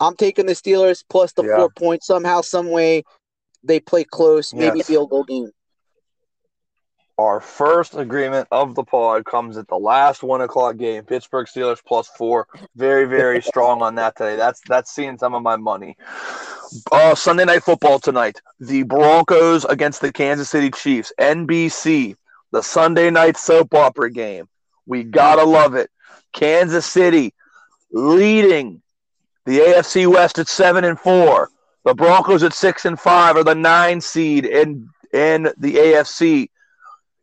I'm 0.00 0.16
taking 0.16 0.46
the 0.46 0.52
Steelers 0.52 1.04
plus 1.08 1.32
the 1.32 1.44
yeah. 1.44 1.56
four 1.56 1.70
points 1.70 2.06
somehow, 2.06 2.40
some 2.40 2.70
way. 2.70 3.04
They 3.62 3.78
play 3.78 4.02
close, 4.04 4.52
maybe 4.52 4.78
yes. 4.78 4.88
field 4.88 5.10
goal 5.10 5.22
game. 5.22 5.50
Our 7.18 7.40
first 7.40 7.94
agreement 7.94 8.48
of 8.50 8.74
the 8.74 8.84
pod 8.84 9.24
comes 9.24 9.58
at 9.58 9.68
the 9.68 9.76
last 9.76 10.22
one 10.22 10.40
o'clock 10.40 10.78
game. 10.78 11.04
Pittsburgh 11.04 11.46
Steelers 11.46 11.82
plus 11.84 12.08
four. 12.08 12.48
Very, 12.74 13.04
very 13.04 13.42
strong 13.42 13.82
on 13.82 13.96
that 13.96 14.16
today. 14.16 14.36
That's 14.36 14.60
that's 14.66 14.90
seeing 14.90 15.18
some 15.18 15.34
of 15.34 15.42
my 15.42 15.56
money. 15.56 15.96
Uh, 16.90 17.14
Sunday 17.14 17.44
night 17.44 17.62
football 17.62 17.98
tonight. 17.98 18.40
The 18.60 18.84
Broncos 18.84 19.64
against 19.66 20.00
the 20.00 20.10
Kansas 20.12 20.48
City 20.48 20.70
Chiefs. 20.70 21.12
NBC. 21.20 22.16
The 22.50 22.62
Sunday 22.62 23.10
night 23.10 23.36
soap 23.36 23.74
opera 23.74 24.10
game. 24.10 24.48
We 24.86 25.04
gotta 25.04 25.44
love 25.44 25.74
it. 25.74 25.90
Kansas 26.32 26.86
City 26.86 27.34
leading 27.92 28.82
the 29.44 29.58
AFC 29.58 30.06
West 30.06 30.38
at 30.38 30.48
seven 30.48 30.84
and 30.84 30.98
four. 30.98 31.50
The 31.84 31.94
Broncos 31.94 32.42
at 32.42 32.54
six 32.54 32.84
and 32.84 32.98
five 32.98 33.36
are 33.36 33.44
the 33.44 33.54
nine 33.54 34.00
seed 34.00 34.46
in 34.46 34.88
in 35.12 35.52
the 35.58 35.74
AFC 35.74 36.48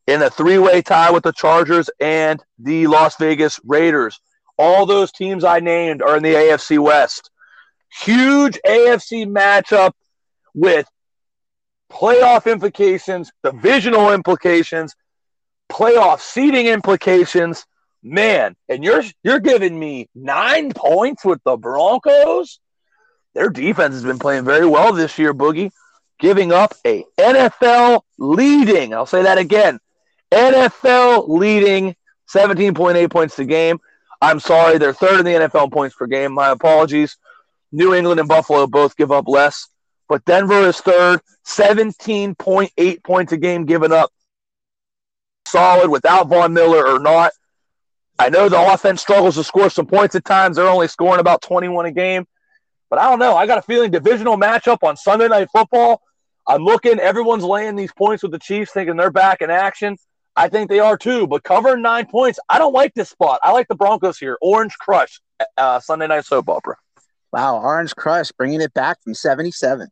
in 0.09 0.23
a 0.23 0.29
three 0.29 0.57
way 0.57 0.81
tie 0.81 1.11
with 1.11 1.23
the 1.23 1.31
Chargers 1.31 1.87
and 1.99 2.43
the 2.57 2.87
Las 2.87 3.15
Vegas 3.17 3.59
Raiders. 3.63 4.19
All 4.57 4.85
those 4.85 5.11
teams 5.11 5.43
I 5.43 5.59
named 5.59 6.01
are 6.01 6.17
in 6.17 6.23
the 6.23 6.33
AFC 6.33 6.79
West. 6.79 7.29
Huge 8.01 8.59
AFC 8.65 9.27
matchup 9.27 9.91
with 10.55 10.87
playoff 11.91 12.51
implications, 12.51 13.31
divisional 13.43 14.11
implications, 14.11 14.95
playoff 15.71 16.21
seeding 16.21 16.65
implications. 16.65 17.65
Man, 18.01 18.55
and 18.69 18.83
you're 18.83 19.03
you're 19.23 19.41
giving 19.41 19.77
me 19.77 20.07
nine 20.15 20.71
points 20.73 21.25
with 21.25 21.41
the 21.43 21.57
Broncos. 21.57 22.59
Their 23.35 23.49
defense 23.49 23.93
has 23.93 24.03
been 24.03 24.19
playing 24.19 24.45
very 24.45 24.65
well 24.65 24.93
this 24.93 25.19
year, 25.19 25.33
Boogie, 25.33 25.71
giving 26.17 26.53
up 26.53 26.73
a 26.85 27.03
NFL 27.17 28.01
leading. 28.17 28.93
I'll 28.93 29.05
say 29.05 29.23
that 29.23 29.37
again. 29.37 29.79
NFL 30.31 31.27
leading 31.27 31.95
17.8 32.33 33.09
points 33.09 33.39
a 33.39 33.45
game. 33.45 33.79
I'm 34.21 34.39
sorry, 34.39 34.77
they're 34.77 34.93
third 34.93 35.19
in 35.19 35.25
the 35.25 35.47
NFL 35.47 35.71
points 35.71 35.95
per 35.95 36.05
game. 36.05 36.33
My 36.33 36.49
apologies. 36.49 37.17
New 37.71 37.93
England 37.93 38.19
and 38.19 38.27
Buffalo 38.27 38.67
both 38.67 38.97
give 38.97 39.11
up 39.11 39.27
less, 39.27 39.67
but 40.07 40.25
Denver 40.25 40.67
is 40.67 40.79
third, 40.81 41.21
17.8 41.45 43.03
points 43.03 43.31
a 43.31 43.37
game 43.37 43.65
given 43.65 43.91
up. 43.91 44.11
Solid 45.47 45.89
without 45.89 46.29
Von 46.29 46.53
Miller 46.53 46.87
or 46.87 46.99
not. 46.99 47.31
I 48.17 48.29
know 48.29 48.49
the 48.49 48.73
offense 48.73 49.01
struggles 49.01 49.35
to 49.35 49.43
score 49.43 49.69
some 49.69 49.85
points 49.85 50.15
at 50.15 50.25
times. 50.25 50.57
They're 50.57 50.67
only 50.67 50.87
scoring 50.87 51.19
about 51.19 51.41
21 51.41 51.85
a 51.85 51.91
game. 51.91 52.25
But 52.89 52.99
I 52.99 53.09
don't 53.09 53.19
know. 53.19 53.35
I 53.35 53.45
got 53.45 53.59
a 53.59 53.61
feeling 53.61 53.91
divisional 53.91 54.35
matchup 54.35 54.79
on 54.83 54.97
Sunday 54.97 55.27
Night 55.27 55.47
Football. 55.51 56.01
I'm 56.47 56.63
looking. 56.63 56.99
Everyone's 56.99 57.43
laying 57.43 57.75
these 57.75 57.93
points 57.93 58.23
with 58.23 58.31
the 58.31 58.39
Chiefs, 58.39 58.71
thinking 58.71 58.97
they're 58.97 59.11
back 59.11 59.41
in 59.41 59.51
action. 59.51 59.95
I 60.35 60.47
think 60.49 60.69
they 60.69 60.79
are 60.79 60.97
too, 60.97 61.27
but 61.27 61.43
covering 61.43 61.81
nine 61.81 62.05
points, 62.05 62.39
I 62.49 62.59
don't 62.59 62.73
like 62.73 62.93
this 62.93 63.09
spot. 63.09 63.39
I 63.43 63.51
like 63.51 63.67
the 63.67 63.75
Broncos 63.75 64.17
here. 64.17 64.37
Orange 64.41 64.77
Crush, 64.77 65.19
uh, 65.57 65.79
Sunday 65.79 66.07
Night 66.07 66.25
Soap 66.25 66.49
Opera. 66.49 66.75
Wow, 67.31 67.59
Orange 67.61 67.95
Crush 67.95 68.31
bringing 68.31 68.61
it 68.61 68.73
back 68.73 69.01
from 69.03 69.13
77. 69.13 69.87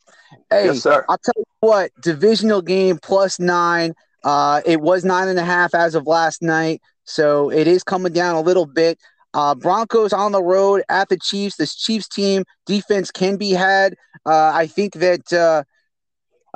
Hey, 0.49 0.65
yes, 0.65 0.81
sir. 0.81 1.05
I'll 1.07 1.17
tell 1.17 1.33
you 1.35 1.43
what, 1.59 1.91
divisional 2.01 2.61
game 2.61 2.97
plus 3.01 3.39
nine. 3.39 3.93
Uh, 4.23 4.61
it 4.65 4.81
was 4.81 5.05
nine 5.05 5.27
and 5.27 5.37
a 5.37 5.43
half 5.43 5.75
as 5.75 5.95
of 5.95 6.07
last 6.07 6.41
night, 6.41 6.81
so 7.03 7.51
it 7.51 7.67
is 7.67 7.83
coming 7.83 8.13
down 8.13 8.35
a 8.35 8.41
little 8.41 8.65
bit. 8.65 8.99
Uh, 9.33 9.53
Broncos 9.53 10.13
on 10.13 10.31
the 10.31 10.41
road 10.41 10.81
at 10.89 11.09
the 11.09 11.17
Chiefs. 11.17 11.57
This 11.57 11.75
Chiefs 11.75 12.07
team 12.07 12.43
defense 12.65 13.11
can 13.11 13.37
be 13.37 13.51
had. 13.51 13.93
Uh, 14.25 14.51
I 14.53 14.65
think 14.65 14.93
that 14.93 15.31
uh, 15.31 15.63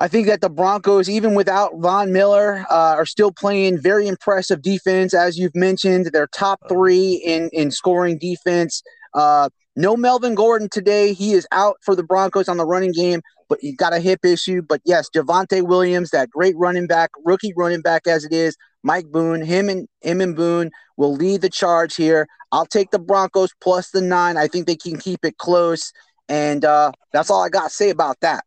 I 0.01 0.07
think 0.07 0.25
that 0.25 0.41
the 0.41 0.49
Broncos, 0.49 1.07
even 1.07 1.35
without 1.35 1.73
Von 1.75 2.11
Miller, 2.11 2.65
uh, 2.71 2.95
are 2.95 3.05
still 3.05 3.31
playing 3.31 3.79
very 3.79 4.07
impressive 4.07 4.63
defense. 4.63 5.13
As 5.13 5.37
you've 5.37 5.55
mentioned, 5.55 6.07
they're 6.07 6.25
top 6.25 6.59
three 6.67 7.21
in, 7.23 7.51
in 7.53 7.69
scoring 7.69 8.17
defense. 8.17 8.81
Uh, 9.13 9.49
no 9.75 9.95
Melvin 9.95 10.33
Gordon 10.33 10.69
today. 10.71 11.13
He 11.13 11.33
is 11.33 11.45
out 11.51 11.75
for 11.85 11.95
the 11.95 12.01
Broncos 12.01 12.49
on 12.49 12.57
the 12.57 12.65
running 12.65 12.93
game, 12.93 13.21
but 13.47 13.59
he's 13.61 13.75
got 13.75 13.93
a 13.93 13.99
hip 13.99 14.25
issue. 14.25 14.63
But 14.67 14.81
yes, 14.85 15.07
Javonte 15.15 15.61
Williams, 15.61 16.09
that 16.09 16.31
great 16.31 16.57
running 16.57 16.87
back, 16.87 17.11
rookie 17.23 17.53
running 17.55 17.81
back 17.81 18.07
as 18.07 18.25
it 18.25 18.33
is, 18.33 18.57
Mike 18.81 19.05
Boone, 19.11 19.45
him 19.45 19.69
and 19.69 19.87
him 20.01 20.19
and 20.19 20.35
Boone 20.35 20.71
will 20.97 21.13
lead 21.13 21.41
the 21.41 21.49
charge 21.49 21.95
here. 21.95 22.25
I'll 22.51 22.65
take 22.65 22.89
the 22.89 22.97
Broncos 22.97 23.51
plus 23.61 23.91
the 23.91 24.01
nine. 24.01 24.35
I 24.35 24.47
think 24.47 24.65
they 24.65 24.75
can 24.75 24.97
keep 24.97 25.23
it 25.23 25.37
close. 25.37 25.93
And 26.27 26.65
uh, 26.65 26.91
that's 27.13 27.29
all 27.29 27.43
I 27.43 27.49
got 27.49 27.65
to 27.65 27.69
say 27.69 27.91
about 27.91 28.19
that. 28.21 28.45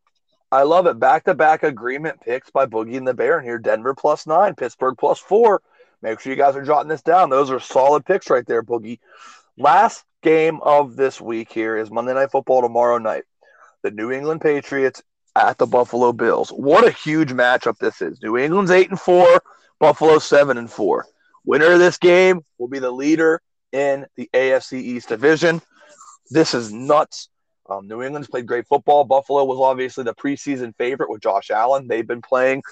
I 0.54 0.62
love 0.62 0.86
it. 0.86 1.00
Back 1.00 1.24
to 1.24 1.34
back 1.34 1.64
agreement 1.64 2.20
picks 2.20 2.48
by 2.48 2.66
Boogie 2.66 2.96
and 2.96 3.08
the 3.08 3.12
Bear 3.12 3.40
here. 3.40 3.58
Denver 3.58 3.92
plus 3.92 4.24
nine, 4.24 4.54
Pittsburgh 4.54 4.94
plus 4.96 5.18
four. 5.18 5.60
Make 6.00 6.20
sure 6.20 6.30
you 6.30 6.38
guys 6.38 6.54
are 6.54 6.62
jotting 6.62 6.88
this 6.88 7.02
down. 7.02 7.28
Those 7.28 7.50
are 7.50 7.58
solid 7.58 8.06
picks 8.06 8.30
right 8.30 8.46
there, 8.46 8.62
Boogie. 8.62 9.00
Last 9.58 10.04
game 10.22 10.60
of 10.62 10.94
this 10.94 11.20
week 11.20 11.50
here 11.50 11.76
is 11.76 11.90
Monday 11.90 12.14
Night 12.14 12.30
Football 12.30 12.62
tomorrow 12.62 12.98
night. 12.98 13.24
The 13.82 13.90
New 13.90 14.12
England 14.12 14.42
Patriots 14.42 15.02
at 15.34 15.58
the 15.58 15.66
Buffalo 15.66 16.12
Bills. 16.12 16.50
What 16.50 16.86
a 16.86 16.92
huge 16.92 17.32
matchup 17.32 17.78
this 17.78 18.00
is. 18.00 18.22
New 18.22 18.38
England's 18.38 18.70
8 18.70 18.90
and 18.90 19.00
4, 19.00 19.42
Buffalo 19.80 20.20
7 20.20 20.56
and 20.56 20.70
4. 20.70 21.04
Winner 21.44 21.72
of 21.72 21.80
this 21.80 21.98
game 21.98 22.44
will 22.58 22.68
be 22.68 22.78
the 22.78 22.92
leader 22.92 23.42
in 23.72 24.06
the 24.14 24.30
AFC 24.32 24.74
East 24.74 25.08
division. 25.08 25.60
This 26.30 26.54
is 26.54 26.72
nuts. 26.72 27.28
Um, 27.68 27.88
New 27.88 28.02
England's 28.02 28.28
played 28.28 28.46
great 28.46 28.66
football. 28.66 29.04
Buffalo 29.04 29.44
was 29.44 29.58
obviously 29.58 30.04
the 30.04 30.14
preseason 30.14 30.76
favorite 30.76 31.08
with 31.08 31.22
Josh 31.22 31.50
Allen. 31.50 31.88
They've 31.88 32.06
been 32.06 32.20
playing 32.20 32.62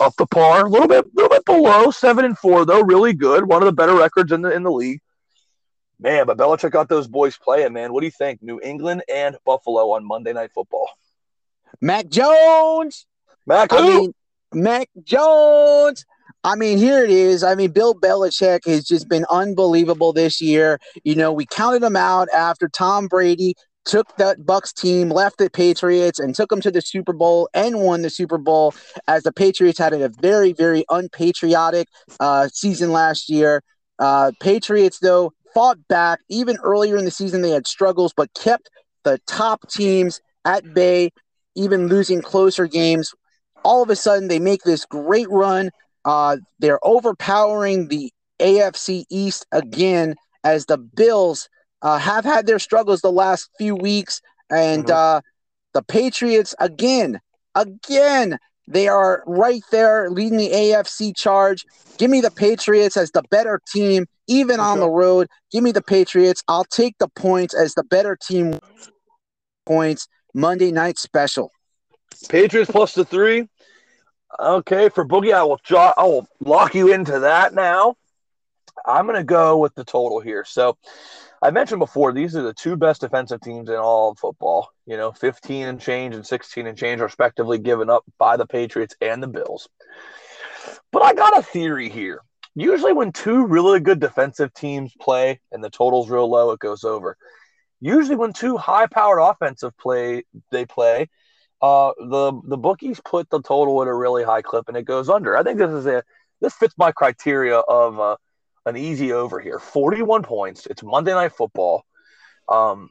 up 0.00 0.14
the 0.16 0.26
par, 0.26 0.66
a 0.66 0.68
little 0.68 0.88
bit, 0.88 1.06
little 1.14 1.30
bit 1.30 1.44
below 1.44 1.90
seven 1.90 2.24
and 2.24 2.36
four 2.36 2.66
though. 2.66 2.82
Really 2.82 3.14
good, 3.14 3.46
one 3.46 3.62
of 3.62 3.66
the 3.66 3.72
better 3.72 3.96
records 3.96 4.30
in 4.30 4.42
the 4.42 4.50
in 4.52 4.62
the 4.62 4.70
league. 4.70 5.00
Man, 5.98 6.26
but 6.26 6.36
Belichick 6.36 6.72
got 6.72 6.88
those 6.88 7.06
boys 7.06 7.38
playing. 7.38 7.72
Man, 7.72 7.92
what 7.92 8.00
do 8.00 8.06
you 8.06 8.12
think? 8.12 8.42
New 8.42 8.60
England 8.60 9.04
and 9.12 9.36
Buffalo 9.46 9.92
on 9.92 10.04
Monday 10.04 10.32
Night 10.32 10.50
Football. 10.52 10.88
Mac 11.80 12.08
Jones. 12.08 13.06
Mac 13.46 13.70
who? 13.70 13.78
I 13.78 13.82
mean, 13.82 14.14
Mac 14.52 14.88
Jones. 15.02 16.04
I 16.44 16.56
mean, 16.56 16.76
here 16.76 17.04
it 17.04 17.10
is. 17.10 17.44
I 17.44 17.54
mean, 17.54 17.70
Bill 17.70 17.94
Belichick 17.94 18.66
has 18.66 18.84
just 18.84 19.08
been 19.08 19.24
unbelievable 19.30 20.12
this 20.12 20.40
year. 20.40 20.80
You 21.04 21.14
know, 21.14 21.32
we 21.32 21.46
counted 21.46 21.84
him 21.84 21.94
out 21.94 22.28
after 22.34 22.68
Tom 22.68 23.06
Brady 23.06 23.54
took 23.84 24.16
that 24.16 24.40
Bucs 24.40 24.72
team, 24.72 25.10
left 25.10 25.38
the 25.38 25.50
Patriots, 25.50 26.18
and 26.18 26.34
took 26.34 26.50
them 26.50 26.60
to 26.60 26.70
the 26.70 26.80
Super 26.80 27.12
Bowl 27.12 27.48
and 27.54 27.80
won 27.80 28.02
the 28.02 28.10
Super 28.10 28.38
Bowl. 28.38 28.74
As 29.08 29.22
the 29.22 29.32
Patriots 29.32 29.78
had 29.78 29.92
a 29.92 30.08
very, 30.08 30.52
very 30.52 30.84
unpatriotic 30.90 31.88
uh, 32.20 32.48
season 32.52 32.92
last 32.92 33.28
year. 33.28 33.62
Uh, 33.98 34.32
Patriots, 34.40 34.98
though, 35.00 35.32
fought 35.54 35.78
back. 35.88 36.20
Even 36.28 36.56
earlier 36.62 36.96
in 36.96 37.04
the 37.04 37.10
season, 37.10 37.42
they 37.42 37.50
had 37.50 37.66
struggles, 37.66 38.12
but 38.16 38.32
kept 38.34 38.70
the 39.04 39.18
top 39.26 39.68
teams 39.68 40.20
at 40.44 40.74
bay, 40.74 41.10
even 41.54 41.88
losing 41.88 42.22
closer 42.22 42.66
games. 42.66 43.12
All 43.64 43.82
of 43.82 43.90
a 43.90 43.96
sudden, 43.96 44.28
they 44.28 44.38
make 44.38 44.62
this 44.62 44.84
great 44.84 45.30
run. 45.30 45.70
Uh, 46.04 46.38
they're 46.58 46.84
overpowering 46.84 47.88
the 47.88 48.12
AFC 48.40 49.04
East 49.08 49.46
again 49.52 50.16
as 50.44 50.66
the 50.66 50.78
Bills 50.78 51.48
uh, 51.82 51.98
have 51.98 52.24
had 52.24 52.46
their 52.46 52.58
struggles 52.58 53.00
the 53.00 53.12
last 53.12 53.50
few 53.58 53.74
weeks, 53.74 54.20
and 54.50 54.84
mm-hmm. 54.84 55.18
uh, 55.18 55.20
the 55.74 55.82
Patriots 55.82 56.54
again, 56.58 57.20
again, 57.54 58.38
they 58.68 58.88
are 58.88 59.24
right 59.26 59.62
there 59.70 60.08
leading 60.10 60.38
the 60.38 60.50
AFC 60.50 61.14
charge. 61.16 61.64
Give 61.98 62.10
me 62.10 62.20
the 62.20 62.30
Patriots 62.30 62.96
as 62.96 63.10
the 63.10 63.22
better 63.30 63.60
team, 63.72 64.06
even 64.28 64.60
on 64.60 64.78
the 64.78 64.88
road. 64.88 65.26
Give 65.50 65.64
me 65.64 65.72
the 65.72 65.82
Patriots. 65.82 66.42
I'll 66.46 66.64
take 66.64 66.96
the 66.98 67.08
points 67.08 67.54
as 67.54 67.74
the 67.74 67.84
better 67.84 68.16
team. 68.16 68.60
Points 69.66 70.08
Monday 70.34 70.72
night 70.72 70.98
special. 70.98 71.50
Patriots 72.28 72.70
plus 72.70 72.94
the 72.94 73.04
three. 73.04 73.48
Okay, 74.40 74.88
for 74.88 75.04
Boogie, 75.04 75.34
I 75.34 75.42
will 75.42 75.60
jo- 75.62 75.92
I 75.96 76.04
will 76.04 76.26
lock 76.40 76.74
you 76.74 76.92
into 76.92 77.20
that 77.20 77.52
now. 77.52 77.96
I'm 78.86 79.06
going 79.06 79.18
to 79.18 79.24
go 79.24 79.58
with 79.58 79.74
the 79.74 79.84
total 79.84 80.20
here. 80.20 80.44
So 80.44 80.78
I 81.42 81.50
mentioned 81.50 81.80
before, 81.80 82.12
these 82.12 82.36
are 82.36 82.42
the 82.42 82.54
two 82.54 82.76
best 82.76 83.00
defensive 83.00 83.40
teams 83.40 83.68
in 83.68 83.74
all 83.74 84.12
of 84.12 84.18
football. 84.18 84.70
You 84.86 84.96
know, 84.96 85.10
15 85.10 85.66
and 85.66 85.80
change 85.80 86.14
and 86.14 86.24
16 86.24 86.68
and 86.68 86.78
change, 86.78 87.00
respectively, 87.00 87.58
given 87.58 87.90
up 87.90 88.04
by 88.16 88.36
the 88.36 88.46
Patriots 88.46 88.94
and 89.00 89.20
the 89.20 89.26
Bills. 89.26 89.68
But 90.92 91.02
I 91.02 91.14
got 91.14 91.36
a 91.36 91.42
theory 91.42 91.88
here. 91.88 92.20
Usually, 92.54 92.92
when 92.92 93.10
two 93.10 93.44
really 93.44 93.80
good 93.80 93.98
defensive 93.98 94.54
teams 94.54 94.92
play 95.00 95.40
and 95.50 95.64
the 95.64 95.70
total's 95.70 96.08
real 96.08 96.30
low, 96.30 96.52
it 96.52 96.60
goes 96.60 96.84
over. 96.84 97.16
Usually, 97.80 98.14
when 98.14 98.32
two 98.32 98.56
high-powered 98.56 99.20
offensive 99.20 99.76
play 99.78 100.22
they 100.52 100.64
play, 100.64 101.08
uh, 101.60 101.92
the 101.98 102.40
the 102.44 102.58
bookies 102.58 103.00
put 103.04 103.28
the 103.30 103.42
total 103.42 103.82
at 103.82 103.88
a 103.88 103.94
really 103.94 104.22
high 104.22 104.42
clip 104.42 104.68
and 104.68 104.76
it 104.76 104.84
goes 104.84 105.08
under. 105.08 105.36
I 105.36 105.42
think 105.42 105.58
this 105.58 105.70
is 105.70 105.86
a 105.86 106.04
this 106.40 106.54
fits 106.54 106.74
my 106.76 106.92
criteria 106.92 107.58
of 107.58 107.98
uh, 107.98 108.16
an 108.66 108.76
easy 108.76 109.12
over 109.12 109.40
here. 109.40 109.58
41 109.58 110.22
points. 110.22 110.66
It's 110.66 110.82
Monday 110.82 111.12
Night 111.12 111.32
Football. 111.32 111.84
Um, 112.48 112.90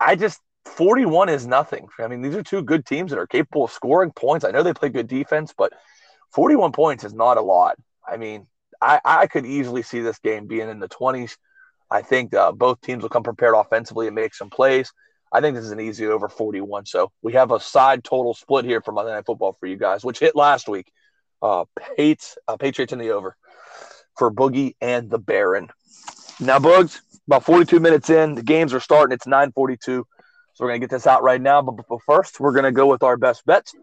I 0.00 0.16
just 0.16 0.40
41 0.64 1.28
is 1.28 1.46
nothing. 1.46 1.88
I 1.98 2.08
mean, 2.08 2.22
these 2.22 2.34
are 2.34 2.42
two 2.42 2.62
good 2.62 2.84
teams 2.84 3.10
that 3.10 3.18
are 3.18 3.26
capable 3.26 3.64
of 3.64 3.72
scoring 3.72 4.10
points. 4.10 4.44
I 4.44 4.50
know 4.50 4.62
they 4.62 4.74
play 4.74 4.88
good 4.88 5.08
defense, 5.08 5.54
but 5.56 5.72
41 6.32 6.72
points 6.72 7.04
is 7.04 7.14
not 7.14 7.38
a 7.38 7.42
lot. 7.42 7.76
I 8.06 8.16
mean, 8.16 8.46
I, 8.80 9.00
I 9.04 9.26
could 9.26 9.46
easily 9.46 9.82
see 9.82 10.00
this 10.00 10.18
game 10.18 10.46
being 10.46 10.68
in 10.68 10.80
the 10.80 10.88
20s. 10.88 11.36
I 11.90 12.02
think 12.02 12.34
uh, 12.34 12.52
both 12.52 12.80
teams 12.80 13.02
will 13.02 13.10
come 13.10 13.22
prepared 13.22 13.54
offensively 13.54 14.06
and 14.06 14.14
make 14.14 14.34
some 14.34 14.50
plays. 14.50 14.92
I 15.32 15.40
think 15.40 15.54
this 15.54 15.64
is 15.64 15.70
an 15.70 15.80
easy 15.80 16.06
over 16.06 16.28
41. 16.28 16.86
So 16.86 17.12
we 17.22 17.34
have 17.34 17.52
a 17.52 17.60
side 17.60 18.04
total 18.04 18.34
split 18.34 18.64
here 18.64 18.80
for 18.80 18.92
Monday 18.92 19.12
Night 19.12 19.26
Football 19.26 19.56
for 19.58 19.66
you 19.66 19.76
guys, 19.76 20.04
which 20.04 20.18
hit 20.18 20.34
last 20.34 20.68
week. 20.68 20.90
Uh, 21.40 21.64
Patriots, 21.78 22.38
uh, 22.48 22.56
Patriots 22.56 22.92
in 22.92 22.98
the 22.98 23.10
over 23.10 23.36
for 24.16 24.30
Boogie 24.30 24.74
and 24.80 25.10
the 25.10 25.18
Baron. 25.18 25.68
Now, 26.40 26.58
Boogs, 26.58 27.00
about 27.26 27.44
42 27.44 27.80
minutes 27.80 28.10
in, 28.10 28.34
the 28.34 28.42
games 28.42 28.74
are 28.74 28.80
starting. 28.80 29.14
It's 29.14 29.26
9:42, 29.26 29.78
so 29.82 30.04
we're 30.58 30.68
gonna 30.68 30.78
get 30.78 30.90
this 30.90 31.06
out 31.06 31.22
right 31.22 31.40
now. 31.40 31.62
But, 31.62 31.86
but 31.88 32.02
first, 32.02 32.40
we're 32.40 32.52
gonna 32.52 32.72
go 32.72 32.86
with 32.86 33.02
our 33.02 33.16
best 33.16 33.44
bets. 33.46 33.74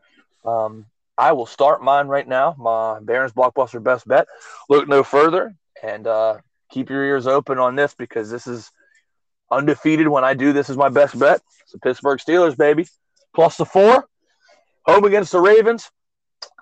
Um, 0.46 0.86
I 1.18 1.34
will 1.34 1.46
start 1.46 1.84
mine 1.84 2.08
right 2.08 2.28
now. 2.28 2.56
My 2.58 3.00
Baron's 3.00 3.34
blockbuster 3.34 3.84
best 3.84 4.08
bet. 4.08 4.28
Look 4.70 4.88
no 4.88 5.04
further, 5.04 5.56
and 5.82 6.08
uh, 6.08 6.38
keep 6.72 6.90
your 6.90 7.04
ears 7.04 7.28
open 7.28 7.60
on 7.60 7.76
this 7.76 7.94
because 7.94 8.30
this 8.30 8.48
is 8.48 8.72
undefeated. 9.52 10.08
When 10.08 10.24
I 10.24 10.34
do 10.34 10.54
this, 10.54 10.70
is 10.70 10.78
my 10.78 10.90
best 10.90 11.18
bet. 11.18 11.42
It's 11.62 11.72
the 11.72 11.80
Pittsburgh 11.80 12.20
Steelers, 12.20 12.58
baby, 12.58 12.88
plus 13.36 13.58
the 13.58 13.66
four, 13.66 14.08
home 14.86 15.06
against 15.06 15.32
the 15.32 15.40
Ravens. 15.40 15.90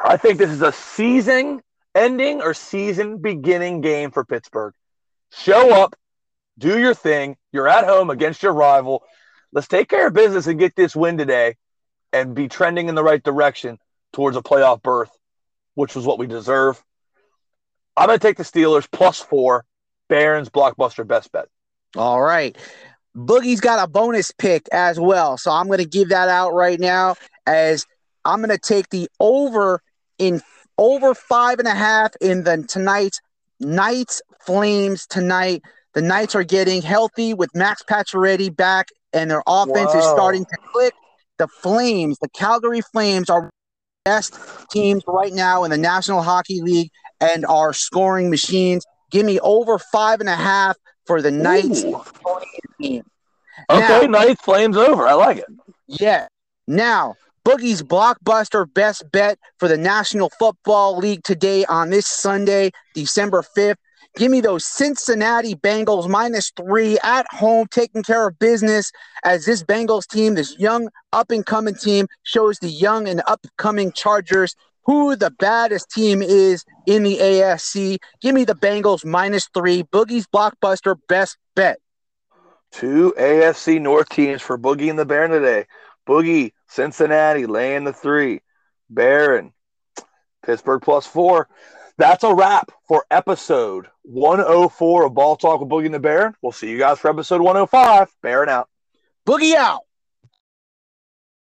I 0.04 0.18
think 0.18 0.38
this 0.38 0.50
is 0.50 0.62
a 0.62 0.72
season 0.72 1.62
ending 1.96 2.42
or 2.42 2.54
season 2.54 3.18
beginning 3.18 3.82
game 3.82 4.12
for 4.12 4.24
Pittsburgh. 4.24 4.74
Show 5.32 5.74
up, 5.82 5.96
do 6.58 6.80
your 6.80 6.94
thing. 6.94 7.38
You're 7.52 7.68
at 7.68 7.86
home 7.86 8.10
against 8.10 8.44
your 8.44 8.54
rival. 8.54 9.04
Let's 9.54 9.68
take 9.68 9.90
care 9.90 10.08
of 10.08 10.14
business 10.14 10.48
and 10.48 10.60
get 10.60 10.76
this 10.76 10.96
win 10.96 11.18
today 11.18 11.56
and 12.14 12.36
be 12.36 12.48
trending 12.48 12.90
in 12.90 12.96
the 12.96 13.04
right 13.04 13.22
direction 13.22 13.78
towards 14.14 14.38
a 14.38 14.42
playoff 14.42 14.82
berth, 14.82 15.12
which 15.76 15.96
was 15.96 16.06
what 16.06 16.20
we 16.20 16.28
deserve. 16.28 16.82
I'm 17.96 18.08
going 18.08 18.20
to 18.20 18.26
take 18.26 18.38
the 18.38 18.44
Steelers 18.44 18.90
plus 18.90 19.20
four. 19.20 19.66
Barons 20.10 20.50
blockbuster 20.50 21.08
best 21.08 21.32
bet. 21.32 21.48
All 21.96 22.22
right. 22.22 22.58
Boogie's 23.16 23.62
got 23.62 23.84
a 23.84 23.90
bonus 23.90 24.32
pick 24.32 24.68
as 24.72 25.00
well. 25.00 25.38
So 25.38 25.52
I'm 25.52 25.68
going 25.68 25.80
to 25.80 25.86
give 25.86 26.10
that 26.10 26.30
out 26.30 26.54
right 26.54 26.80
now 26.80 27.16
as 27.46 27.86
I'm 28.24 28.40
going 28.40 28.50
to 28.50 28.58
take 28.58 28.90
the 28.90 29.10
over 29.20 29.82
in 30.18 30.42
over 30.82 31.14
five 31.14 31.60
and 31.60 31.68
a 31.68 31.76
half 31.76 32.12
in 32.20 32.44
the 32.44 32.66
tonight's 32.68 33.22
Knights 33.60 34.20
Flames 34.42 35.06
tonight. 35.06 35.62
The 35.94 36.02
Knights 36.02 36.34
are 36.34 36.44
getting 36.44 36.82
healthy 36.82 37.36
with 37.36 37.52
Max 37.54 37.84
Pacioretty 37.84 38.54
back, 38.56 38.88
and 39.14 39.30
their 39.30 39.44
offense 39.46 39.94
is 39.94 40.04
starting 40.06 40.44
to 40.44 40.58
click. 40.74 40.94
The 41.38 41.48
Flames, 41.48 42.18
the 42.20 42.30
Calgary 42.30 42.82
Flames, 42.82 43.30
are 43.30 43.52
best 44.06 44.36
teams 44.72 45.04
right 45.06 45.32
now 45.32 45.64
in 45.64 45.70
the 45.70 45.78
National 45.78 46.24
Hockey 46.24 46.62
League 46.62 46.90
and 47.20 47.46
are 47.46 47.74
scoring 47.74 48.32
machines. 48.32 48.84
Give 49.12 49.26
me 49.26 49.40
over 49.42 49.78
five 49.78 50.20
and 50.20 50.30
a 50.30 50.36
half 50.36 50.78
for 51.06 51.22
the 51.22 51.30
Knights. 51.30 51.84
Okay, 52.82 53.04
now, 53.70 54.02
Knights 54.02 54.42
Flames 54.42 54.78
over. 54.78 55.08
I 55.08 55.14
like 55.14 55.38
it. 55.38 55.46
Yeah. 55.88 56.28
Now, 56.68 57.16
Boogie's 57.46 57.82
blockbuster 57.82 58.72
best 58.72 59.04
bet 59.12 59.40
for 59.58 59.68
the 59.68 59.78
National 59.78 60.30
Football 60.38 60.98
League 60.98 61.24
today 61.24 61.66
on 61.66 61.90
this 61.90 62.06
Sunday, 62.06 62.72
December 62.94 63.44
5th. 63.58 63.78
Give 64.16 64.30
me 64.30 64.42
those 64.42 64.66
Cincinnati 64.66 65.56
Bengals 65.56 66.08
minus 66.08 66.52
three 66.56 67.00
at 67.04 67.26
home, 67.32 67.68
taking 67.72 68.04
care 68.04 68.28
of 68.28 68.38
business 68.38 68.92
as 69.24 69.46
this 69.46 69.64
Bengals 69.64 70.06
team, 70.06 70.36
this 70.36 70.60
young 70.60 70.90
up 71.14 71.32
and 71.32 71.46
coming 71.46 71.76
team, 71.76 72.08
shows 72.24 72.60
the 72.60 72.70
young 72.70 73.08
and 73.08 73.22
upcoming 73.26 73.92
Chargers 73.92 74.56
who 74.86 75.16
the 75.16 75.32
baddest 75.32 75.90
team 75.90 76.22
is 76.22 76.66
in 76.86 77.04
the 77.04 77.18
AFC. 77.18 77.98
Give 78.22 78.36
me 78.36 78.44
the 78.44 78.56
Bengals 78.56 79.06
minus 79.06 79.48
three. 79.54 79.84
Boogie's 79.84 80.28
blockbuster 80.28 80.96
best 81.08 81.38
bet. 81.56 81.80
Two 82.72 83.14
AFC 83.18 83.82
North 83.82 84.10
teams 84.10 84.42
for 84.42 84.58
Boogie 84.58 84.90
and 84.90 85.00
the 85.00 85.06
Bear 85.06 85.28
today. 85.28 85.66
Boogie, 86.08 86.52
Cincinnati 86.72 87.46
laying 87.46 87.84
the 87.84 87.92
three. 87.92 88.42
Baron, 88.90 89.52
Pittsburgh 90.46 90.82
plus 90.82 91.06
four. 91.06 91.50
That's 91.98 92.24
a 92.24 92.34
wrap 92.34 92.72
for 92.88 93.06
episode 93.12 93.88
104 94.04 95.06
of 95.06 95.14
Ball 95.14 95.36
Talk 95.36 95.60
with 95.60 95.70
Boogie 95.70 95.86
and 95.86 95.94
the 95.94 96.00
Baron. 96.00 96.34
We'll 96.42 96.54
see 96.54 96.70
you 96.70 96.78
guys 96.78 97.00
for 97.00 97.10
episode 97.10 97.42
105. 97.42 98.10
Baron 98.22 98.50
out. 98.50 98.70
Boogie 99.28 99.54
out. 99.54 99.82